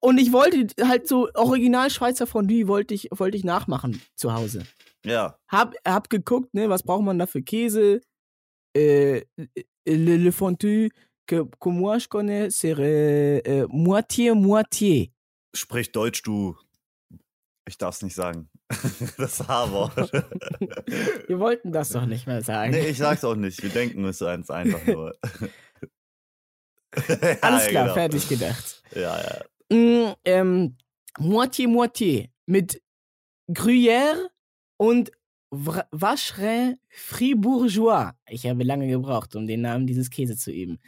Und 0.00 0.18
ich 0.18 0.32
wollte 0.32 0.66
halt 0.86 1.08
so 1.08 1.28
Original 1.34 1.90
Schweizer 1.90 2.26
Fondue 2.28 2.68
wollte 2.68 2.94
ich, 2.94 3.08
wollte 3.10 3.36
ich 3.36 3.44
nachmachen 3.44 4.00
zu 4.14 4.32
Hause. 4.34 4.62
Ja. 5.06 5.38
Hab, 5.48 5.74
hab 5.86 6.10
geguckt, 6.10 6.52
ne, 6.52 6.68
was 6.68 6.82
braucht 6.82 7.04
man 7.04 7.18
da 7.18 7.26
für 7.26 7.42
Käse? 7.42 8.00
Äh, 8.76 9.22
le, 9.86 10.16
le 10.16 10.32
fondue 10.32 10.90
que, 11.26 11.44
que 11.60 11.68
moi 11.68 11.98
je 11.98 12.08
connais, 12.08 12.50
c'est 12.50 12.74
euh, 12.78 13.40
euh, 13.46 13.66
moitié-moitié. 13.70 15.12
Sprich 15.54 15.92
Deutsch, 15.92 16.22
du. 16.22 16.56
Ich 17.68 17.78
darf 17.78 17.96
es 17.96 18.02
nicht 18.02 18.14
sagen. 18.14 18.48
Das 19.16 19.46
H-Wort. 19.46 19.96
Wir 21.28 21.38
wollten 21.38 21.72
das 21.72 21.90
doch 21.90 22.04
nicht 22.04 22.26
mehr 22.26 22.42
sagen. 22.42 22.72
nee, 22.72 22.88
ich 22.88 22.98
sag's 22.98 23.24
auch 23.24 23.36
nicht. 23.36 23.62
Wir 23.62 23.70
denken 23.70 24.04
es 24.04 24.20
eins 24.22 24.50
einfach 24.50 24.84
nur. 24.86 25.16
Alles 27.40 27.68
klar, 27.68 27.84
genau. 27.84 27.94
fertig 27.94 28.28
gedacht. 28.28 28.82
Ja, 28.92 29.20
ja. 29.20 29.44
Mm, 29.70 30.14
ähm, 30.24 30.76
Moitié-Moitié 31.18 32.30
mit 32.46 32.82
Gruyère 33.48 34.30
und 34.76 35.10
Vacherin 35.50 36.78
Fribourgeois. 36.88 38.12
Ich 38.28 38.46
habe 38.46 38.64
lange 38.64 38.88
gebraucht, 38.88 39.36
um 39.36 39.46
den 39.46 39.60
Namen 39.60 39.86
dieses 39.86 40.10
Käse 40.10 40.36
zu 40.36 40.50
üben. 40.50 40.80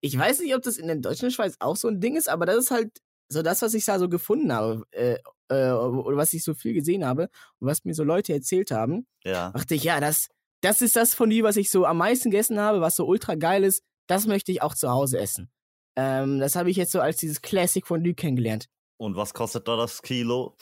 Ich 0.00 0.18
weiß 0.18 0.40
nicht, 0.40 0.54
ob 0.54 0.62
das 0.62 0.78
in 0.78 0.86
der 0.86 0.96
deutschen 0.96 1.30
Schweiz 1.30 1.56
auch 1.60 1.76
so 1.76 1.88
ein 1.88 2.00
Ding 2.00 2.16
ist, 2.16 2.28
aber 2.28 2.46
das 2.46 2.56
ist 2.56 2.70
halt 2.70 3.02
so 3.28 3.42
das, 3.42 3.62
was 3.62 3.74
ich 3.74 3.84
da 3.84 3.98
so 3.98 4.08
gefunden 4.08 4.52
habe, 4.52 4.84
äh, 4.92 5.18
äh, 5.48 5.72
oder 5.72 6.16
was 6.16 6.32
ich 6.32 6.44
so 6.44 6.54
viel 6.54 6.74
gesehen 6.74 7.04
habe 7.04 7.28
und 7.58 7.68
was 7.68 7.84
mir 7.84 7.94
so 7.94 8.04
Leute 8.04 8.32
erzählt 8.32 8.70
haben. 8.70 9.06
Ja. 9.24 9.50
dachte 9.50 9.74
ich, 9.74 9.84
ja, 9.84 10.00
das, 10.00 10.28
das 10.60 10.80
ist 10.80 10.96
das 10.96 11.14
von 11.14 11.28
die, 11.28 11.42
was 11.42 11.56
ich 11.56 11.70
so 11.70 11.84
am 11.84 11.98
meisten 11.98 12.30
gegessen 12.30 12.58
habe, 12.58 12.80
was 12.80 12.96
so 12.96 13.06
ultra 13.06 13.34
geil 13.34 13.64
ist. 13.64 13.82
Das 14.06 14.26
möchte 14.26 14.52
ich 14.52 14.62
auch 14.62 14.74
zu 14.74 14.88
Hause 14.88 15.18
essen. 15.18 15.50
Ähm, 15.96 16.38
das 16.38 16.56
habe 16.56 16.70
ich 16.70 16.76
jetzt 16.76 16.92
so 16.92 17.00
als 17.00 17.16
dieses 17.16 17.42
Classic 17.42 17.86
Fondue 17.86 18.14
kennengelernt. 18.14 18.68
Und 18.98 19.16
was 19.16 19.34
kostet 19.34 19.66
da 19.68 19.76
das 19.76 20.02
Kilo? 20.02 20.56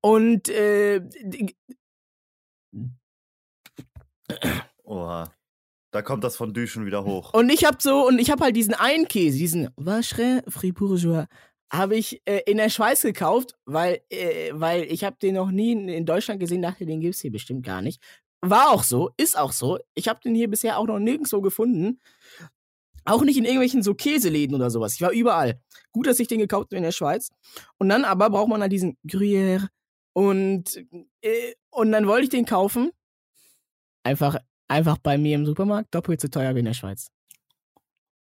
Und 0.00 0.48
äh, 0.48 1.00
Oha. 4.84 5.32
Da 5.92 6.00
kommt 6.00 6.24
das 6.24 6.36
Fondue 6.36 6.66
schon 6.66 6.86
wieder 6.86 7.04
hoch. 7.04 7.34
und 7.34 7.50
ich 7.50 7.64
habe 7.64 7.76
so 7.80 8.06
und 8.06 8.18
ich 8.18 8.30
habe 8.30 8.44
halt 8.44 8.56
diesen 8.56 8.72
einen 8.74 9.08
Käse, 9.08 9.36
diesen 9.36 9.68
Vacherin 9.76 10.40
Fribourgeois, 10.48 11.26
habe 11.70 11.96
ich 11.96 12.22
äh, 12.24 12.40
in 12.46 12.56
der 12.56 12.70
Schweiz 12.70 13.02
gekauft, 13.02 13.54
weil 13.66 14.00
äh, 14.08 14.52
weil 14.54 14.84
ich 14.84 15.04
habe 15.04 15.16
den 15.20 15.34
noch 15.34 15.50
nie 15.50 15.72
in, 15.72 15.88
in 15.88 16.06
Deutschland 16.06 16.40
gesehen, 16.40 16.62
dachte, 16.62 16.86
den 16.86 17.00
gibt's 17.00 17.20
hier 17.20 17.30
bestimmt 17.30 17.64
gar 17.64 17.82
nicht. 17.82 18.02
War 18.40 18.70
auch 18.70 18.82
so, 18.82 19.10
ist 19.18 19.38
auch 19.38 19.52
so. 19.52 19.78
Ich 19.94 20.08
habe 20.08 20.20
den 20.24 20.34
hier 20.34 20.48
bisher 20.48 20.78
auch 20.78 20.86
noch 20.86 20.98
nirgendwo 20.98 21.40
gefunden. 21.42 22.00
Auch 23.04 23.22
nicht 23.22 23.36
in 23.36 23.44
irgendwelchen 23.44 23.82
so 23.82 23.94
Käseläden 23.94 24.54
oder 24.54 24.70
sowas. 24.70 24.94
Ich 24.94 25.02
war 25.02 25.12
überall. 25.12 25.60
Gut, 25.92 26.06
dass 26.06 26.20
ich 26.20 26.28
den 26.28 26.38
gekauft 26.38 26.68
habe 26.68 26.76
in 26.76 26.82
der 26.82 26.92
Schweiz. 26.92 27.30
Und 27.78 27.88
dann 27.88 28.04
aber 28.04 28.30
braucht 28.30 28.48
man 28.48 28.60
halt 28.60 28.72
diesen 28.72 28.96
Gruyère. 29.06 29.68
Und, 30.12 30.84
äh, 31.20 31.54
und 31.70 31.92
dann 31.92 32.06
wollte 32.06 32.24
ich 32.24 32.30
den 32.30 32.44
kaufen. 32.44 32.90
Einfach, 34.04 34.36
einfach 34.68 34.98
bei 34.98 35.18
mir 35.18 35.34
im 35.36 35.46
Supermarkt. 35.46 35.94
Doppelt 35.94 36.20
so 36.20 36.28
teuer 36.28 36.54
wie 36.54 36.60
in 36.60 36.64
der 36.64 36.74
Schweiz. 36.74 37.08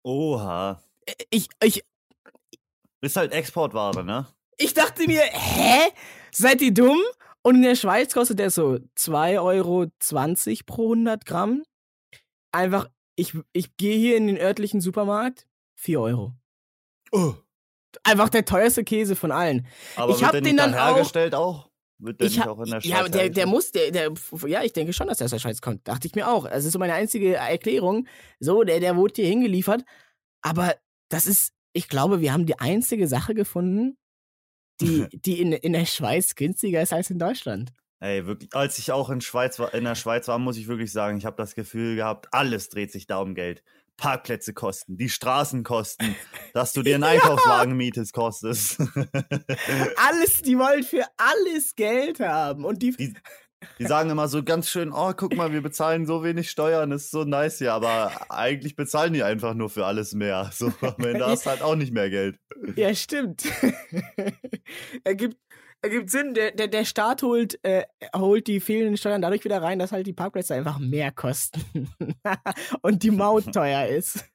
Oha. 0.03 0.81
Ich, 1.29 1.47
ich, 1.63 1.83
Ist 3.01 3.15
halt 3.15 3.31
Exportware, 3.33 4.03
ne? 4.03 4.27
ich 4.57 4.73
dachte 4.73 5.07
mir, 5.07 5.21
hä? 5.21 5.91
Seid 6.31 6.61
ihr 6.61 6.73
dumm? 6.73 6.99
Und 7.43 7.55
in 7.55 7.61
der 7.63 7.75
Schweiz 7.75 8.13
kostet 8.13 8.37
der 8.37 8.51
so 8.51 8.77
2,20 8.97 9.41
Euro 9.41 9.87
pro 10.67 10.83
100 10.93 11.25
Gramm. 11.25 11.63
Einfach, 12.53 12.87
ich, 13.15 13.35
ich 13.53 13.75
gehe 13.77 13.97
hier 13.97 14.17
in 14.17 14.27
den 14.27 14.37
örtlichen 14.37 14.81
Supermarkt, 14.81 15.47
4 15.79 15.99
Euro. 15.99 16.33
Oh. 17.11 17.33
Einfach 18.03 18.29
der 18.29 18.45
teuerste 18.45 18.83
Käse 18.83 19.15
von 19.15 19.31
allen. 19.31 19.65
Aber 19.95 20.13
Ich 20.13 20.21
wird 20.21 20.33
hab 20.33 20.43
den 20.43 20.55
dann 20.57 20.71
da 20.73 20.89
auch- 20.91 20.95
hergestellt 20.95 21.33
auch? 21.33 21.70
Wird 22.01 22.19
der 22.19 22.27
Ich 22.27 22.37
nicht 22.37 22.47
auch 22.47 22.59
in 22.59 22.71
der 22.71 22.81
Schweiz 22.81 22.91
ja, 22.91 23.07
der, 23.07 23.29
der 23.29 23.45
muss, 23.45 23.71
der, 23.71 23.91
der, 23.91 24.11
ja, 24.47 24.63
ich 24.63 24.73
denke 24.73 24.91
schon, 24.91 25.07
dass 25.07 25.19
der 25.19 25.25
aus 25.25 25.31
der 25.31 25.39
Schweiz 25.39 25.61
kommt. 25.61 25.87
Dachte 25.87 26.07
ich 26.07 26.15
mir 26.15 26.27
auch. 26.27 26.47
Das 26.47 26.65
ist 26.65 26.73
so 26.73 26.79
meine 26.79 26.93
einzige 26.93 27.35
Erklärung. 27.35 28.07
So, 28.39 28.63
der, 28.63 28.79
der 28.79 28.95
wurde 28.95 29.21
hier 29.21 29.27
hingeliefert. 29.27 29.83
Aber 30.41 30.75
das 31.09 31.27
ist, 31.27 31.53
ich 31.73 31.87
glaube, 31.87 32.19
wir 32.21 32.33
haben 32.33 32.47
die 32.47 32.59
einzige 32.59 33.07
Sache 33.07 33.35
gefunden, 33.35 33.97
die, 34.81 35.05
die 35.13 35.41
in, 35.41 35.51
in 35.53 35.73
der 35.73 35.85
Schweiz 35.85 36.35
günstiger 36.35 36.81
ist 36.81 36.93
als 36.93 37.11
in 37.11 37.19
Deutschland. 37.19 37.71
Ey, 37.99 38.25
wirklich, 38.25 38.49
als 38.55 38.79
ich 38.79 38.91
auch 38.91 39.11
in, 39.11 39.21
Schweiz 39.21 39.59
war, 39.59 39.71
in 39.75 39.83
der 39.83 39.93
Schweiz 39.93 40.27
war, 40.27 40.39
muss 40.39 40.57
ich 40.57 40.67
wirklich 40.67 40.91
sagen, 40.91 41.19
ich 41.19 41.25
habe 41.25 41.37
das 41.37 41.53
Gefühl 41.53 41.95
gehabt, 41.95 42.29
alles 42.31 42.69
dreht 42.69 42.91
sich 42.91 43.05
da 43.05 43.19
um 43.19 43.35
Geld. 43.35 43.63
Parkplätze 43.95 44.53
kosten, 44.53 44.97
die 44.97 45.09
Straßen 45.09 45.63
kosten, 45.63 46.15
dass 46.53 46.73
du 46.73 46.81
dir 46.83 46.95
einen 46.95 47.03
Einkaufswagen 47.03 47.75
mietest, 47.75 48.13
kostest. 48.13 48.79
Alles, 49.97 50.41
die 50.43 50.57
wollen 50.57 50.83
für 50.83 51.03
alles 51.17 51.75
Geld 51.75 52.19
haben. 52.19 52.65
Und 52.65 52.81
die, 52.81 52.91
Die- 52.91 53.13
Die 53.77 53.85
sagen 53.85 54.09
immer 54.09 54.27
so 54.27 54.41
ganz 54.43 54.69
schön, 54.69 54.91
oh, 54.91 55.13
guck 55.15 55.35
mal, 55.35 55.51
wir 55.53 55.61
bezahlen 55.61 56.07
so 56.07 56.23
wenig 56.23 56.49
Steuern, 56.49 56.89
das 56.89 57.03
ist 57.03 57.11
so 57.11 57.25
nice 57.25 57.59
hier, 57.59 57.73
aber 57.73 58.11
eigentlich 58.31 58.75
bezahlen 58.75 59.13
die 59.13 59.21
einfach 59.21 59.53
nur 59.53 59.69
für 59.69 59.85
alles 59.85 60.13
mehr. 60.15 60.49
So, 60.55 60.73
am 60.81 61.05
Ende 61.05 61.25
hast 61.27 61.45
halt 61.45 61.61
auch 61.61 61.75
nicht 61.75 61.93
mehr 61.93 62.09
Geld. 62.09 62.39
Ja, 62.75 62.93
stimmt. 62.95 63.43
ergibt, 65.03 65.37
ergibt 65.83 66.09
Sinn. 66.09 66.33
Der, 66.33 66.51
der, 66.51 66.67
der 66.69 66.85
Staat 66.85 67.21
holt, 67.21 67.59
äh, 67.63 67.83
holt 68.15 68.47
die 68.47 68.59
fehlenden 68.61 68.97
Steuern 68.97 69.21
dadurch 69.21 69.43
wieder 69.43 69.61
rein, 69.61 69.77
dass 69.77 69.91
halt 69.91 70.07
die 70.07 70.13
Parkplätze 70.13 70.55
einfach 70.55 70.79
mehr 70.79 71.11
kosten. 71.11 71.87
Und 72.81 73.03
die 73.03 73.11
Maut 73.11 73.53
teuer 73.53 73.85
ist. 73.85 74.25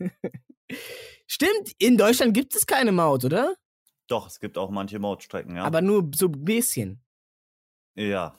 Stimmt, 1.26 1.72
in 1.78 1.96
Deutschland 1.96 2.34
gibt 2.34 2.54
es 2.54 2.66
keine 2.66 2.92
Maut, 2.92 3.24
oder? 3.24 3.54
Doch, 4.08 4.26
es 4.28 4.38
gibt 4.40 4.56
auch 4.58 4.70
manche 4.70 4.98
Mautstrecken, 4.98 5.56
ja. 5.56 5.64
Aber 5.64 5.80
nur 5.82 6.10
so 6.14 6.26
ein 6.26 6.44
bisschen. 6.44 7.00
ja. 7.94 8.38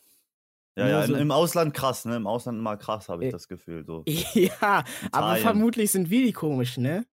Ja, 0.77 0.87
ja, 0.87 1.01
im, 1.05 1.07
so- 1.07 1.15
im 1.15 1.31
Ausland 1.31 1.73
krass, 1.73 2.05
ne? 2.05 2.17
Im 2.17 2.27
Ausland 2.27 2.59
mal 2.61 2.77
krass, 2.77 3.09
habe 3.09 3.23
ich 3.23 3.29
Äh, 3.29 3.31
das 3.31 3.47
Gefühl. 3.47 3.83
So. 3.83 4.03
Ja, 4.35 4.83
aber 5.11 5.37
vermutlich 5.37 5.91
sind 5.91 6.11
wir 6.11 6.23
die 6.23 6.33
komischen, 6.33 6.83
ne? 6.83 7.07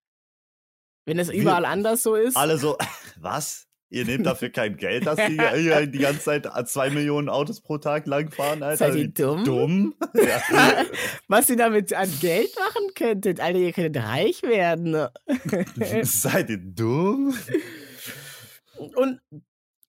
Wenn 1.05 1.15
das 1.15 1.29
überall 1.29 1.63
anders 1.63 2.03
so 2.03 2.15
ist. 2.15 2.35
Alle 2.35 2.57
so, 2.57 2.77
was? 3.17 3.65
Ihr 3.93 4.05
nehmt 4.05 4.25
dafür 4.25 4.49
kein 4.49 4.75
Geld, 4.75 5.05
dass 5.05 5.17
die 5.17 5.37
hier 5.55 5.85
die 5.85 5.99
ganze 5.99 6.19
Zeit 6.21 6.47
zwei 6.67 6.89
Millionen 6.89 7.29
Autos 7.29 7.61
pro 7.61 7.77
Tag 7.77 8.07
langfahren, 8.07 8.63
Alter? 8.63 8.87
Seid 8.91 8.95
ihr 8.95 9.07
dumm? 9.09 9.43
Dumm? 9.43 9.95
Ja. 10.15 10.41
Was 11.27 11.49
ihr 11.49 11.57
damit 11.57 11.93
an 11.93 12.09
Geld 12.19 12.49
machen 12.57 12.87
könntet. 12.95 13.39
Alter, 13.39 13.59
ihr 13.59 13.71
könntet 13.71 14.01
reich 14.03 14.41
werden. 14.43 15.07
Seid 16.03 16.49
ihr 16.49 16.57
dumm? 16.57 17.35
Und 18.95 19.19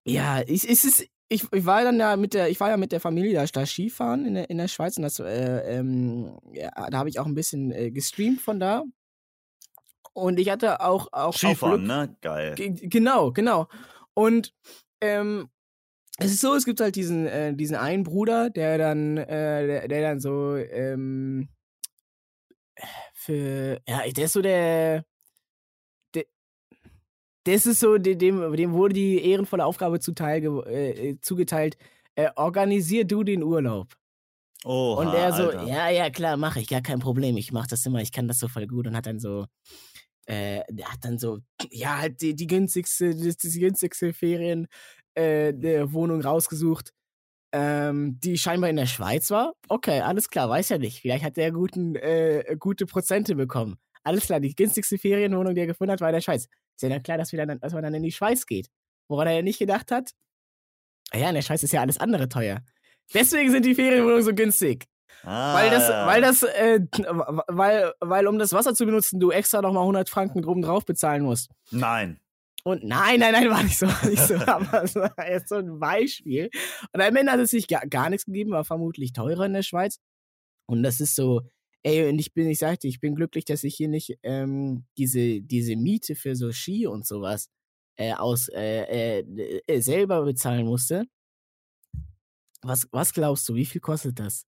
ja, 0.05 0.43
ich, 0.47 0.69
es 0.69 0.85
ist, 0.85 1.07
ich, 1.29 1.45
ich 1.53 1.65
war 1.67 1.83
dann 1.85 1.99
ja 1.99 2.17
mit 2.17 2.35
der, 2.35 2.49
ich 2.51 2.61
war 2.61 2.69
ja 2.71 2.77
mit 2.77 2.93
der 2.93 3.01
Familie 3.01 3.33
da, 3.35 3.45
da 3.47 3.65
Skifahren 3.67 4.27
in 4.27 4.35
der, 4.35 4.51
in 4.51 4.59
der 4.59 4.69
Schweiz 4.69 4.97
und 4.97 5.03
das, 5.05 5.19
äh, 5.19 5.79
ähm, 5.79 6.37
ja, 6.53 6.71
da 6.91 6.99
habe 6.99 7.09
ich 7.09 7.19
auch 7.19 7.27
ein 7.27 7.35
bisschen 7.35 7.71
äh, 7.73 7.91
gestreamt 7.91 8.41
von 8.41 8.61
da. 8.61 8.83
Und 10.13 10.39
ich 10.39 10.49
hatte 10.51 10.81
auch, 10.81 11.09
auch 11.13 11.35
Skifahren, 11.37 11.85
Glück- 11.85 11.87
ne? 11.89 12.17
Geil. 12.21 12.55
Ge- 12.55 12.87
Genau, 12.89 13.33
genau. 13.33 13.67
Und 14.15 14.55
ähm, 15.01 15.49
es 16.19 16.33
ist 16.33 16.41
so, 16.41 16.55
es 16.55 16.65
gibt 16.65 16.81
halt 16.81 16.97
diesen, 16.97 17.27
äh, 17.27 17.55
diesen 17.55 17.77
einen 17.77 18.05
Bruder, 18.05 18.51
der 18.51 18.79
dann, 18.79 19.17
äh, 19.17 19.67
der, 19.67 19.89
der 19.89 20.03
dann 20.03 20.21
so 20.21 20.57
ähm, 20.57 21.49
für, 23.13 23.81
ja, 23.89 24.03
der 24.11 24.25
ist 24.25 24.33
so 24.33 24.43
der, 24.43 25.05
der 26.15 26.25
das 27.45 27.67
ist 27.67 27.81
so, 27.81 27.99
de- 27.99 28.15
dem, 28.17 28.53
dem 28.57 28.73
wurde 28.73 28.95
die 28.95 29.23
ehrenvolle 29.25 29.65
Aufgabe 29.65 30.01
zuteil, 30.01 30.43
äh, 30.67 31.11
äh, 31.11 31.21
zugeteilt, 31.21 31.77
äh, 32.15 32.31
organisier 32.37 33.05
du 33.05 33.23
den 33.25 33.43
Urlaub. 33.43 33.95
Oha, 34.65 35.03
Und 35.03 35.15
er 35.15 35.33
so, 35.33 35.51
Alter. 35.51 35.67
ja, 35.69 35.89
ja, 35.91 36.09
klar, 36.11 36.37
mache 36.39 36.61
ich, 36.61 36.69
gar 36.69 36.81
kein 36.81 37.01
Problem. 37.01 37.37
Ich 37.37 37.53
mache 37.53 37.69
das 37.69 37.85
immer, 37.85 38.01
ich 38.01 38.13
kann 38.13 38.29
das 38.29 38.39
so 38.39 38.49
voll 38.49 38.67
gut 38.67 38.87
und 38.87 38.97
hat 38.97 39.05
dann 39.07 39.21
so, 39.21 39.47
äh, 40.27 40.63
der 40.71 40.93
hat 40.93 41.05
dann 41.05 41.19
so, 41.19 41.39
ja, 41.71 41.99
halt 41.99 42.21
die, 42.21 42.35
die 42.35 42.47
günstigste, 42.47 43.15
die, 43.15 43.35
die 43.37 43.61
günstigste 43.61 44.13
Ferien, 44.13 44.67
äh, 45.15 45.53
der 45.53 45.93
Wohnung 45.93 46.21
rausgesucht, 46.21 46.93
ähm, 47.53 48.19
die 48.21 48.37
scheinbar 48.37 48.71
in 48.71 48.77
der 48.77 48.87
Schweiz 48.87 49.31
war. 49.31 49.55
Okay, 49.69 50.01
alles 50.01 50.29
klar, 50.29 50.49
weiß 50.49 50.71
ja 50.71 50.79
nicht. 50.79 51.01
Vielleicht 51.01 51.25
hat 51.25 51.37
der 51.37 51.53
guten, 51.53 51.95
äh, 51.95 52.57
gute 52.59 52.87
Prozente 52.87 53.37
bekommen. 53.37 53.77
Alles 54.03 54.27
klar, 54.27 54.41
die 54.41 54.55
günstigste 54.55 54.99
Ferienwohnung, 54.99 55.55
die 55.55 55.61
er 55.61 55.67
gefunden 55.67 55.93
hat, 55.93 56.01
war 56.01 56.09
in 56.09 56.15
der 56.15 56.21
Schweiz. 56.21 56.45
Ist 56.45 56.83
ja 56.83 56.89
dann 56.89 57.03
klar, 57.03 57.17
dass, 57.19 57.33
wir 57.33 57.47
dann, 57.47 57.61
dass 57.61 57.73
man 57.73 57.83
dann 57.83 57.95
in 57.95 58.03
die 58.03 58.13
Schweiz 58.13 58.47
geht. 58.47 58.69
Woran 59.09 59.29
er 59.29 59.35
ja 59.35 59.43
nicht 59.43 59.59
gedacht 59.59 59.91
hat, 59.93 60.13
"Ah 61.13 61.19
ja, 61.19 61.29
in 61.29 61.35
der 61.37 61.43
Schweiz 61.43 61.63
ist 61.63 61.73
ja 61.73 61.81
alles 61.81 61.99
andere 61.99 62.29
teuer. 62.29 62.63
Deswegen 63.13 63.51
sind 63.51 63.65
die 63.65 63.75
Ferienwohnungen 63.75 64.25
so 64.25 64.35
günstig. 64.35 64.87
Ah, 65.23 65.55
Weil 65.55 65.71
das, 65.71 65.89
weil 65.89 66.21
das, 66.21 66.43
äh, 66.43 66.81
weil, 67.49 67.93
weil 68.01 68.27
um 68.27 68.39
das 68.39 68.53
Wasser 68.53 68.75
zu 68.75 68.85
benutzen, 68.85 69.21
du 69.21 69.31
extra 69.31 69.63
nochmal 69.63 69.83
100 69.83 70.11
Franken 70.11 70.45
oben 70.45 70.63
drauf 70.63 70.85
bezahlen 70.85 71.23
musst. 71.23 71.51
Nein. 71.71 72.21
Und 72.65 72.83
nein, 72.83 73.21
nein, 73.21 73.33
nein, 73.33 73.51
war 73.51 73.63
nicht 73.63 73.79
so, 73.79 73.87
war 73.87 74.09
nicht 74.09 74.23
so, 74.23 74.35
aber 74.47 74.85
es 74.85 74.95
war 74.95 75.15
jetzt 75.31 75.51
so 75.51 75.57
ein 75.57 75.79
Beispiel. 75.79 76.51
Und 76.93 77.01
am 77.01 77.15
Ende 77.15 77.33
hat 77.33 77.41
es 77.41 77.51
sich 77.51 77.69
gar, 77.69 77.87
gar 77.87 78.09
nichts 78.09 78.25
gegeben, 78.25 78.53
war 78.53 78.65
vermutlich 78.65 79.13
teurer 79.13 79.45
in 79.47 79.53
der 79.53 79.63
Schweiz. 79.63 79.99
Und 80.67 80.83
das 80.83 80.99
ist 81.01 81.15
so, 81.15 81.43
ey, 81.83 82.09
und 82.09 82.19
ich 82.19 82.33
bin, 82.33 82.49
ich 82.49 82.59
sagte, 82.59 82.89
ich 82.89 83.01
bin 83.01 83.15
glücklich, 83.15 83.45
dass 83.45 83.65
ich 83.65 83.77
hier 83.77 83.89
nicht 83.89 84.19
ähm, 84.23 84.87
diese, 84.97 85.43
diese 85.43 85.77
Miete 85.77 86.15
für 86.17 86.35
so 86.35 86.53
Ski 86.53 86.87
und 86.87 87.07
sowas 87.07 87.51
äh, 87.97 88.15
aus 88.15 88.49
äh, 88.49 89.21
äh, 89.21 89.81
selber 89.81 90.25
bezahlen 90.25 90.67
musste. 90.67 91.05
Was, 92.63 92.89
was 92.93 93.13
glaubst 93.13 93.47
du, 93.49 93.55
wie 93.55 93.67
viel 93.67 93.83
kostet 93.83 94.19
das? 94.19 94.47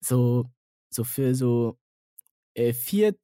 So, 0.00 0.50
so 0.90 1.04
für 1.04 1.34
so 1.34 1.78
äh, 2.54 2.72
vier 2.72 3.16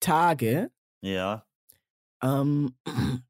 Tage 0.00 0.70
Ja. 1.02 1.46
ähm, 2.22 2.76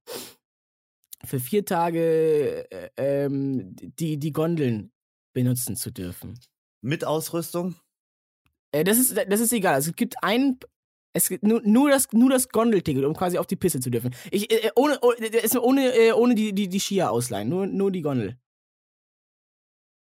für 1.24 1.40
vier 1.40 1.64
Tage 1.64 2.70
äh, 2.70 2.90
ähm, 2.96 3.74
die, 3.76 4.18
die 4.18 4.32
Gondeln 4.32 4.92
benutzen 5.34 5.76
zu 5.76 5.90
dürfen. 5.90 6.38
Mit 6.82 7.04
Ausrüstung? 7.04 7.76
Äh, 8.72 8.84
das, 8.84 8.98
ist, 8.98 9.16
das 9.16 9.40
ist 9.40 9.52
egal. 9.52 9.74
Also 9.74 9.90
es 9.90 9.96
gibt 9.96 10.22
ein. 10.22 10.58
Es 11.14 11.30
gibt 11.30 11.44
nur, 11.44 11.62
nur 11.62 11.88
das, 11.88 12.12
nur 12.12 12.28
das 12.28 12.50
Gondelticket, 12.50 13.02
um 13.04 13.14
quasi 13.14 13.38
auf 13.38 13.46
die 13.46 13.56
Piste 13.56 13.80
zu 13.80 13.88
dürfen. 13.90 14.14
Ich, 14.30 14.52
äh, 14.52 14.70
ohne, 14.76 15.00
ohne, 15.00 15.14
ist 15.26 15.56
ohne, 15.56 15.94
äh, 15.94 16.12
ohne 16.12 16.34
die, 16.34 16.52
die, 16.54 16.68
die 16.68 16.80
Skier 16.80 17.10
ausleihen. 17.10 17.48
Nur, 17.48 17.66
nur 17.66 17.90
die 17.90 18.02
Gondel. 18.02 18.36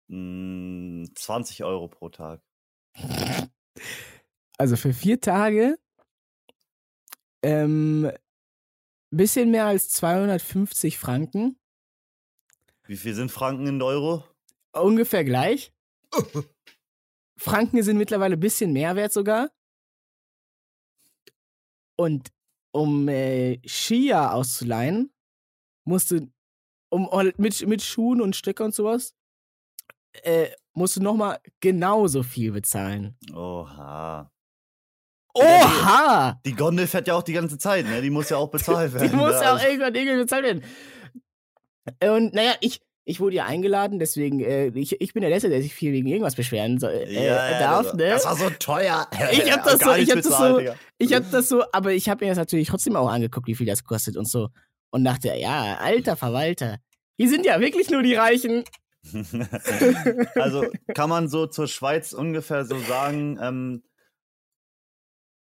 Mm, 0.08 1.04
20 1.14 1.62
Euro 1.64 1.88
pro 1.88 2.08
Tag. 2.08 2.40
Also 4.58 4.76
für 4.76 4.92
vier 4.92 5.20
Tage. 5.20 5.78
Ähm, 7.42 8.10
bisschen 9.10 9.50
mehr 9.50 9.66
als 9.66 9.88
250 9.90 10.98
Franken. 10.98 11.58
Wie 12.84 12.96
viel 12.96 13.14
sind 13.14 13.30
Franken 13.30 13.66
in 13.66 13.82
Euro? 13.82 14.24
Ungefähr 14.72 15.24
gleich. 15.24 15.72
Franken 17.38 17.82
sind 17.82 17.98
mittlerweile 17.98 18.36
ein 18.36 18.40
bisschen 18.40 18.72
mehr 18.72 18.96
wert 18.96 19.12
sogar. 19.12 19.50
Und 21.96 22.32
um 22.72 23.08
äh, 23.08 23.60
Skier 23.66 24.32
auszuleihen, 24.32 25.12
musst 25.84 26.10
du, 26.10 26.30
um 26.90 27.08
mit, 27.38 27.66
mit 27.66 27.82
Schuhen 27.82 28.20
und 28.20 28.36
Stöcker 28.36 28.64
und 28.64 28.74
sowas, 28.74 29.14
äh, 30.22 30.50
musst 30.76 30.96
du 30.96 31.02
nochmal 31.02 31.38
genauso 31.60 32.22
viel 32.22 32.52
bezahlen. 32.52 33.16
Oha. 33.34 34.30
Oha! 35.34 36.40
Die 36.46 36.54
Gondel 36.54 36.86
fährt 36.86 37.08
ja 37.08 37.14
auch 37.14 37.22
die 37.22 37.32
ganze 37.34 37.58
Zeit, 37.58 37.86
ne? 37.86 38.00
Die 38.00 38.10
muss 38.10 38.30
ja 38.30 38.36
auch 38.38 38.50
bezahlt 38.50 38.92
werden. 38.94 39.10
Die 39.10 39.16
muss 39.16 39.34
ne? 39.34 39.40
ja 39.42 39.50
auch 39.50 39.54
Also- 39.56 39.66
irgendwann 39.66 39.94
irgendwie 39.94 40.18
bezahlt 40.22 40.44
werden. 40.44 40.62
Und 42.02 42.34
naja, 42.34 42.54
ich, 42.60 42.80
ich 43.04 43.20
wurde 43.20 43.36
ja 43.36 43.44
eingeladen, 43.44 43.98
deswegen, 43.98 44.40
äh, 44.40 44.68
ich, 44.68 45.00
ich 45.00 45.12
bin 45.12 45.20
der 45.20 45.30
Letzte, 45.30 45.48
der 45.50 45.62
sich 45.62 45.74
viel 45.74 45.92
wegen 45.92 46.08
irgendwas 46.08 46.34
beschweren 46.34 46.78
so, 46.80 46.88
äh, 46.88 47.12
Ja, 47.26 47.58
darf, 47.60 47.84
das, 47.86 47.94
ne? 47.94 48.08
Das 48.08 48.24
war 48.24 48.36
so 48.36 48.50
teuer. 48.58 49.06
Ich 49.32 49.52
hab 49.52 49.62
das 49.64 49.78
so- 49.80 49.92
ich 49.94 50.10
hab 50.10 50.16
das 50.16 50.24
bezahlt, 50.26 50.52
so- 50.54 50.58
Digga. 50.60 50.74
Ich 50.98 51.14
hab 51.14 51.30
das 51.30 51.48
so, 51.48 51.64
aber 51.72 51.92
ich 51.92 52.08
habe 52.08 52.24
mir 52.24 52.30
das 52.30 52.38
natürlich 52.38 52.68
trotzdem 52.68 52.96
auch 52.96 53.08
angeguckt, 53.08 53.46
wie 53.46 53.54
viel 53.54 53.66
das 53.66 53.84
kostet 53.84 54.16
und 54.16 54.28
so. 54.28 54.48
Und 54.90 55.04
dachte, 55.04 55.34
ja, 55.36 55.76
alter 55.78 56.16
Verwalter, 56.16 56.78
hier 57.18 57.28
sind 57.28 57.44
ja 57.44 57.60
wirklich 57.60 57.90
nur 57.90 58.02
die 58.02 58.14
Reichen. 58.14 58.64
also 60.34 60.66
kann 60.94 61.08
man 61.08 61.28
so 61.28 61.46
zur 61.46 61.68
Schweiz 61.68 62.12
ungefähr 62.12 62.64
so 62.64 62.78
sagen, 62.78 63.38
ähm, 63.40 63.82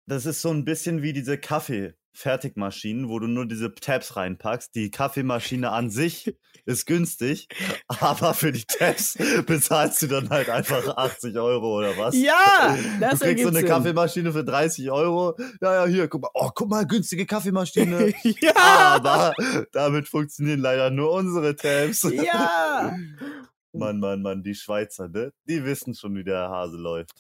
das 0.07 0.25
ist 0.27 0.41
so 0.41 0.51
ein 0.51 0.65
bisschen 0.65 1.03
wie 1.03 1.13
diese 1.13 1.37
Kaffee-Fertigmaschinen, 1.37 3.11
wo 3.11 3.19
du 3.19 3.27
nur 3.27 3.47
diese 3.47 3.75
Tabs 3.75 4.17
reinpackst. 4.17 4.75
Die 4.75 4.91
Kaffeemaschine 4.91 5.71
an 5.71 5.91
sich 5.91 6.35
ist 6.65 6.87
günstig, 6.87 7.47
aber 7.89 8.33
für 8.33 8.51
die 8.51 8.65
Tabs 8.65 9.19
bezahlst 9.47 10.01
du 10.01 10.07
dann 10.07 10.31
halt 10.31 10.49
einfach 10.49 10.97
80 10.97 11.37
Euro 11.37 11.79
oder 11.79 11.97
was? 11.99 12.15
Ja, 12.17 12.77
das 13.01 13.19
Du 13.19 13.27
kriegst 13.27 13.43
so 13.43 13.51
eine 13.51 13.59
Sinn. 13.61 13.69
Kaffeemaschine 13.69 14.33
für 14.33 14.45
30 14.45 14.91
Euro. 14.91 15.37
Ja, 15.61 15.85
ja, 15.85 15.87
hier, 15.87 16.09
guck 16.09 16.23
mal. 16.23 16.31
Oh, 16.33 16.51
guck 16.55 16.71
mal, 16.71 16.87
günstige 16.87 17.27
Kaffeemaschine. 17.27 18.15
ja, 18.41 18.57
Aber 18.57 19.35
damit 19.73 20.09
funktionieren 20.09 20.61
leider 20.61 20.89
nur 20.91 21.13
unsere 21.13 21.55
Tabs. 21.55 22.03
ja. 22.11 22.97
Mann, 23.73 24.01
Mann, 24.01 24.23
Mann, 24.23 24.43
die 24.43 24.55
Schweizer, 24.55 25.09
ne? 25.09 25.33
Die 25.47 25.65
wissen 25.65 25.95
schon, 25.95 26.15
wie 26.17 26.25
der 26.25 26.49
Hase 26.49 26.77
läuft. 26.77 27.13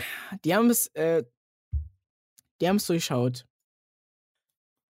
Die 0.44 0.55
haben 0.55 0.70
es, 0.70 0.86
äh, 0.94 1.24
die 2.61 2.68
haben 2.68 2.76
es 2.76 2.86
durchschaut. 2.86 3.46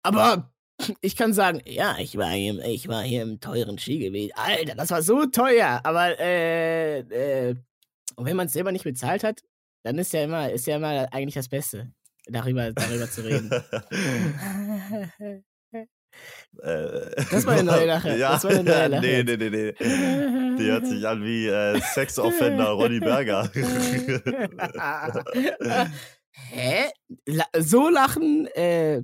Aber 0.02 0.52
ich 1.00 1.16
kann 1.16 1.32
sagen, 1.32 1.60
ja, 1.66 1.96
ich 1.98 2.16
war 2.16 2.30
hier, 2.30 2.62
ich 2.64 2.88
war 2.88 3.02
hier 3.02 3.22
im 3.22 3.40
teuren 3.40 3.78
Skigebiet. 3.78 4.32
Alter, 4.36 4.74
das 4.74 4.90
war 4.90 5.02
so 5.02 5.26
teuer. 5.26 5.80
Aber 5.84 6.18
äh, 6.18 7.00
äh, 7.00 7.56
und 8.16 8.24
wenn 8.26 8.36
man 8.36 8.46
es 8.46 8.52
selber 8.52 8.72
nicht 8.72 8.84
bezahlt 8.84 9.24
hat, 9.24 9.42
dann 9.82 9.98
ist 9.98 10.12
ja 10.12 10.24
immer, 10.24 10.50
ist 10.50 10.66
ja 10.66 10.76
immer 10.76 11.12
eigentlich 11.12 11.34
das 11.34 11.48
Beste, 11.48 11.92
darüber, 12.26 12.72
darüber 12.72 13.10
zu 13.10 13.24
reden. 13.24 13.50
Äh, 16.62 17.24
Das 17.30 17.46
war 17.46 17.54
eine 17.54 17.64
neue 17.64 17.86
Sache. 17.86 18.16
Ja, 18.18 18.32
Das 18.32 18.44
war 18.44 18.50
eine 18.50 18.64
neue 18.64 18.90
Sache 18.90 19.00
nee, 19.00 19.22
nee, 19.22 19.36
nee, 19.36 19.50
nee. 19.50 19.72
Die 20.58 20.64
hört 20.64 20.86
sich 20.86 21.06
an 21.06 21.22
wie 21.24 21.46
äh, 21.46 21.80
Sexoffender 21.80 22.68
Ronny 22.70 23.00
Berger. 23.00 23.50
Hä? 26.32 26.90
La 27.26 27.44
so 27.58 27.88
lachen 27.88 28.46
äh, 28.54 29.02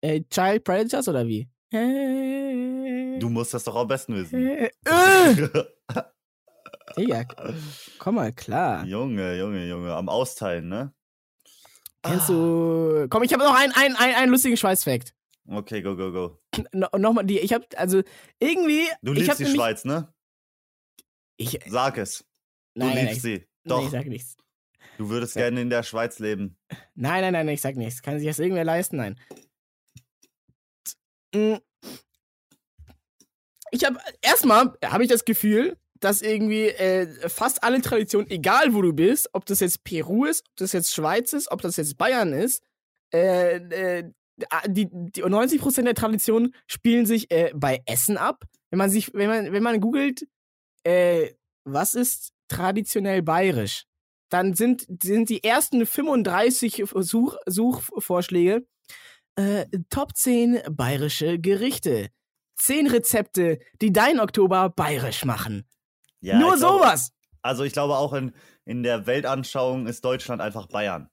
äh, 0.00 0.22
Child 0.30 0.64
Predators 0.64 1.08
oder 1.08 1.26
wie? 1.26 1.48
du 1.72 3.28
musst 3.30 3.54
das 3.54 3.64
doch 3.64 3.76
am 3.76 3.88
besten 3.88 4.14
wissen. 4.14 4.46
Äh, 4.46 4.70
äh, 4.84 5.48
Digga, 6.98 7.24
komm 7.98 8.16
mal 8.16 8.32
klar. 8.32 8.84
Junge, 8.84 9.38
Junge, 9.38 9.66
Junge. 9.66 9.94
Am 9.94 10.10
Austeilen, 10.10 10.68
ne? 10.68 10.92
Kennst 12.02 12.28
du. 12.28 13.06
Komm, 13.08 13.22
ich 13.22 13.32
habe 13.32 13.44
noch 13.44 13.54
einen, 13.54 13.72
einen, 13.72 13.96
einen, 13.96 14.14
einen 14.14 14.30
lustigen 14.32 14.56
Schweiß-Fact. 14.58 15.14
Okay, 15.48 15.82
go, 15.82 15.96
go, 15.96 16.12
go. 16.12 16.38
No, 16.72 16.86
Nochmal, 16.96 17.24
die, 17.24 17.38
ich 17.40 17.52
hab, 17.52 17.64
also 17.76 18.02
irgendwie. 18.38 18.86
Du 19.02 19.12
liebst 19.12 19.38
die 19.38 19.42
nämlich- 19.44 19.58
Schweiz, 19.60 19.84
ne? 19.84 20.12
Ich, 21.36 21.58
Sag 21.66 21.98
es. 21.98 22.18
Du 22.74 22.84
nein, 22.84 22.94
nein, 22.94 23.06
liebst 23.08 23.24
nein, 23.24 23.36
sie. 23.40 23.48
Doch, 23.64 23.78
nee, 23.80 23.84
ich 23.86 23.90
sag 23.90 24.06
nichts. 24.06 24.36
du 24.98 25.08
würdest 25.08 25.34
Sag- 25.34 25.42
gerne 25.42 25.60
in 25.60 25.70
der 25.70 25.82
Schweiz 25.82 26.18
leben. 26.20 26.56
Nein, 26.94 27.22
nein, 27.22 27.32
nein, 27.32 27.48
ich 27.48 27.60
sag 27.60 27.76
nichts. 27.76 28.02
Kann 28.02 28.18
sich 28.18 28.28
das 28.28 28.38
irgendwer 28.38 28.64
leisten? 28.64 28.96
Nein. 28.96 29.18
Mm. 31.34 31.56
Ich 33.70 33.84
habe 33.84 33.98
erstmal 34.20 34.76
habe 34.84 35.02
ich 35.02 35.08
das 35.08 35.24
Gefühl, 35.24 35.78
dass 35.98 36.20
irgendwie 36.20 36.66
äh, 36.68 37.06
fast 37.28 37.62
alle 37.64 37.80
Traditionen, 37.80 38.30
egal 38.30 38.74
wo 38.74 38.82
du 38.82 38.92
bist, 38.92 39.30
ob 39.32 39.46
das 39.46 39.60
jetzt 39.60 39.82
Peru 39.84 40.24
ist, 40.26 40.44
ob 40.50 40.56
das 40.56 40.72
jetzt 40.72 40.94
Schweiz 40.94 41.32
ist, 41.32 41.50
ob 41.50 41.62
das 41.62 41.76
jetzt 41.76 41.96
Bayern 41.96 42.32
ist, 42.32 42.62
äh, 43.14 43.56
äh, 43.56 44.12
die, 44.68 44.88
die 44.90 45.24
90% 45.24 45.82
der 45.82 45.94
Traditionen 45.94 46.54
spielen 46.66 47.06
sich 47.06 47.30
äh, 47.30 47.52
bei 47.54 47.82
Essen 47.86 48.16
ab. 48.16 48.44
Wenn 48.70 48.78
man 48.78 48.90
sich, 48.90 49.12
wenn 49.14 49.28
man, 49.28 49.52
wenn 49.52 49.62
man 49.62 49.80
googelt, 49.80 50.26
äh, 50.84 51.30
was 51.64 51.94
ist 51.94 52.32
traditionell 52.48 53.22
bayerisch, 53.22 53.84
dann 54.30 54.54
sind, 54.54 54.86
sind 55.02 55.28
die 55.28 55.44
ersten 55.44 55.84
35 55.86 56.84
Such, 56.94 57.36
Suchvorschläge 57.46 58.66
äh, 59.36 59.66
Top 59.90 60.16
10 60.16 60.60
bayerische 60.70 61.38
Gerichte. 61.38 62.08
10 62.56 62.86
Rezepte, 62.88 63.58
die 63.80 63.92
dein 63.92 64.20
Oktober 64.20 64.68
bayerisch 64.70 65.24
machen. 65.24 65.66
Ja, 66.20 66.38
Nur 66.38 66.54
ich 66.54 66.60
glaube- 66.60 66.78
sowas. 66.78 67.10
Also 67.44 67.64
ich 67.64 67.72
glaube 67.72 67.96
auch 67.96 68.12
in, 68.12 68.32
in 68.64 68.84
der 68.84 69.06
Weltanschauung 69.06 69.88
ist 69.88 70.04
Deutschland 70.04 70.40
einfach 70.40 70.66
Bayern. 70.68 71.08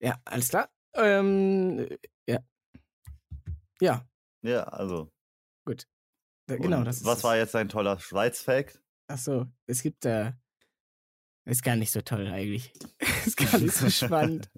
Ja, 0.00 0.20
alles 0.24 0.48
klar. 0.48 0.70
Ähm, 0.94 1.86
ja. 2.28 2.38
Ja, 3.80 4.08
Ja, 4.42 4.62
also. 4.64 5.10
da- 6.46 6.56
genau, 6.56 6.82
das 6.84 6.98
ist 6.98 7.04
Was 7.04 7.18
es. 7.18 7.24
war 7.24 7.36
jetzt 7.36 7.54
ein 7.54 7.68
toller 7.68 7.98
Schweiz-Fact? 7.98 8.80
Achso, 9.08 9.46
es 9.66 9.82
gibt 9.82 10.04
da. 10.04 10.38
ist 11.44 11.62
gar 11.62 11.76
nicht 11.76 11.90
so 11.92 12.00
toll 12.02 12.26
eigentlich. 12.28 12.72
ist 13.26 13.36
gar 13.52 13.58
nicht 13.58 13.74
so 13.74 13.88
spannend. 13.90 14.50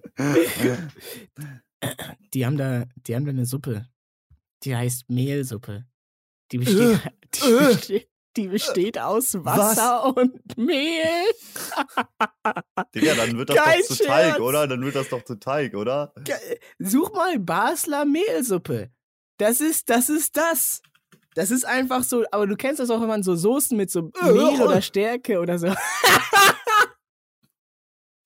Die 2.34 2.46
haben 2.46 2.56
da, 2.56 2.84
die 2.96 3.14
haben 3.14 3.24
da 3.24 3.30
eine 3.30 3.46
Suppe. 3.46 3.88
Die 4.64 4.76
heißt 4.76 5.08
Mehlsuppe. 5.10 5.86
Die 6.52 6.58
besteht, 6.58 7.00
die 7.34 7.50
äh. 7.50 7.74
besteht, 7.74 8.10
die 8.36 8.48
besteht 8.48 8.98
aus 8.98 9.34
Wasser 9.34 10.16
und 10.16 10.56
Mehl. 10.56 11.02
Digga, 12.94 13.14
dann 13.14 13.36
wird 13.36 13.50
das 13.50 13.56
Kein 13.56 13.80
doch 13.80 13.86
zu 13.86 14.04
Teig, 14.04 14.24
Scherz. 14.26 14.40
oder? 14.40 14.68
Dann 14.68 14.82
wird 14.82 14.94
das 14.94 15.08
doch 15.08 15.24
zu 15.24 15.34
Teig, 15.36 15.74
oder? 15.74 16.12
Such 16.78 17.12
mal 17.12 17.38
Basler 17.38 18.04
Mehlsuppe. 18.04 18.90
Das 19.38 19.60
ist, 19.60 19.90
das 19.90 20.08
ist 20.08 20.36
das. 20.36 20.82
Das 21.34 21.50
ist 21.50 21.64
einfach 21.64 22.02
so, 22.02 22.24
aber 22.32 22.46
du 22.46 22.56
kennst 22.56 22.80
das 22.80 22.90
auch, 22.90 23.00
wenn 23.00 23.08
man 23.08 23.22
so 23.22 23.36
Soßen 23.36 23.76
mit 23.76 23.90
so 23.90 24.10
Mehl 24.22 24.60
oder 24.60 24.82
Stärke 24.82 25.38
oder 25.40 25.58
so. 25.58 25.68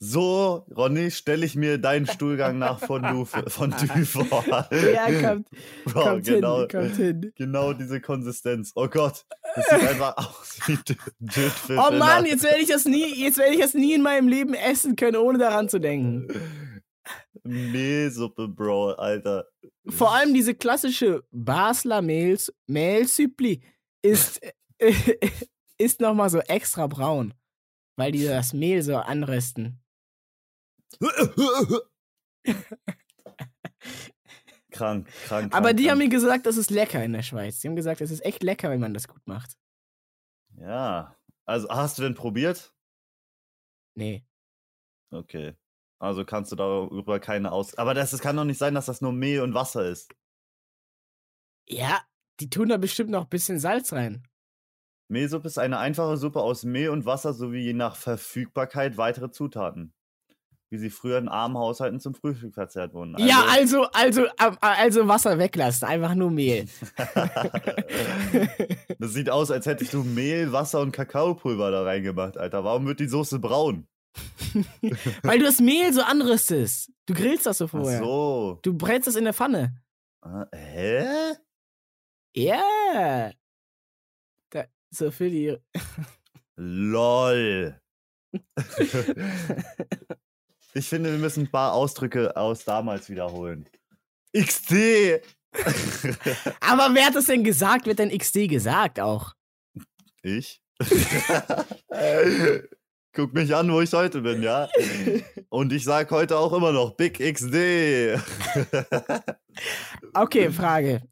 So, 0.07 0.67
Ronny, 0.77 1.11
stelle 1.11 1.47
ich 1.47 1.57
mir 1.57 1.79
deinen 1.79 2.07
Stuhlgang 2.07 2.59
nach 2.59 2.79
von 2.79 3.03
du, 3.03 3.25
von 3.49 3.71
du 3.71 4.05
vor. 4.05 4.45
Ja, 4.71 5.07
kommt, 5.21 5.49
Bro, 5.87 6.03
kommt 6.03 6.25
genau, 6.27 6.59
hin, 6.61 6.69
kommt 6.69 6.97
hin. 6.97 7.33
genau 7.35 7.73
diese 7.73 8.03
Konsistenz. 8.03 8.73
Oh 8.75 8.87
Gott, 8.87 9.25
das 9.55 9.65
sieht 9.67 9.89
einfach 9.89 10.15
aus 10.19 10.59
wie 10.67 10.75
Dö- 10.75 11.11
Dödfisch 11.21 11.79
Oh 11.79 11.91
Mann, 11.93 12.27
jetzt 12.27 12.45
werde 12.45 12.59
ich 12.61 12.69
das 12.69 12.85
nie, 12.85 13.15
jetzt 13.15 13.39
werde 13.39 13.55
ich 13.55 13.61
das 13.61 13.73
nie 13.73 13.95
in 13.95 14.03
meinem 14.03 14.29
Leben 14.29 14.53
essen 14.53 14.95
können, 14.95 15.17
ohne 15.17 15.39
daran 15.39 15.71
zu 15.71 15.79
denken. 15.79 16.29
Mehlsuppe, 17.43 18.49
Bro, 18.49 18.93
Alter. 18.93 19.47
Vor 19.89 20.15
allem 20.15 20.35
diese 20.35 20.55
klassische 20.55 21.25
Basler 21.31 22.03
Mehl, 22.03 22.39
Mehlsüppli 22.67 23.63
ist, 24.03 24.41
ist 25.79 26.01
nochmal 26.01 26.29
so 26.29 26.41
extra 26.41 26.87
braun, 26.89 27.33
weil 27.97 28.13
die 28.13 28.25
das 28.27 28.53
Mehl 28.53 28.83
so 28.83 28.97
anrösten. 28.97 29.81
Krank, 34.71 35.09
krank. 35.27 35.55
Aber 35.55 35.69
krank, 35.69 35.77
die 35.77 35.91
haben 35.91 35.99
krank. 35.99 35.99
mir 35.99 36.09
gesagt, 36.09 36.47
das 36.47 36.57
ist 36.57 36.71
lecker 36.71 37.05
in 37.05 37.13
der 37.13 37.23
Schweiz. 37.23 37.61
Die 37.61 37.69
haben 37.69 37.77
gesagt, 37.77 38.01
es 38.01 38.11
ist 38.11 38.25
echt 38.25 38.43
lecker, 38.43 38.71
wenn 38.71 38.81
man 38.81 38.95
das 38.95 39.09
gut 39.09 39.27
macht. 39.27 39.57
Ja. 40.57 41.17
Also, 41.47 41.69
hast 41.69 41.99
du 41.99 42.03
denn 42.03 42.15
probiert? 42.15 42.75
Nee. 43.95 44.25
Okay. 45.11 45.55
Also 45.99 46.25
kannst 46.25 46.53
du 46.53 46.57
darüber 46.57 47.21
keine 47.21 47.53
Aus. 47.53 47.77
Aber 47.77 47.95
das, 47.95 48.13
es 48.13 48.21
kann 48.21 48.37
doch 48.37 48.45
nicht 48.45 48.59
sein, 48.59 48.75
dass 48.75 48.87
das 48.87 49.01
nur 49.01 49.13
Mehl 49.13 49.41
und 49.41 49.55
Wasser 49.55 49.89
ist. 49.89 50.15
Ja, 51.67 52.03
die 52.41 52.51
tun 52.51 52.69
da 52.69 52.77
bestimmt 52.77 53.11
noch 53.11 53.23
ein 53.23 53.31
bisschen 53.31 53.59
Salz 53.59 53.93
rein. 53.93 54.27
Mehlsuppe 55.09 55.47
ist 55.47 55.59
eine 55.59 55.79
einfache 55.79 56.17
Suppe 56.17 56.41
aus 56.43 56.65
Mehl 56.65 56.91
und 56.91 57.07
Wasser 57.07 57.33
sowie 57.33 57.61
je 57.61 57.73
nach 57.73 57.97
Verfügbarkeit 57.97 58.97
weitere 58.97 59.31
Zutaten. 59.31 59.95
Wie 60.75 60.79
sie 60.79 60.91
früher 60.91 61.19
in 61.19 61.29
armen 61.29 61.57
Haushalten 61.57 62.01
zum 62.01 62.17
Frühstück 62.17 62.53
verzehrt 62.53 62.95
wurden. 62.95 63.15
ja, 63.19 63.45
also, 63.49 63.85
also, 63.93 64.25
ähm, 64.25 64.57
also 64.61 65.07
Wasser 65.07 65.39
weglassen, 65.39 65.87
einfach 65.87 66.17
nur 66.17 66.33
Mehl. 66.33 66.67
das 68.99 69.13
sieht 69.13 69.31
aus, 69.31 69.53
als 69.53 69.67
hättest 69.67 69.95
du 69.95 70.03
Mehl, 70.03 70.51
Wasser 70.51 70.81
und 70.81 70.91
Kakaopulver 70.91 71.71
da 71.71 71.85
reingemacht, 71.85 72.37
Alter. 72.37 72.65
Warum 72.65 72.87
wird 72.87 72.99
die 72.99 73.07
Soße 73.07 73.39
braun? 73.39 73.87
Weil 75.23 75.39
du 75.39 75.45
das 75.45 75.61
Mehl 75.61 75.93
so 75.93 76.03
anrüstest. 76.03 76.91
Du 77.07 77.15
grillst 77.15 77.47
das 77.47 77.59
so 77.59 77.67
Ach 77.67 77.71
vorher. 77.71 78.01
so. 78.01 78.59
Du 78.63 78.77
brätst 78.77 79.07
das 79.07 79.15
in 79.15 79.23
der 79.23 79.35
Pfanne. 79.35 79.81
Ah, 80.23 80.47
Hä? 80.53 81.35
Ja. 82.35 83.31
Da, 84.51 84.65
so 84.91 85.13
für 85.13 85.31
die. 85.31 85.57
LOL. 86.57 87.81
ich 90.75 90.89
finde, 90.89 91.11
wir 91.13 91.19
müssen 91.19 91.45
ein 91.45 91.51
paar 91.51 91.73
Ausdrücke 91.73 92.37
aus 92.37 92.65
damals 92.65 93.09
wiederholen. 93.09 93.69
XD! 94.37 95.23
Aber 96.61 96.93
wer 96.93 97.07
hat 97.07 97.15
das 97.15 97.27
denn 97.27 97.45
gesagt? 97.45 97.87
Wird 97.87 98.01
denn 98.01 98.17
XD 98.17 98.49
gesagt 98.49 98.99
auch? 99.01 99.35
ich? 100.23 100.61
Guck 103.13 103.33
mich 103.33 103.55
an, 103.55 103.73
wo 103.73 103.81
ich 103.81 103.93
heute 103.93 104.23
bin, 104.23 104.43
ja? 104.43 104.69
Und 105.49 105.73
ich 105.73 105.85
sag 105.85 106.11
heute 106.11 106.37
auch 106.37 106.53
immer 106.53 106.73
noch 106.73 106.97
Big 106.97 107.19
XD. 107.19 107.55
Okay, 110.15 110.51
Frage. 110.51 111.03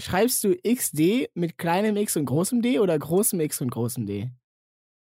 Schreibst 0.00 0.42
du 0.42 0.56
XD 0.56 1.30
mit 1.34 1.56
kleinem 1.56 1.96
X 1.96 2.16
und 2.16 2.24
großem 2.26 2.62
D 2.62 2.80
oder 2.80 2.98
großem 2.98 3.38
X 3.40 3.60
und 3.60 3.70
großem 3.70 4.06
D? 4.06 4.32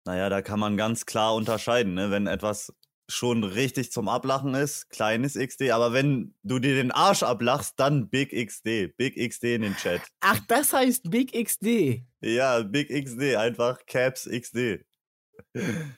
naja, 0.08 0.30
da 0.30 0.42
kann 0.42 0.60
man 0.60 0.78
ganz 0.78 1.06
klar 1.06 1.36
unterscheiden, 1.36 1.94
ne? 1.94 2.10
Wenn 2.10 2.28
etwas 2.28 2.74
schon 3.10 3.44
richtig 3.44 3.92
zum 3.92 4.10
Ablachen 4.10 4.54
ist, 4.54 4.90
kleines 4.90 5.36
XD, 5.36 5.72
aber 5.72 5.94
wenn 5.94 6.36
du 6.44 6.60
dir 6.60 6.76
den 6.76 6.92
Arsch 6.92 7.24
ablachst, 7.24 7.80
dann 7.80 8.10
Big 8.10 8.32
XD. 8.32 8.98
Big 8.98 9.16
XD 9.16 9.44
in 9.56 9.62
den 9.62 9.76
Chat. 9.78 10.02
Ach, 10.20 10.40
das 10.48 10.74
heißt 10.74 11.10
Big 11.10 11.32
XD. 11.34 12.04
Ja, 12.22 12.62
Big 12.64 12.90
XD, 12.90 13.36
einfach 13.38 13.86
Caps 13.86 14.30
XD. 14.30 14.86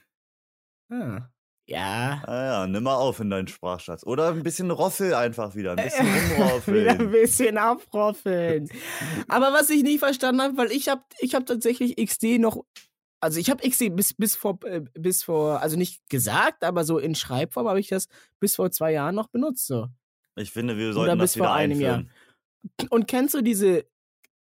Ah. 0.92 1.28
Ja. 1.66 2.20
Ah 2.26 2.44
ja, 2.44 2.66
nimm 2.66 2.82
mal 2.82 2.96
auf 2.96 3.20
in 3.20 3.30
deinen 3.30 3.46
Sprachschatz. 3.46 4.02
Oder 4.04 4.30
ein 4.30 4.42
bisschen 4.42 4.72
Roffel 4.72 5.14
einfach 5.14 5.54
wieder, 5.54 5.76
ein 5.76 5.84
bisschen 5.84 6.04
Wieder 6.06 6.34
ein 6.34 6.42
rumroffeln. 6.42 7.10
bisschen 7.12 7.58
abroffeln. 7.58 8.68
Aber 9.28 9.52
was 9.52 9.70
ich 9.70 9.84
nicht 9.84 10.00
verstanden 10.00 10.42
habe, 10.42 10.56
weil 10.56 10.72
ich 10.72 10.88
habe 10.88 11.04
ich 11.20 11.36
hab 11.36 11.46
tatsächlich 11.46 11.94
XD 11.96 12.40
noch, 12.40 12.64
also 13.20 13.38
ich 13.38 13.50
habe 13.50 13.68
XD 13.68 13.94
bis, 13.94 14.14
bis, 14.14 14.34
vor, 14.34 14.58
äh, 14.64 14.80
bis 14.94 15.22
vor, 15.24 15.60
also 15.60 15.76
nicht 15.76 16.08
gesagt, 16.08 16.64
aber 16.64 16.84
so 16.84 16.98
in 16.98 17.14
Schreibform 17.14 17.68
habe 17.68 17.80
ich 17.80 17.88
das 17.88 18.08
bis 18.40 18.56
vor 18.56 18.70
zwei 18.70 18.92
Jahren 18.92 19.14
noch 19.14 19.28
benutzt. 19.28 19.66
So. 19.66 19.88
Ich 20.36 20.50
finde, 20.50 20.76
wir 20.76 20.86
Oder 20.86 20.94
sollten 20.94 21.18
bis 21.18 21.30
das 21.32 21.36
wieder 21.36 21.44
vor 21.46 21.54
einem 21.54 21.80
Jahr. 21.80 21.94
einführen. 21.98 22.10
Und 22.90 23.06
kennst 23.08 23.34
du 23.34 23.42
diese, 23.42 23.84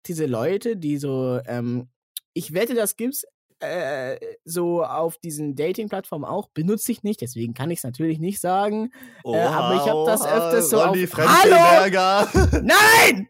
diese 0.05 0.25
Leute, 0.25 0.77
die 0.77 0.97
so, 0.97 1.39
ähm, 1.45 1.89
ich 2.33 2.53
wette, 2.53 2.73
das 2.75 2.95
gibt's 2.95 3.25
äh, 3.59 4.19
so 4.45 4.83
auf 4.83 5.17
diesen 5.17 5.55
Dating-Plattformen 5.55 6.25
auch, 6.25 6.49
benutze 6.49 6.91
ich 6.91 7.03
nicht, 7.03 7.21
deswegen 7.21 7.53
kann 7.53 7.71
ich 7.71 7.79
es 7.79 7.83
natürlich 7.83 8.19
nicht 8.19 8.39
sagen. 8.39 8.91
Äh, 9.25 9.35
aber 9.39 9.75
ich 9.75 9.89
hab 9.89 10.05
das 10.05 10.21
öfters 10.25 10.69
so 10.69 10.81
auf- 10.81 10.95
Fremdberger. 10.95 12.29
Nein! 12.63 13.29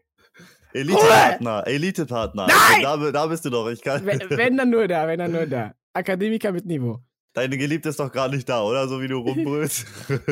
Elite-Partner, 0.72 1.66
Elite-Partner. 1.66 2.46
Nein! 2.46 2.82
Da, 2.82 3.10
da 3.10 3.26
bist 3.26 3.44
du 3.44 3.50
doch. 3.50 3.68
Ich 3.68 3.80
kann, 3.82 4.04
wenn, 4.06 4.20
wenn 4.30 4.56
dann 4.56 4.70
nur 4.70 4.86
da, 4.88 5.06
wenn 5.06 5.18
dann 5.18 5.32
nur 5.32 5.46
da. 5.46 5.74
Akademiker 5.92 6.52
mit 6.52 6.66
Niveau. 6.66 7.00
Deine 7.34 7.56
Geliebte 7.56 7.90
ist 7.90 8.00
doch 8.00 8.10
gar 8.10 8.28
nicht 8.28 8.48
da, 8.48 8.62
oder? 8.62 8.88
So 8.88 9.00
wie 9.00 9.08
du 9.08 9.18
rumbrüllst. 9.18 9.86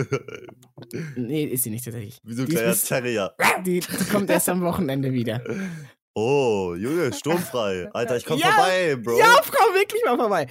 Nee, 1.16 1.44
ist 1.44 1.64
sie 1.64 1.70
nicht 1.70 1.84
tatsächlich. 1.84 2.20
wie 2.22 2.34
so 2.34 2.42
ein 2.42 2.48
kleiner 2.48 2.74
Terrier. 2.74 3.34
Die, 3.64 3.80
die 3.80 4.04
kommt 4.12 4.28
erst 4.28 4.48
am 4.48 4.60
Wochenende 4.60 5.12
wieder. 5.12 5.42
Oh, 6.18 6.74
Junge, 6.74 7.12
sturmfrei. 7.12 7.90
Alter, 7.92 8.16
ich 8.16 8.24
komm 8.24 8.38
Ja, 8.38 8.46
vorbei, 8.46 8.96
Bro. 8.96 9.18
Ja, 9.18 9.38
komm 9.54 9.74
wirklich 9.74 10.02
mal 10.02 10.16
vorbei. 10.16 10.46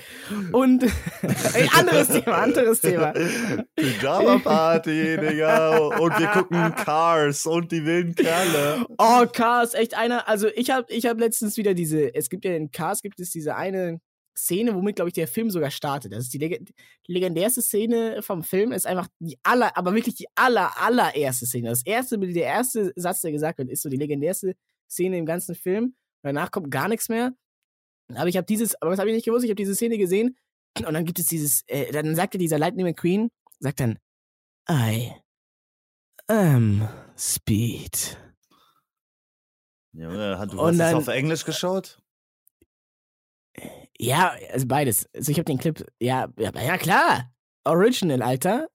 Und 0.51 0.84
ey, 1.53 1.68
anderes 1.76 2.07
Thema, 2.07 2.38
anderes 2.38 2.82
Thema. 2.82 3.13
Pyjama-Party, 3.76 5.18
Digga. 5.18 5.78
Und 5.80 6.20
wir 6.20 6.28
gucken 6.28 6.76
Cars 6.76 7.47
und 7.47 7.72
die 7.72 7.84
wilden 7.84 8.13
Kerle. 8.13 8.86
Oh, 8.99 9.26
Cars, 9.26 9.74
echt 9.74 9.97
einer. 9.97 10.28
Also 10.28 10.49
ich 10.49 10.70
habe 10.70 10.86
ich 10.93 11.07
hab 11.07 11.20
letztens 11.20 11.57
wieder 11.57 11.74
diese, 11.74 12.13
es 12.13 12.30
gibt 12.30 12.45
ja 12.45 12.55
in 12.55 12.70
Cars 12.70 13.01
gibt 13.01 13.20
es 13.20 13.32
diese 13.32 13.55
eine 13.55 13.99
Szene, 14.38 14.76
womit, 14.76 14.97
glaube 14.97 15.09
ich, 15.09 15.16
der 15.16 15.28
Film 15.28 15.49
sogar 15.49 15.72
startet. 15.72 16.13
Das 16.13 16.26
ist 16.26 16.34
die, 16.36 16.38
leg 16.38 16.63
die 17.07 17.11
legendärste 17.11 17.63
Szene 17.63 18.22
vom 18.22 18.43
Film, 18.43 18.72
ist 18.72 18.86
einfach 18.86 19.07
die 19.18 19.39
aller, 19.41 19.76
aber 19.76 19.95
wirklich 19.95 20.13
die 20.13 20.28
aller, 20.36 20.80
allererste 20.80 21.47
Szene. 21.47 21.70
Das 21.70 21.84
erste, 21.84 22.20
der 22.20 22.43
erste 22.43 22.93
Satz, 22.95 23.22
der 23.22 23.32
gesagt 23.32 23.57
wird, 23.57 23.72
ist 23.72 23.82
so 23.82 23.89
die 23.89 23.97
legendärste 23.97 24.53
Szene 24.90 25.18
im 25.18 25.26
ganzen 25.26 25.56
Film. 25.56 25.96
Danach 26.24 26.52
kommt 26.52 26.72
gar 26.72 26.88
nichts 26.88 27.10
mehr. 27.10 27.34
Aber 28.14 28.28
ich 28.28 28.38
habe 28.38 28.46
dieses, 28.46 28.80
aber 28.82 28.92
das 28.92 29.00
habe 29.00 29.10
ich 29.10 29.16
nicht 29.16 29.26
gewusst, 29.26 29.44
ich 29.44 29.50
habe 29.50 29.56
diese 29.56 29.74
Szene 29.76 29.98
gesehen 29.98 30.38
und 30.78 30.94
dann 30.94 31.06
gibt 31.06 31.18
es 31.20 31.26
dieses, 31.26 31.64
äh, 31.68 31.92
dann 31.92 32.16
sagte 32.16 32.38
dieser 32.38 32.60
Lightning 32.60 32.86
McQueen, 32.86 33.32
sagt 33.60 33.80
dann, 33.80 33.98
I 34.70 35.12
am 36.28 36.88
Speed. 37.18 38.18
Hat- 39.98 40.52
du 40.52 40.60
Und 40.60 40.68
hast 40.68 40.80
das 40.80 40.92
dann- 40.92 40.96
auf 40.96 41.08
Englisch 41.08 41.46
geschaut? 41.46 42.00
Ja, 43.98 44.36
also 44.52 44.68
beides. 44.68 45.08
Also 45.16 45.32
ich 45.32 45.38
habe 45.38 45.46
den 45.46 45.58
Clip, 45.58 45.86
ja, 46.02 46.28
ja, 46.38 46.52
ja 46.62 46.78
klar. 46.78 47.34
Original, 47.64 48.22
Alter. 48.22 48.68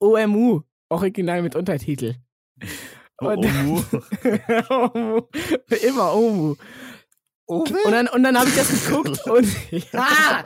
OMU. 0.00 0.62
Original 0.88 1.42
mit 1.42 1.54
Untertitel. 1.54 2.14
Oh, 3.20 3.26
Und- 3.28 3.44
Omu. 3.44 3.82
OMU. 4.70 5.20
Immer 5.82 6.14
OMU. 6.14 6.54
Und 7.46 7.70
dann, 7.90 8.08
und 8.08 8.22
dann 8.22 8.38
habe 8.38 8.48
ich 8.48 8.56
das 8.56 8.68
geguckt 8.86 9.20
und 9.28 9.46
ja, 9.92 10.44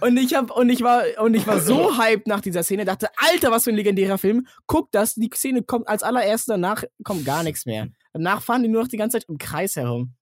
und 0.00 0.16
ich 0.16 0.34
hab, 0.34 0.50
und 0.50 0.68
ich 0.68 0.82
war 0.82 1.04
und 1.18 1.34
ich 1.34 1.46
war 1.46 1.60
so 1.60 1.96
hyped 1.98 2.26
nach 2.26 2.40
dieser 2.40 2.64
Szene, 2.64 2.84
dachte, 2.84 3.08
Alter, 3.16 3.52
was 3.52 3.62
für 3.62 3.70
ein 3.70 3.76
legendärer 3.76 4.18
Film. 4.18 4.48
Guck 4.66 4.90
das, 4.90 5.14
die 5.14 5.30
Szene 5.32 5.62
kommt 5.62 5.86
als 5.88 6.02
allererste, 6.02 6.50
danach 6.52 6.82
kommt 7.04 7.24
gar 7.24 7.44
nichts 7.44 7.64
mehr. 7.64 7.86
Danach 8.12 8.42
fahren 8.42 8.64
die 8.64 8.68
nur 8.68 8.82
noch 8.82 8.88
die 8.88 8.96
ganze 8.96 9.18
Zeit 9.20 9.28
im 9.28 9.38
Kreis 9.38 9.76
herum. 9.76 10.14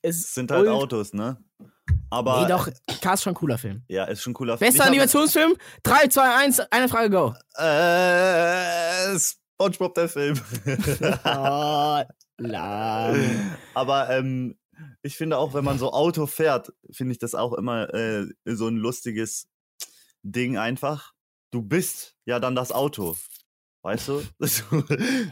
Es 0.00 0.32
sind 0.32 0.52
halt 0.52 0.68
Autos, 0.68 1.12
ne? 1.12 1.38
Aber 2.08 2.42
Nee, 2.42 2.48
doch, 2.48 2.68
Cars 3.00 3.18
ist 3.18 3.24
schon 3.24 3.32
ein 3.32 3.36
cooler 3.36 3.58
Film. 3.58 3.82
ja, 3.88 4.04
ist 4.04 4.22
schon 4.22 4.30
ein 4.30 4.34
cooler 4.34 4.56
Bester 4.56 4.74
Ich 4.76 4.80
hab- 4.80 4.86
Animationsfilm? 4.88 5.56
3, 5.82 6.06
2, 6.06 6.34
1, 6.36 6.60
eine 6.70 6.88
Frage, 6.88 7.10
go. 7.10 7.34
Äh, 7.56 9.18
SpongeBob 9.62 9.94
der 9.94 10.08
Film. 10.08 10.40
Oh. 11.24 12.02
Aber 13.74 14.10
ähm, 14.10 14.56
ich 15.02 15.16
finde 15.16 15.38
auch, 15.38 15.54
wenn 15.54 15.64
man 15.64 15.78
so 15.78 15.92
Auto 15.92 16.26
fährt, 16.26 16.72
finde 16.90 17.12
ich 17.12 17.18
das 17.18 17.34
auch 17.34 17.52
immer 17.52 17.92
äh, 17.94 18.26
so 18.44 18.66
ein 18.66 18.76
lustiges 18.76 19.48
Ding 20.22 20.58
einfach. 20.58 21.12
Du 21.52 21.62
bist 21.62 22.16
ja 22.24 22.40
dann 22.40 22.54
das 22.54 22.72
Auto. 22.72 23.16
Weißt 23.82 24.08
du? 24.08 24.22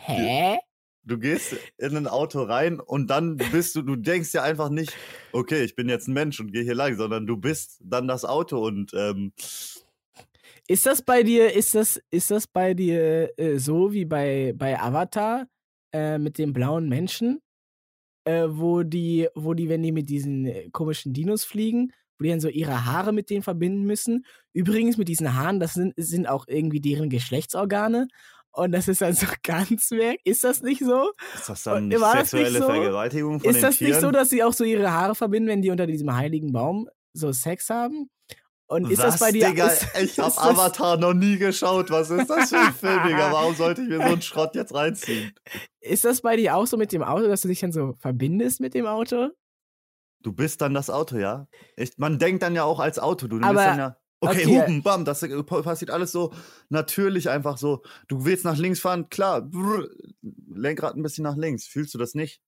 Hä? 0.01 0.59
Du 1.03 1.19
gehst 1.19 1.57
in 1.79 1.97
ein 1.97 2.07
Auto 2.07 2.43
rein 2.43 2.79
und 2.79 3.09
dann 3.09 3.37
bist 3.37 3.75
du, 3.75 3.83
du 3.83 3.97
denkst 3.97 4.35
ja 4.35 4.43
einfach 4.43 4.69
nicht, 4.69 4.95
okay, 5.33 5.65
ich 5.65 5.75
bin 5.75 5.89
jetzt 5.89 6.09
ein 6.09 6.13
Mensch 6.13 6.39
und 6.41 6.53
gehe 6.53 6.63
hier 6.63 6.75
lang, 6.75 6.97
sondern 6.97 7.27
du 7.27 7.39
bist 7.39 7.81
dann 7.83 8.07
das 8.07 8.27
Auto 8.27 8.65
und 8.65 8.93
ähm, 8.95 9.33
Ist 10.71 10.87
das 10.87 11.03
bei 11.03 11.25
dir, 11.25 11.53
ist 11.53 11.75
das, 11.75 12.01
ist 12.13 12.31
das 12.31 12.47
bei 12.47 12.75
dir 12.75 13.37
äh, 13.37 13.59
so 13.59 13.93
wie 13.93 14.05
bei, 14.05 14.53
bei 14.57 14.79
Avatar 14.81 15.49
äh, 15.93 16.17
mit 16.17 16.39
den 16.39 16.53
blauen 16.53 16.89
Menschen? 16.89 17.41
Äh, 18.25 18.47
wo 18.51 18.85
die, 18.85 19.27
wo 19.35 19.53
die, 19.55 19.69
wenn 19.69 19.83
die 19.83 19.91
mit 19.91 20.09
diesen 20.09 20.47
äh, 20.47 20.69
komischen 20.71 21.13
Dinos 21.13 21.43
fliegen, 21.43 21.93
wo 22.19 22.23
die 22.23 22.31
dann 22.31 22.39
so 22.39 22.47
ihre 22.47 22.85
Haare 22.85 23.13
mit 23.13 23.31
denen 23.31 23.43
verbinden 23.43 23.83
müssen. 23.83 24.25
Übrigens 24.53 24.97
mit 24.97 25.09
diesen 25.09 25.35
Haaren, 25.35 25.59
das 25.59 25.75
sind, 25.75 25.93
sind 25.97 26.29
auch 26.29 26.45
irgendwie 26.47 26.81
deren 26.81 27.11
Geschlechtsorgane. 27.11 28.07
Und 28.53 28.71
das 28.71 28.87
ist 28.87 29.01
dann 29.01 29.15
so 29.15 29.27
ganz 29.43 29.91
merk. 29.91 30.19
Ist 30.23 30.45
das 30.45 30.63
nicht 30.63 30.85
so? 30.85 31.11
Ist 31.35 31.49
das 31.49 31.65
dann 31.65 31.79
Und 31.79 31.89
nicht 31.89 32.01
das 32.01 32.15
nicht 32.15 32.29
sexuelle 32.29 32.59
so? 32.61 32.67
Vergewaltigung 32.67 33.41
von 33.41 33.51
Ist 33.51 33.57
den 33.57 33.63
das 33.63 33.77
Tieren? 33.79 33.91
nicht 33.91 34.01
so, 34.03 34.11
dass 34.13 34.31
sie 34.31 34.45
auch 34.45 34.53
so 34.53 34.63
ihre 34.63 34.93
Haare 34.93 35.17
verbinden, 35.17 35.49
wenn 35.49 35.63
die 35.63 35.71
unter 35.71 35.89
diesem 35.89 36.15
heiligen 36.15 36.53
Baum 36.53 36.89
so 37.13 37.33
Sex 37.33 37.71
haben? 37.71 38.09
Und 38.71 38.89
ist 38.89 38.99
Was, 38.99 39.15
das 39.15 39.19
bei 39.21 39.33
dir? 39.33 39.49
Digga? 39.49 39.67
ist, 39.67 39.83
ich 40.01 40.19
hab 40.21 40.29
ist 40.29 40.37
das- 40.37 40.39
Avatar 40.39 40.97
noch 40.97 41.13
nie 41.13 41.39
geschaut. 41.39 41.91
Was 41.91 42.09
ist 42.11 42.31
das 42.31 42.51
für 42.51 42.59
ein 42.59 42.73
Film, 42.73 43.03
Digga? 43.05 43.33
Warum 43.33 43.55
sollte 43.57 43.83
ich 43.83 43.89
mir 43.89 43.97
so 43.97 44.03
einen 44.05 44.23
Schrott 44.23 44.55
jetzt 44.55 44.73
reinziehen? 44.73 45.33
Ist 45.81 46.05
das 46.05 46.21
bei 46.23 46.37
dir 46.37 46.55
auch 46.57 46.67
so 46.69 46.77
mit 46.77 46.93
dem 46.93 47.03
Auto, 47.03 47.27
dass 47.27 47.41
du 47.41 47.49
dich 47.49 47.59
dann 47.59 47.73
so 47.73 47.95
verbindest 47.99 48.61
mit 48.61 48.75
dem 48.75 48.87
Auto? 48.87 49.31
Du 50.23 50.33
bist 50.33 50.61
dann 50.61 50.73
das 50.73 50.89
Auto, 50.89 51.17
ja? 51.17 51.49
Ich, 51.77 51.99
man 51.99 52.21
denkt 52.21 52.43
dann 52.45 52.55
ja 52.55 52.63
auch 52.63 52.79
als 52.79 53.01
Auto. 53.01 53.27
Du, 53.27 53.39
Aber- 53.39 53.55
bist 53.55 53.67
dann 53.67 53.79
ja. 53.79 53.97
Okay, 54.23 54.45
okay. 54.45 54.61
Hupen, 54.61 54.83
bam, 54.83 55.05
das 55.07 55.27
passiert 55.47 55.91
alles 55.91 56.13
so 56.13 56.33
natürlich 56.69 57.31
einfach 57.31 57.57
so. 57.57 57.83
Du 58.07 58.27
willst 58.27 58.45
nach 58.45 58.59
links 58.59 58.79
fahren, 58.79 59.09
klar, 59.09 59.41
brr, 59.41 59.89
Lenkrad 60.55 60.95
ein 60.95 61.03
bisschen 61.03 61.25
nach 61.25 61.37
links. 61.37 61.67
Fühlst 61.67 61.95
du 61.95 61.99
das 61.99 62.15
nicht? 62.15 62.43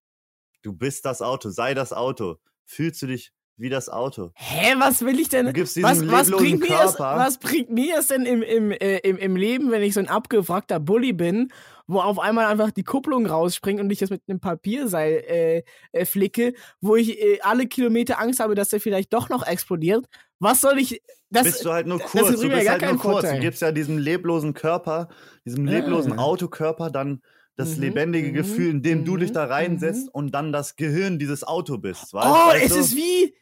Du 0.60 0.74
bist 0.74 1.06
das 1.06 1.22
Auto, 1.22 1.48
sei 1.48 1.72
das 1.72 1.94
Auto. 1.94 2.36
Fühlst 2.66 3.00
du 3.00 3.06
dich 3.06 3.32
wie 3.62 3.70
das 3.70 3.88
Auto? 3.88 4.32
Hä, 4.34 4.74
was 4.78 5.02
will 5.04 5.18
ich 5.18 5.28
denn? 5.28 5.46
Du 5.46 5.52
gibst 5.52 5.80
Was, 5.82 6.06
was, 6.08 6.30
bringt 6.30 6.60
mir 6.60 6.80
es, 6.84 6.96
Körper. 6.96 7.16
was 7.16 7.38
bringt 7.38 7.70
mir 7.70 7.98
es 7.98 8.08
denn 8.08 8.26
im, 8.26 8.42
im, 8.42 8.72
äh, 8.72 8.98
im, 8.98 9.16
im 9.16 9.36
Leben, 9.36 9.70
wenn 9.70 9.82
ich 9.82 9.94
so 9.94 10.00
ein 10.00 10.08
abgewrackter 10.08 10.80
Bully 10.80 11.12
bin, 11.12 11.52
wo 11.86 12.00
auf 12.00 12.18
einmal 12.18 12.46
einfach 12.46 12.70
die 12.70 12.82
Kupplung 12.84 13.26
rausspringt 13.26 13.80
und 13.80 13.90
ich 13.90 14.00
das 14.00 14.10
mit 14.10 14.22
einem 14.26 14.40
Papierseil 14.40 15.12
äh, 15.28 15.62
äh, 15.92 16.04
flicke, 16.04 16.54
wo 16.80 16.96
ich 16.96 17.18
äh, 17.20 17.40
alle 17.42 17.66
Kilometer 17.66 18.20
Angst 18.20 18.40
habe, 18.40 18.54
dass 18.54 18.70
der 18.70 18.80
vielleicht 18.80 19.12
doch 19.12 19.28
noch 19.28 19.46
explodiert? 19.46 20.06
Was 20.38 20.60
soll 20.60 20.78
ich. 20.78 21.00
Das, 21.30 21.44
bist 21.44 21.64
du 21.64 21.72
halt 21.72 21.86
nur 21.86 21.98
das 21.98 22.10
kurz, 22.10 22.40
du 22.40 22.48
bist 22.48 22.68
halt 22.68 22.82
nur 22.82 22.98
kurz. 22.98 23.20
Vorteil. 23.20 23.36
Du 23.36 23.40
gibst 23.40 23.62
ja 23.62 23.72
diesem 23.72 23.96
leblosen 23.96 24.52
Körper, 24.52 25.08
diesem 25.46 25.64
leblosen 25.64 26.14
Ah. 26.14 26.22
Autokörper 26.22 26.90
dann 26.90 27.22
das 27.56 27.76
Mhm, 27.76 27.82
lebendige 27.82 28.28
mhm, 28.28 28.34
Gefühl, 28.34 28.70
indem 28.70 29.04
du 29.04 29.16
dich 29.16 29.30
mhm, 29.30 29.34
da 29.34 29.44
reinsetzt 29.44 30.06
mhm. 30.06 30.12
und 30.12 30.34
dann 30.34 30.52
das 30.52 30.76
Gehirn 30.76 31.18
dieses 31.18 31.44
Auto 31.44 31.78
bist. 31.78 32.12
Weißt, 32.12 32.26
oh, 32.26 32.48
weißt 32.50 32.64
es 32.64 32.76
ist 32.76 32.96
wie. 32.96 33.34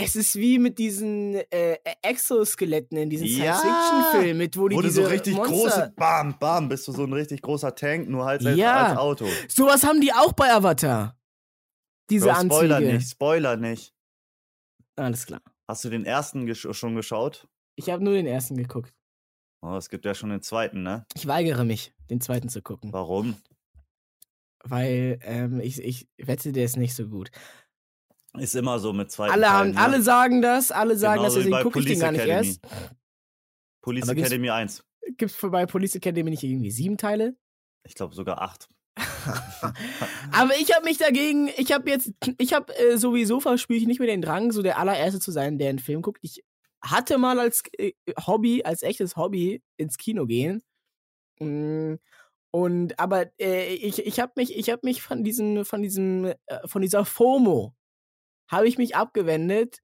Es 0.00 0.16
ist 0.16 0.36
wie 0.36 0.58
mit 0.58 0.78
diesen 0.78 1.34
äh, 1.50 1.76
Exoskeletten 2.02 2.96
in 2.98 3.10
diesen 3.10 3.26
Ja. 3.26 3.54
Science-Fiction-Filmen, 3.56 4.38
mit 4.38 4.56
wo 4.56 4.68
die 4.68 4.76
Wo 4.76 4.80
du 4.80 4.88
diese 4.88 5.02
so 5.02 5.08
richtig 5.08 5.34
Monster 5.36 5.54
große, 5.54 5.92
bam, 5.96 6.38
bam, 6.38 6.68
bist 6.68 6.86
du 6.88 6.92
so 6.92 7.04
ein 7.04 7.12
richtig 7.12 7.42
großer 7.42 7.74
Tank, 7.74 8.08
nur 8.08 8.24
halt 8.24 8.42
selbst 8.42 8.58
Ja. 8.58 8.86
als 8.88 8.98
Auto. 8.98 9.26
Sowas 9.48 9.84
haben 9.84 10.00
die 10.00 10.12
auch 10.12 10.32
bei 10.32 10.52
Avatar. 10.52 11.16
Diese 12.10 12.26
Bro, 12.26 12.34
Spoiler 12.44 12.76
Anzüge. 12.76 12.94
nicht, 12.94 13.10
Spoiler 13.10 13.56
nicht. 13.56 13.94
Alles 14.96 15.26
klar. 15.26 15.42
Hast 15.68 15.84
du 15.84 15.90
den 15.90 16.04
ersten 16.06 16.46
gesch 16.46 16.66
schon 16.72 16.94
geschaut? 16.94 17.46
Ich 17.76 17.90
habe 17.90 18.02
nur 18.02 18.14
den 18.14 18.26
ersten 18.26 18.56
geguckt. 18.56 18.94
Oh, 19.60 19.74
es 19.76 19.88
gibt 19.90 20.04
ja 20.04 20.14
schon 20.14 20.30
den 20.30 20.42
zweiten, 20.42 20.82
ne? 20.82 21.04
Ich 21.14 21.26
weigere 21.26 21.64
mich, 21.64 21.92
den 22.10 22.20
zweiten 22.20 22.48
zu 22.48 22.62
gucken, 22.62 22.92
Warum? 22.92 23.36
weil 24.64 25.18
ähm, 25.22 25.60
ich, 25.60 25.82
ich 25.82 26.08
wette, 26.18 26.52
der 26.52 26.64
ist 26.64 26.76
nicht 26.76 26.94
so 26.94 27.08
gut. 27.08 27.30
Ist 28.36 28.54
immer 28.54 28.78
so 28.78 28.92
mit 28.92 29.10
zweiten 29.10 29.32
Alle, 29.32 29.48
haben, 29.50 29.72
Teilen, 29.72 29.74
ne? 29.74 29.80
alle 29.80 30.02
sagen 30.02 30.42
das, 30.42 30.70
alle 30.70 30.96
sagen 30.96 31.18
Genauso 31.22 31.36
das, 31.36 31.44
deswegen 31.46 31.62
gucke 31.62 31.78
ich 31.80 31.86
den 31.86 31.98
gar 32.00 32.12
nicht 32.12 32.20
Academy. 32.22 32.48
erst. 32.48 32.60
Police 33.80 34.02
Aber 34.04 34.14
gibt's- 34.14 34.30
Academy 34.30 34.50
1. 34.50 34.84
Gibt 35.16 35.30
es 35.32 35.38
bei 35.40 35.64
Police 35.66 35.94
Academy 35.94 36.30
nicht 36.30 36.42
irgendwie 36.42 36.70
sieben 36.70 36.98
Teile? 36.98 37.36
Ich 37.84 37.94
glaube 37.94 38.14
sogar 38.14 38.42
acht. 38.42 38.68
Aber 40.32 40.52
ich 40.60 40.74
habe 40.74 40.84
mich 40.84 40.98
dagegen, 40.98 41.48
ich 41.56 41.72
habe 41.72 41.88
jetzt, 41.88 42.12
ich 42.38 42.52
habe 42.52 42.76
äh, 42.78 42.96
sowieso 42.98 43.40
verspüre 43.40 43.78
ich 43.78 43.86
nicht 43.86 43.98
mehr 44.00 44.08
den 44.08 44.20
Drang, 44.22 44.52
so 44.52 44.62
der 44.62 44.78
allererste 44.78 45.20
zu 45.20 45.30
sein, 45.30 45.58
der 45.58 45.70
einen 45.70 45.78
Film 45.78 46.02
guckt. 46.02 46.18
Ich 46.22 46.44
hatte 46.82 47.16
mal 47.18 47.38
als 47.40 47.62
äh, 47.78 47.92
Hobby, 48.26 48.62
als 48.64 48.82
echtes 48.82 49.16
Hobby 49.16 49.62
ins 49.76 49.96
Kino 49.96 50.26
gehen. 50.26 50.62
Mm, 51.40 51.94
Und 52.50 52.98
aber 52.98 53.26
äh, 53.40 53.72
ich, 53.74 54.04
ich 54.04 54.20
habe 54.20 54.32
mich, 54.36 54.56
ich 54.56 54.70
habe 54.70 54.80
mich 54.84 55.00
von 55.02 55.24
diesem, 55.24 55.64
von 55.64 55.82
diesem, 55.82 56.26
äh, 56.26 56.34
von 56.66 56.82
dieser 56.82 57.04
FOMO 57.04 57.74
habe 58.48 58.68
ich 58.68 58.78
mich 58.78 58.96
abgewendet 58.96 59.78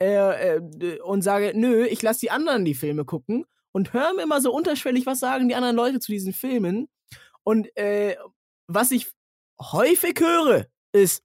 äh, 0.00 0.56
äh, 0.56 1.00
und 1.00 1.22
sage, 1.22 1.52
nö, 1.54 1.84
ich 1.86 2.02
lasse 2.02 2.20
die 2.20 2.30
anderen 2.30 2.64
die 2.64 2.74
Filme 2.74 3.04
gucken 3.04 3.44
und 3.72 3.92
höre 3.92 4.14
mir 4.14 4.22
immer 4.22 4.40
so 4.40 4.52
unterschwellig, 4.52 5.06
was 5.06 5.20
sagen 5.20 5.48
die 5.48 5.54
anderen 5.54 5.76
Leute 5.76 6.00
zu 6.00 6.12
diesen 6.12 6.32
Filmen. 6.32 6.88
Und 7.42 7.74
äh, 7.76 8.16
was 8.68 8.90
ich 8.90 9.10
häufig 9.60 10.18
höre, 10.20 10.66
ist 10.92 11.24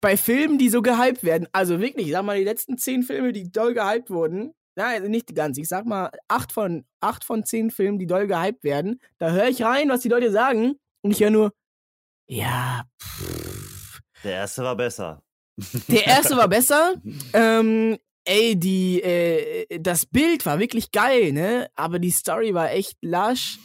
bei 0.00 0.16
Filmen, 0.16 0.58
die 0.58 0.70
so 0.70 0.80
gehypt 0.80 1.24
werden, 1.24 1.46
also 1.52 1.80
wirklich, 1.80 2.06
ich 2.06 2.12
sag 2.12 2.24
mal, 2.24 2.38
die 2.38 2.44
letzten 2.44 2.78
zehn 2.78 3.02
Filme, 3.02 3.32
die 3.32 3.52
doll 3.52 3.74
gehypt 3.74 4.10
wurden, 4.10 4.54
nein, 4.76 5.00
also 5.00 5.08
nicht 5.08 5.34
ganz, 5.34 5.58
ich 5.58 5.68
sag 5.68 5.84
mal, 5.84 6.10
acht 6.28 6.52
von, 6.52 6.86
acht 7.00 7.24
von 7.24 7.44
zehn 7.44 7.70
Filmen, 7.70 7.98
die 7.98 8.06
doll 8.06 8.26
gehypt 8.26 8.64
werden, 8.64 9.00
da 9.18 9.30
höre 9.30 9.48
ich 9.48 9.62
rein, 9.62 9.90
was 9.90 10.00
die 10.00 10.08
Leute 10.08 10.30
sagen, 10.30 10.76
und 11.02 11.10
ich 11.10 11.20
höre 11.20 11.30
nur, 11.30 11.52
ja, 12.26 12.84
pff, 13.02 14.00
Der 14.24 14.32
erste 14.32 14.62
war 14.62 14.76
besser. 14.76 15.22
Der 15.88 16.06
erste 16.06 16.36
war 16.36 16.48
besser. 16.48 16.94
Ähm, 17.32 17.98
ey, 18.24 18.58
die, 18.58 19.02
äh, 19.02 19.78
das 19.80 20.06
Bild 20.06 20.46
war 20.46 20.58
wirklich 20.58 20.92
geil, 20.92 21.32
ne? 21.32 21.68
Aber 21.74 21.98
die 21.98 22.10
Story 22.10 22.54
war 22.54 22.70
echt 22.70 22.96
lasch. 23.02 23.58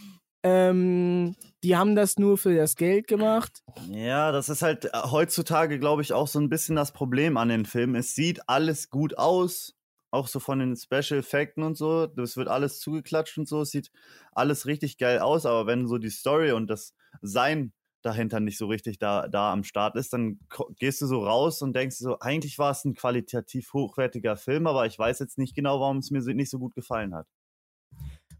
Ähm, 0.43 1.35
die 1.63 1.75
haben 1.75 1.95
das 1.95 2.19
nur 2.19 2.37
für 2.37 2.55
das 2.55 2.75
Geld 2.75 3.07
gemacht. 3.07 3.63
Ja, 3.89 4.31
das 4.31 4.49
ist 4.49 4.61
halt 4.61 4.85
äh, 4.85 4.89
heutzutage, 5.09 5.79
glaube 5.79 6.03
ich, 6.03 6.13
auch 6.13 6.27
so 6.27 6.39
ein 6.39 6.49
bisschen 6.49 6.75
das 6.75 6.91
Problem 6.91 7.37
an 7.37 7.49
den 7.49 7.65
Filmen. 7.65 7.95
Es 7.95 8.13
sieht 8.13 8.47
alles 8.47 8.89
gut 8.89 9.17
aus, 9.17 9.73
auch 10.11 10.27
so 10.27 10.39
von 10.39 10.59
den 10.59 10.75
Special 10.75 11.19
Effekten 11.19 11.63
und 11.63 11.75
so. 11.75 12.05
Das 12.05 12.37
wird 12.37 12.47
alles 12.47 12.79
zugeklatscht 12.79 13.39
und 13.39 13.47
so. 13.47 13.61
Es 13.61 13.71
sieht 13.71 13.91
alles 14.33 14.67
richtig 14.67 14.99
geil 14.99 15.19
aus, 15.19 15.47
aber 15.47 15.65
wenn 15.65 15.87
so 15.87 15.97
die 15.97 16.11
Story 16.11 16.51
und 16.51 16.67
das 16.67 16.93
Sein 17.23 17.73
dahinter 18.05 18.39
nicht 18.39 18.57
so 18.57 18.67
richtig 18.67 18.99
da, 18.99 19.27
da 19.27 19.51
am 19.51 19.63
Start 19.63 19.95
ist, 19.95 20.13
dann 20.13 20.39
gehst 20.77 21.01
du 21.01 21.07
so 21.07 21.23
raus 21.25 21.61
und 21.61 21.75
denkst 21.75 21.97
so, 21.97 22.19
eigentlich 22.19 22.57
war 22.57 22.71
es 22.71 22.85
ein 22.85 22.93
qualitativ 22.93 23.73
hochwertiger 23.73 24.37
Film, 24.37 24.67
aber 24.67 24.85
ich 24.85 24.97
weiß 24.97 25.19
jetzt 25.19 25.37
nicht 25.37 25.55
genau, 25.55 25.79
warum 25.79 25.97
es 25.97 26.11
mir 26.11 26.21
nicht 26.33 26.49
so 26.49 26.59
gut 26.59 26.75
gefallen 26.75 27.15
hat. 27.15 27.27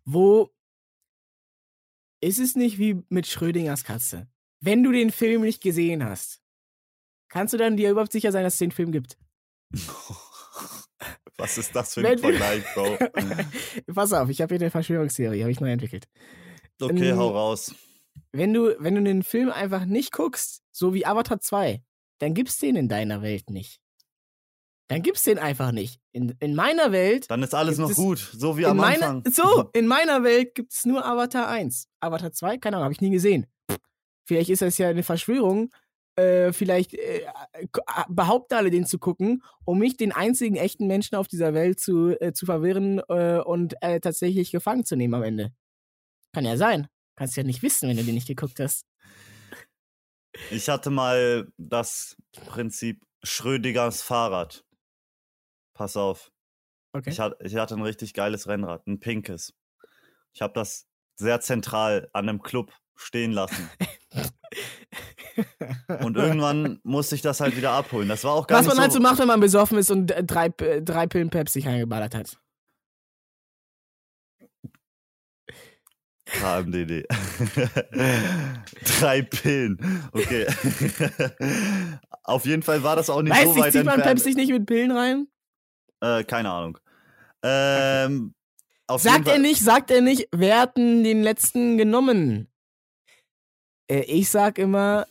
Wo 0.05 0.51
ist 2.21 2.39
es 2.39 2.55
nicht 2.55 2.77
wie 2.77 3.03
mit 3.09 3.27
Schrödingers 3.27 3.83
Katze? 3.83 4.27
Wenn 4.61 4.83
du 4.83 4.91
den 4.91 5.11
Film 5.11 5.41
nicht 5.41 5.61
gesehen 5.61 6.03
hast, 6.03 6.41
kannst 7.29 7.53
du 7.53 7.57
dann 7.57 7.77
dir 7.77 7.91
überhaupt 7.91 8.11
sicher 8.11 8.31
sein, 8.31 8.43
dass 8.43 8.53
es 8.53 8.59
den 8.59 8.71
Film 8.71 8.91
gibt? 8.91 9.17
Was 11.37 11.57
ist 11.57 11.75
das 11.75 11.93
für 11.93 12.07
ein 12.07 12.17
Vergleich, 12.17 12.63
Bro? 12.73 12.97
Pass 13.93 14.13
auf, 14.13 14.29
ich 14.29 14.41
habe 14.41 14.55
hier 14.55 14.61
eine 14.61 14.71
Verschwörungstheorie, 14.71 15.41
habe 15.41 15.51
ich 15.51 15.59
neu 15.59 15.69
entwickelt. 15.71 16.07
Okay, 16.81 17.09
Ähm, 17.09 17.17
hau 17.17 17.29
raus. 17.29 17.75
Wenn 18.31 18.53
du, 18.53 18.75
wenn 18.79 18.95
du 18.95 19.03
den 19.03 19.23
Film 19.23 19.49
einfach 19.51 19.85
nicht 19.85 20.11
guckst, 20.11 20.61
so 20.71 20.93
wie 20.93 21.05
Avatar 21.05 21.39
2, 21.39 21.81
dann 22.19 22.33
gibt's 22.33 22.57
den 22.57 22.75
in 22.75 22.87
deiner 22.89 23.21
Welt 23.21 23.49
nicht. 23.49 23.79
Dann 24.87 25.01
gibt's 25.01 25.23
den 25.23 25.39
einfach 25.39 25.71
nicht. 25.71 25.99
In, 26.11 26.35
in 26.39 26.53
meiner 26.53 26.91
Welt 26.91 27.29
Dann 27.31 27.41
ist 27.41 27.55
alles 27.55 27.77
noch 27.79 27.89
es- 27.89 27.95
gut, 27.95 28.19
so 28.19 28.57
wie 28.57 28.65
am 28.65 28.77
meiner, 28.77 29.07
Anfang. 29.07 29.33
So, 29.33 29.69
in 29.73 29.87
meiner 29.87 30.23
Welt 30.23 30.53
gibt 30.53 30.73
es 30.73 30.85
nur 30.85 31.03
Avatar 31.05 31.47
1. 31.47 31.87
Avatar 31.99 32.31
2, 32.31 32.57
keine 32.57 32.75
Ahnung, 32.77 32.83
habe 32.85 32.93
ich 32.93 33.01
nie 33.01 33.09
gesehen. 33.09 33.47
Vielleicht 34.27 34.49
ist 34.49 34.61
das 34.61 34.77
ja 34.77 34.89
eine 34.89 35.03
Verschwörung. 35.03 35.71
Äh, 36.17 36.53
vielleicht 36.53 36.93
äh, 36.93 37.25
k- 37.71 38.05
behaupten 38.09 38.53
alle, 38.53 38.69
den 38.71 38.85
zu 38.85 38.99
gucken, 38.99 39.43
um 39.65 39.79
mich, 39.79 39.97
den 39.97 40.11
einzigen 40.13 40.55
echten 40.55 40.87
Menschen 40.87 41.15
auf 41.15 41.27
dieser 41.27 41.53
Welt, 41.53 41.79
zu, 41.79 42.09
äh, 42.21 42.31
zu 42.31 42.45
verwirren 42.45 42.99
äh, 43.09 43.39
und 43.39 43.75
äh, 43.81 43.99
tatsächlich 43.99 44.51
gefangen 44.51 44.85
zu 44.85 44.95
nehmen 44.95 45.13
am 45.15 45.23
Ende. 45.23 45.51
Kann 46.31 46.45
ja 46.45 46.55
sein. 46.57 46.87
Kannst 47.15 47.37
ja 47.37 47.43
nicht 47.43 47.63
wissen, 47.63 47.89
wenn 47.89 47.97
du 47.97 48.03
den 48.03 48.15
nicht 48.15 48.27
geguckt 48.27 48.59
hast. 48.59 48.85
Ich 50.51 50.67
hatte 50.69 50.89
mal 50.89 51.47
das 51.57 52.17
Prinzip 52.45 53.01
Schrödingers 53.23 54.01
Fahrrad. 54.01 54.65
Pass 55.73 55.97
auf. 55.97 56.31
Okay. 56.93 57.09
Ich, 57.09 57.19
hatte, 57.19 57.37
ich 57.43 57.55
hatte 57.55 57.75
ein 57.75 57.81
richtig 57.81 58.13
geiles 58.13 58.47
Rennrad, 58.47 58.85
ein 58.87 58.99
pinkes. 58.99 59.53
Ich 60.33 60.41
habe 60.41 60.53
das 60.53 60.87
sehr 61.15 61.41
zentral 61.41 62.09
an 62.13 62.29
einem 62.29 62.41
Club 62.41 62.73
stehen 62.95 63.31
lassen. 63.31 63.69
Und 66.01 66.15
irgendwann 66.15 66.79
musste 66.83 67.15
ich 67.15 67.21
das 67.21 67.39
halt 67.41 67.57
wieder 67.57 67.71
abholen. 67.71 68.07
Das 68.07 68.23
war 68.23 68.33
auch 68.33 68.47
gar 68.47 68.59
Was 68.59 68.65
nicht 68.65 68.75
man 68.75 68.81
halt 68.81 68.91
so, 68.91 68.99
so 68.99 69.03
macht, 69.03 69.19
wenn 69.19 69.27
man 69.27 69.39
besoffen 69.39 69.77
ist 69.77 69.91
und 69.91 70.07
drei, 70.07 70.47
äh, 70.59 70.81
drei 70.81 71.07
Pillen 71.07 71.29
Pepsi 71.29 71.59
reingeballert 71.61 72.15
hat. 72.15 72.37
KMDD. 76.39 77.05
Drei 78.99 79.21
Pillen. 79.23 79.77
Okay. 80.11 80.45
Auf 82.23 82.45
jeden 82.45 82.63
Fall 82.63 82.83
war 82.83 82.95
das 82.95 83.09
auch 83.09 83.21
nicht 83.21 83.33
Weiß 83.33 83.43
so 83.45 83.53
nicht, 83.53 83.63
weit 83.63 83.71
zieht 83.73 83.83
man 83.85 83.95
entfernt. 83.95 84.23
Pepsi 84.23 84.35
nicht 84.35 84.51
mit 84.51 84.65
Pillen 84.65 84.91
rein? 84.91 85.27
Äh, 86.01 86.23
keine 86.23 86.49
Ahnung. 86.51 86.77
Ähm, 87.43 88.33
Sagt 88.97 89.27
er 89.27 89.39
nicht, 89.39 89.61
sagt 89.61 89.89
er 89.91 90.01
nicht, 90.01 90.27
wer 90.31 90.59
hat 90.61 90.77
denn 90.77 91.03
den 91.03 91.23
letzten 91.23 91.77
genommen? 91.77 92.47
Äh, 93.89 94.01
ich 94.01 94.29
sag 94.29 94.57
immer, 94.59 95.07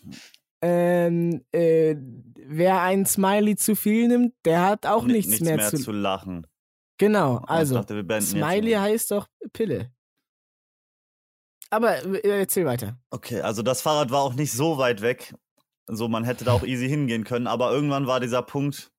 ähm, 0.63 1.45
äh, 1.53 1.97
wer 2.37 2.83
ein 2.83 3.05
Smiley 3.07 3.57
zu 3.57 3.75
viel 3.75 4.07
nimmt, 4.09 4.35
der 4.45 4.63
hat 4.65 4.87
auch 4.87 5.05
Ni- 5.07 5.15
nichts, 5.15 5.41
mehr, 5.41 5.59
zu. 5.59 5.77
zu 5.79 5.93
lachen. 5.93 6.47
Genau, 6.99 7.39
Oh, 7.43 7.45
also 7.47 7.81
ich 7.81 7.85
dachte, 7.87 8.21
Smiley 8.23 8.73
heißt 8.73 9.11
doch 9.11 9.27
Pille. 9.53 9.91
Aber 11.75 12.05
äh, 12.05 12.39
erzähl 12.39 12.67
weiter. 12.67 12.97
Okay, 13.11 13.41
also 13.41 13.63
das 13.63 13.83
Fahrrad 13.83 14.13
war 14.13 14.21
auch 14.21 14.35
nicht 14.35 14.53
so 14.53 14.79
weit 14.79 15.03
weg. 15.03 15.35
So, 15.87 16.09
man 16.09 16.23
hätte 16.23 16.45
da 16.45 16.53
auch 16.53 16.63
easy 16.63 16.89
hingehen 16.89 17.25
können, 17.25 17.49
aber 17.49 17.73
irgendwann 17.73 18.07
war 18.07 18.21
dieser 18.21 18.43
Punkt, 18.43 18.93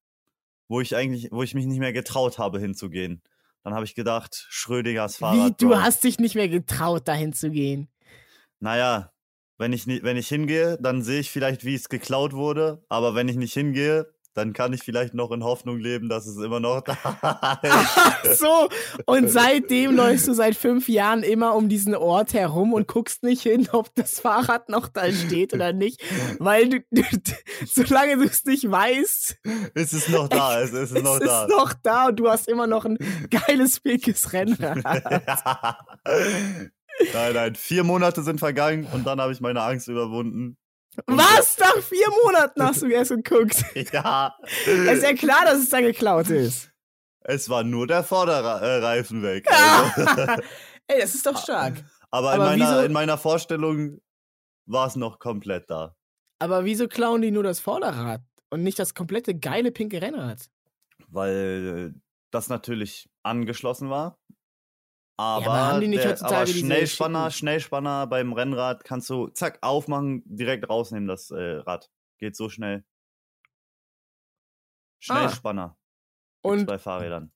wo 0.68 0.82
ich 0.82 0.94
eigentlich, 0.94 1.30
wo 1.32 1.42
ich 1.42 1.56
mich 1.56 1.66
nicht 1.66 1.80
mehr 1.80 1.94
getraut 1.94 2.38
habe, 2.38 2.60
hinzugehen. 2.60 3.22
Dann 3.64 3.74
habe 3.74 3.86
ich 3.86 3.96
gedacht, 3.96 4.46
Schrödingers 4.50 5.16
Fahrrad. 5.18 5.52
Wie, 5.52 5.56
du 5.58 5.70
Bro. 5.70 5.82
hast 5.82 6.04
dich 6.04 6.20
nicht 6.20 6.36
mehr 6.36 6.50
getraut, 6.50 7.08
dahin 7.08 7.32
zu 7.32 7.50
gehen. 7.50 7.88
Naja, 8.60 9.14
wenn 9.58 9.72
ich, 9.72 9.88
wenn 9.88 10.18
ich 10.18 10.28
hingehe, 10.28 10.78
dann 10.82 11.02
sehe 11.02 11.22
ich 11.22 11.32
vielleicht, 11.32 11.64
wie 11.64 11.76
es 11.76 11.88
geklaut 11.88 12.34
wurde. 12.34 12.84
Aber 12.90 13.16
wenn 13.16 13.30
ich 13.30 13.38
nicht 13.38 13.54
hingehe, 13.54 14.14
dann 14.36 14.52
kann 14.52 14.74
ich 14.74 14.84
vielleicht 14.84 15.14
noch 15.14 15.32
in 15.32 15.44
Hoffnung 15.44 15.80
leben, 15.80 16.10
dass 16.10 16.28
es 16.28 16.36
immer 16.38 16.60
noch 16.60 16.82
da 16.82 17.60
ist. 17.64 17.72
Ach 17.72 18.26
so, 18.36 18.70
und 19.06 19.30
seitdem 19.30 19.96
läufst 19.96 20.28
du 20.28 20.34
seit 20.34 20.56
fünf 20.56 20.90
Jahren 20.90 21.24
immer 21.24 21.56
um 21.56 21.70
diesen 21.70 21.96
Ort 21.96 22.34
herum 22.34 22.74
und 22.74 22.88
guckst 22.88 23.24
nicht 23.24 23.44
hin, 23.44 23.70
ob 23.72 23.96
das 23.96 24.20
Fahrrad 24.20 24.68
noch 24.70 24.90
da 24.90 25.10
steht 25.12 25.54
oder 25.54 25.72
nicht, 25.72 26.02
weil 26.40 26.70
du, 26.70 26.80
du 26.92 27.02
solange 27.66 28.18
du 28.18 28.26
es 28.26 28.44
nicht 28.44 28.70
weißt, 28.70 29.38
es 29.74 29.94
ist 29.94 30.10
noch 30.10 30.28
da, 30.28 30.62
es 30.62 30.74
ist 30.74 30.94
noch 30.94 31.20
es 31.20 31.26
da. 31.26 31.46
ist 31.46 31.50
noch 31.50 31.74
da 31.74 32.08
und 32.08 32.20
du 32.20 32.30
hast 32.30 32.50
immer 32.50 32.68
noch 32.68 32.84
ein 32.86 32.98
geiles, 33.30 33.80
pinkes 33.80 34.34
Rennrad. 34.34 34.84
nein, 37.14 37.34
nein, 37.34 37.56
vier 37.56 37.86
Monate 37.86 38.22
sind 38.22 38.40
vergangen 38.40 38.86
und 38.94 39.08
dann 39.08 39.22
habe 39.22 39.32
ich 39.32 39.40
meine 39.40 39.62
Angst 39.62 39.88
überwunden. 39.88 40.58
Was? 41.08 41.58
Nach 41.60 41.78
vier 41.82 42.08
Monaten 42.24 42.64
hast 42.64 42.82
du 42.82 42.88
erst 42.88 43.12
geguckt. 43.12 43.64
Ja, 43.94 44.36
Es 44.66 44.98
ist 44.98 45.04
ja 45.04 45.14
klar, 45.14 45.46
dass 45.46 45.60
es 45.60 45.70
da 45.70 45.82
geklaut 45.82 46.30
ist. 46.30 46.72
es 47.22 47.50
war 47.50 47.64
nur 47.64 47.88
der 47.88 48.04
Vorderreifen 48.04 49.22
weg. 49.24 49.48
Also. 49.52 50.42
Ey, 50.88 51.02
das 51.02 51.16
ist 51.16 51.26
doch 51.26 51.42
stark. 51.42 51.84
Aber, 52.12 52.36
in, 52.36 52.42
Aber 52.42 52.50
meiner, 52.52 52.72
wieso- 52.78 52.86
in 52.86 52.94
meiner 52.94 53.18
Vorstellung 53.18 54.00
war 54.68 54.88
es 54.88 54.96
noch 54.96 55.20
komplett 55.20 55.70
da. 55.70 55.96
Aber 56.40 56.64
wieso 56.66 56.88
klauen 56.88 57.22
die 57.22 57.32
nur 57.32 57.44
das 57.44 57.60
Vorderrad 57.60 58.22
und 58.52 58.62
nicht 58.64 58.78
das 58.78 58.94
komplette 58.94 59.34
geile 59.38 59.72
pinke 59.72 60.02
Rennrad? 60.02 60.48
Weil 61.08 61.94
das 62.32 62.50
natürlich 62.50 63.10
angeschlossen 63.24 63.90
war. 63.90 64.18
Aber, 65.18 65.46
aber 65.46 65.54
haben 65.68 65.82
die 65.82 65.88
nicht 65.88 66.06
heutzutage 66.06 66.36
aber 66.36 66.48
Schnellspanner, 66.48 67.32
Schnellspanner 67.32 68.06
beim 68.08 68.34
Rennrad 68.34 68.84
kannst 68.84 69.10
du 69.10 69.28
zack 69.30 69.60
aufmachen, 69.62 70.24
direkt 70.26 70.70
rausnehmen 70.70 71.08
das 71.08 71.32
äh, 71.32 71.36
Rad. 71.38 71.90
Geht 72.18 72.36
so 72.36 72.50
schnell. 72.50 72.84
Schnellspanner 75.00 75.76
Ah. 75.78 76.50
Und 76.50 76.66
bei 76.68 76.78
Fahrrädern. 76.78 77.32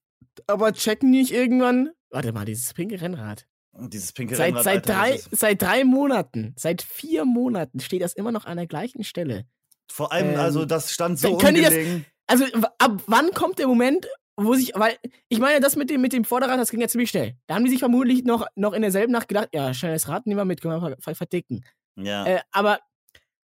aber 0.48 0.74
checken 0.74 1.12
die 1.12 1.20
nicht 1.20 1.32
irgendwann? 1.32 1.90
Warte 2.12 2.32
mal, 2.32 2.46
dieses 2.46 2.74
pinke 2.74 3.00
Rennrad. 3.02 3.48
Dieses 3.74 4.12
pinke 4.14 4.36
Seit, 4.36 4.48
Rennrad, 4.50 4.64
seit, 4.64 4.76
Alter, 4.90 4.94
drei, 4.94 5.20
seit 5.32 5.62
drei 5.62 5.84
Monaten, 5.84 6.54
seit 6.58 6.82
vier 6.82 7.26
Monaten 7.26 7.80
steht 7.80 8.02
das 8.02 8.14
immer 8.14 8.32
noch 8.32 8.46
an 8.46 8.58
der 8.58 8.68
gleichen 8.68 9.04
Stelle. 9.04 9.46
vor 9.92 10.12
allem, 10.12 10.32
ähm, 10.34 10.40
also 10.40 10.66
das 10.66 10.92
stand 10.92 11.18
so 11.18 11.38
die 11.38 11.44
das- 11.44 11.50
ungelegen. 11.72 12.06
Also 12.28 12.46
ab 12.78 13.02
wann 13.08 13.32
kommt 13.32 13.58
der 13.58 13.68
Moment, 13.68 14.08
wo 14.40 14.54
sich, 14.54 14.72
weil 14.76 14.98
ich 15.28 15.40
meine, 15.40 15.60
das 15.60 15.76
mit 15.76 15.90
dem, 15.90 16.02
mit 16.02 16.14
dem 16.14 16.26
Vorderrad, 16.26 16.60
das 16.60 16.72
ging 16.72 16.82
ja 16.82 16.88
ziemlich 16.88 17.10
schnell. 17.10 17.36
Da 17.48 17.56
haben 17.56 17.64
die 17.64 17.72
sich 17.72 17.80
vermutlich 17.80 18.24
noch, 18.24 18.48
noch 18.56 18.74
in 18.74 18.82
derselben 18.82 19.12
Nacht 19.12 19.28
gedacht, 19.28 19.50
ja, 19.54 19.74
schnelles 19.74 20.08
Rad 20.08 20.26
nehmen 20.26 20.40
wir 20.40 20.46
mit, 20.46 20.62
können 20.62 20.82
wir 20.82 20.90
ver 20.90 20.98
ver 21.00 21.16
verdicken. 21.16 21.64
Ja. 21.96 22.26
Äh, 22.26 22.42
aber, 22.52 22.80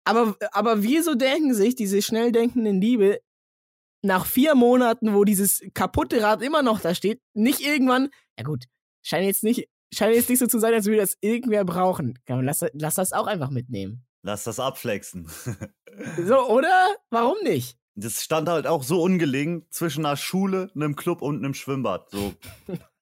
aber, 0.04 0.36
aber 0.52 0.82
wieso 0.82 1.14
denken 1.14 1.54
sich 1.54 1.74
diese 1.74 2.02
schnell 2.02 2.32
denkenden 2.32 2.80
Liebe 2.80 3.20
nach 4.02 4.26
vier 4.26 4.54
Monaten, 4.54 5.14
wo 5.14 5.24
dieses 5.24 5.62
kaputte 5.74 6.22
Rad 6.22 6.42
immer 6.42 6.62
noch 6.62 6.80
da 6.80 6.94
steht, 6.94 7.20
nicht 7.34 7.60
irgendwann, 7.60 8.08
ja 8.38 8.44
gut, 8.44 8.64
scheint 9.02 9.26
jetzt 9.26 9.44
nicht, 9.44 9.68
scheint 9.92 10.14
jetzt 10.14 10.28
nicht 10.28 10.38
so 10.38 10.46
zu 10.46 10.58
sein, 10.58 10.74
als 10.74 10.86
würde 10.86 11.00
das 11.00 11.16
irgendwer 11.20 11.64
brauchen. 11.64 12.18
Lass, 12.26 12.64
lass 12.72 12.94
das 12.94 13.12
auch 13.12 13.26
einfach 13.26 13.50
mitnehmen. 13.50 14.04
Lass 14.22 14.44
das 14.44 14.60
abflexen. 14.60 15.28
So, 16.24 16.48
oder? 16.48 16.86
Warum 17.10 17.36
nicht? 17.42 17.76
Das 17.94 18.22
stand 18.22 18.48
halt 18.48 18.66
auch 18.66 18.82
so 18.82 19.02
ungelegen 19.02 19.66
zwischen 19.70 20.06
einer 20.06 20.16
Schule, 20.16 20.70
einem 20.74 20.96
Club 20.96 21.22
und 21.22 21.38
einem 21.38 21.54
Schwimmbad. 21.54 22.10
So 22.10 22.34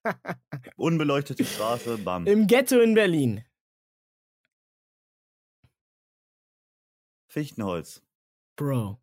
unbeleuchtete 0.77 1.45
Straße, 1.45 1.99
bam. 1.99 2.27
Im 2.27 2.47
Ghetto 2.47 2.81
in 2.81 2.95
Berlin. 2.95 3.45
Fichtenholz. 7.29 8.03
Bro. 8.57 8.99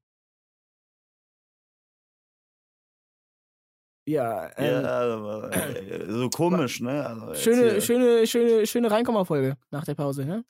Ja, 4.07 4.51
ähm, 4.57 4.83
Ja, 4.83 5.49
äh, 5.49 6.11
so 6.11 6.29
komisch, 6.29 6.79
ne? 6.79 7.05
Also 7.05 7.33
schöne, 7.35 7.81
schöne, 7.81 8.27
schöne, 8.27 8.67
schöne 8.67 8.91
Reinkommerfolge 8.91 9.57
nach 9.71 9.83
der 9.85 9.95
Pause, 9.95 10.25
ne? 10.25 10.45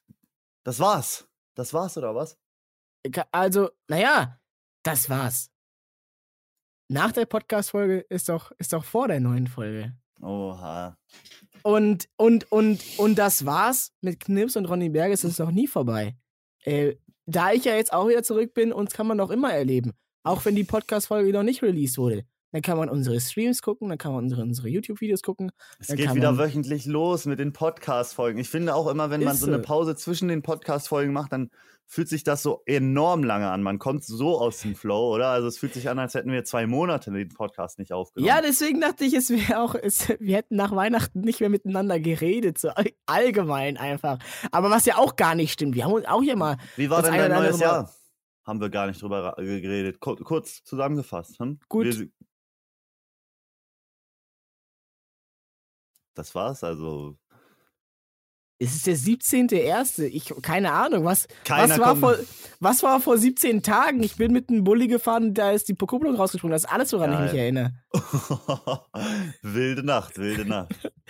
Das 0.63 0.79
war's. 0.79 1.27
Das 1.55 1.73
war's, 1.73 1.97
oder 1.97 2.13
was? 2.15 2.38
Also, 3.31 3.69
naja, 3.88 4.39
das 4.86 5.09
war's. 5.09 5.49
Nach 6.88 7.11
der 7.11 7.25
Podcast-Folge 7.25 8.05
ist 8.09 8.29
doch, 8.29 8.51
ist 8.59 8.73
doch 8.73 8.83
vor 8.83 9.07
der 9.07 9.19
neuen 9.19 9.47
Folge. 9.47 9.95
Oha. 10.21 10.97
Und, 11.63 12.07
und, 12.15 12.51
und, 12.51 12.83
und 12.99 13.15
das 13.15 13.45
war's 13.45 13.91
mit 14.01 14.19
Knips 14.19 14.55
und 14.55 14.65
Ronny 14.65 14.89
Berges 14.89 15.23
ist 15.23 15.39
noch 15.39 15.51
nie 15.51 15.67
vorbei. 15.67 16.15
Äh, 16.63 16.95
da 17.25 17.51
ich 17.51 17.65
ja 17.65 17.75
jetzt 17.75 17.91
auch 17.91 18.07
wieder 18.07 18.21
zurück 18.21 18.53
bin, 18.53 18.71
uns 18.71 18.93
kann 18.93 19.07
man 19.07 19.17
noch 19.17 19.31
immer 19.31 19.51
erleben. 19.51 19.93
Auch 20.23 20.45
wenn 20.45 20.55
die 20.55 20.63
Podcast-Folge 20.63 21.33
noch 21.33 21.43
nicht 21.43 21.63
released 21.63 21.97
wurde. 21.97 22.25
Dann 22.56 22.62
kann 22.62 22.78
man 22.78 22.88
unsere 22.88 23.20
Streams 23.20 23.62
gucken, 23.62 23.89
dann 23.89 23.97
kann 23.97 24.14
man 24.14 24.24
unsere, 24.24 24.41
unsere 24.41 24.70
YouTube-Videos 24.70 25.22
gucken. 25.24 25.51
Es 25.78 25.88
geht 25.89 26.16
wieder 26.16 26.38
wöchentlich 26.38 26.86
los 26.86 27.26
mit 27.26 27.38
den 27.38 27.51
Podcast-Folgen. 27.51 28.39
Ich 28.39 28.49
finde 28.49 28.76
auch 28.76 28.88
immer, 28.88 29.10
wenn 29.10 29.22
man 29.26 29.36
so 29.36 29.47
eine. 29.47 29.60
Pause 29.60 29.97
zwischen 29.97 30.30
den 30.30 30.41
Podcast-Folgen 30.41 31.12
macht, 31.12 31.34
dann 31.34 31.49
fühlt 31.86 32.08
sich 32.08 32.24
das 32.24 32.41
so 32.43 32.62
enorm 32.66 33.26
lange 33.26 33.51
an. 33.51 33.62
Man 33.62 33.78
kommt 33.78 34.06
so 34.06 34.39
aus 34.39 34.60
dem 34.60 34.74
Flow, 34.74 35.14
oder? 35.14 35.28
Also 35.28 35.49
es 35.49 35.58
fühlt 35.58 35.74
sich 35.74 35.89
an, 35.89 35.99
als 35.99 36.14
hätten 36.14 36.32
wir 36.32 36.45
zwei 36.45 36.66
Monate 36.66 37.12
den 37.12 37.28
Podcast 37.28 37.78
nicht 37.78 37.91
aufgenommen. 37.91 38.30
Ja, 38.30 38.41
deswegen 38.41 38.80
dachte 38.80 39.03
ich, 39.03 39.14
es 39.14 39.30
wäre 39.30 39.60
auch, 39.60 39.76
es, 39.76 40.08
wir 40.22 40.38
hätten 40.38 40.56
nach 40.56 40.74
Weihnachten 40.74 41.20
nicht 41.20 41.41
mehr 41.41 41.49
miteinander 41.49 41.99
geredet, 41.99 42.58
so 42.58 42.70
all- 42.70 42.93
allgemein 43.06 43.76
einfach. 43.76 44.20
Aber 44.53 44.70
was 44.70 44.86
ja 44.86 44.95
auch 44.97 45.18
gar 45.18 45.36
nicht 45.36 45.51
stimmt. 45.51 45.76
Wir 45.76 45.84
haben 45.84 45.91
uns 45.91 46.06
auch 46.08 46.22
hier 46.22 46.38
mal. 46.38 46.56
Wie 46.78 46.89
war 46.89 47.01
denn 47.03 47.16
dein 47.16 47.32
neues 47.32 47.58
Mal- 47.58 47.66
Jahr? 47.66 47.93
Haben 48.45 48.62
wir 48.62 48.70
gar 48.70 48.86
nicht 48.86 49.01
drüber 49.01 49.34
geredet. 49.39 49.99
Kur 49.99 50.18
kurz 50.18 50.64
zusammengefasst. 50.64 51.39
Hm? 51.39 51.60
Gut. 51.68 51.86
Wir, 51.86 52.08
das 56.16 56.34
war's, 56.36 56.63
also. 56.63 57.18
Es 58.57 58.74
ist 58.74 58.88
der 58.88 58.95
17.01. 58.95 60.03
Ich, 60.03 60.34
keine 60.41 60.72
Ahnung, 60.72 61.03
was, 61.03 61.28
Keiner 61.43 61.74
was, 61.74 61.80
war 61.80 61.88
kommt- 61.89 61.99
vor, 61.99 62.18
was 62.61 62.84
war 62.84 63.01
vor 63.01 63.18
17 63.18 63.61
Tagen? 63.63 64.01
Ich 64.01 64.16
bin 64.16 64.32
mit 64.32 64.49
einem 64.49 64.63
Bulli 64.63 64.88
gefahren, 64.88 65.34
da 65.34 65.51
ist 65.51 65.68
die 65.68 65.76
Kupplung 65.76 66.16
rausgesprungen. 66.16 66.53
Das 66.53 66.63
ist 66.63 66.70
alles, 66.72 66.93
woran 66.93 67.11
ich 67.13 67.20
mich 67.20 67.32
Geil. 67.32 67.39
erinnere. 67.39 67.74
wilde 69.41 69.84
Nacht, 69.84 70.18
wilde 70.18 70.45
Nacht. 70.45 70.91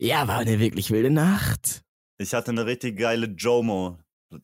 Ja, 0.00 0.28
war 0.28 0.38
eine 0.38 0.60
wirklich 0.60 0.92
wilde 0.92 1.10
Nacht. 1.10 1.82
Ich 2.18 2.32
hatte 2.32 2.52
eine 2.52 2.64
richtig 2.66 2.96
geile 2.98 3.26
Jomo. 3.26 3.98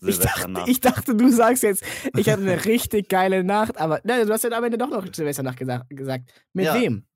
Ich 0.05 0.18
dachte, 0.18 0.52
ich 0.66 0.80
dachte, 0.80 1.14
du 1.14 1.30
sagst 1.30 1.62
jetzt, 1.62 1.84
ich 2.16 2.28
hatte 2.28 2.42
eine 2.42 2.64
richtig 2.64 3.09
geile 3.09 3.44
Nacht, 3.44 3.78
aber 3.78 4.00
nein, 4.02 4.26
du 4.26 4.32
hast 4.32 4.42
ja 4.42 4.50
am 4.50 4.64
Ende 4.64 4.78
doch 4.78 4.90
noch 4.90 5.07
Silvesternacht 5.14 5.57
gesagt. 5.57 5.88
gesagt. 5.90 6.32
Mit 6.55 6.64
Ja. 6.66 6.74
wem? 6.74 7.07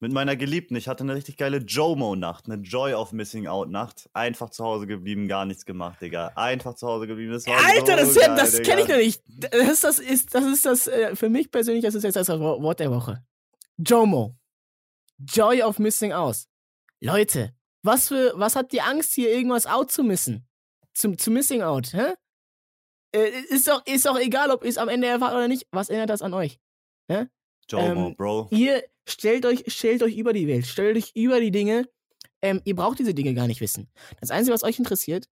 Mit 0.00 0.12
meiner 0.12 0.36
Geliebten. 0.36 0.76
Ich 0.76 0.86
hatte 0.86 1.02
eine 1.02 1.14
richtig 1.16 1.36
geile 1.36 1.58
Jomo-Nacht. 1.58 2.46
Eine 2.46 2.62
Joy 2.62 2.94
of 2.94 3.12
Missing 3.12 3.48
Out-Nacht. 3.48 4.08
Einfach 4.12 4.50
zu 4.50 4.64
Hause 4.64 4.86
geblieben, 4.86 5.26
gar 5.26 5.44
nichts 5.44 5.64
gemacht, 5.64 6.00
Digga. 6.00 6.32
Einfach 6.36 6.74
zu 6.74 6.86
Hause 6.86 7.08
geblieben. 7.08 7.32
Das 7.32 7.46
war 7.48 7.56
Alter, 7.66 8.06
so 8.06 8.14
das, 8.20 8.26
geil, 8.26 8.36
das 8.36 8.62
kenne 8.62 8.82
ich 8.82 8.88
noch 8.88 8.96
nicht. 8.96 9.22
Das 9.26 9.68
ist 9.68 9.84
das, 9.84 9.98
ist, 9.98 10.34
das, 10.34 10.44
ist 10.44 10.64
das 10.66 10.86
äh, 10.86 11.16
für 11.16 11.28
mich 11.28 11.50
persönlich, 11.50 11.84
das 11.84 11.96
ist 11.96 12.04
jetzt 12.04 12.14
das 12.14 12.28
Wo- 12.28 12.62
Wort 12.62 12.78
der 12.78 12.92
Woche. 12.92 13.24
JOMO. 13.78 14.36
Joy 15.18 15.62
of 15.62 15.80
Missing 15.80 16.12
Out. 16.12 16.44
Leute, 17.00 17.52
was 17.82 18.06
für, 18.08 18.32
was 18.36 18.54
hat 18.54 18.70
die 18.70 18.80
Angst, 18.80 19.14
hier 19.14 19.30
irgendwas 19.32 19.66
out 19.66 19.90
zu 19.90 20.04
missen? 20.04 20.46
Zum, 20.94 21.18
zu 21.18 21.32
Missing 21.32 21.62
Out, 21.62 21.92
hä? 21.92 22.14
Äh, 23.12 23.30
ist, 23.48 23.66
doch, 23.66 23.84
ist 23.86 24.06
doch 24.06 24.18
egal, 24.18 24.50
ob 24.52 24.62
ihr 24.62 24.70
es 24.70 24.78
am 24.78 24.88
Ende 24.88 25.08
erfahrt 25.08 25.32
oder 25.32 25.48
nicht. 25.48 25.66
Was 25.72 25.88
erinnert 25.88 26.10
das 26.10 26.22
an 26.22 26.34
euch? 26.34 26.60
Jomo, 27.70 28.08
ähm, 28.08 28.16
Bro. 28.16 28.48
Ihr 28.50 28.82
stellt 29.08 29.46
euch, 29.46 29.64
stellt 29.68 30.02
euch 30.02 30.16
über 30.16 30.32
die 30.32 30.46
Welt, 30.46 30.66
stellt 30.66 30.96
euch 30.96 31.12
über 31.14 31.40
die 31.40 31.50
Dinge. 31.50 31.88
Ähm, 32.42 32.60
ihr 32.64 32.76
braucht 32.76 32.98
diese 32.98 33.14
Dinge 33.14 33.34
gar 33.34 33.46
nicht 33.46 33.60
wissen. 33.60 33.90
Das 34.20 34.30
Einzige, 34.30 34.54
was 34.54 34.62
euch 34.62 34.78
interessiert, 34.78 35.28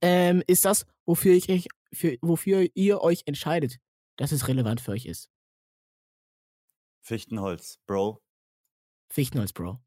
ähm, 0.00 0.42
ist 0.46 0.64
das, 0.64 0.86
wofür, 1.04 1.34
ich, 1.34 1.68
für, 1.92 2.16
wofür 2.22 2.68
ihr 2.74 3.00
euch 3.00 3.22
entscheidet, 3.26 3.78
dass 4.16 4.32
es 4.32 4.46
relevant 4.46 4.80
für 4.80 4.92
euch 4.92 5.06
ist. 5.06 5.28
Fichtenholz, 7.02 7.78
Bro. 7.86 8.22
Fichtenholz, 9.08 9.52
Bro. 9.52 9.80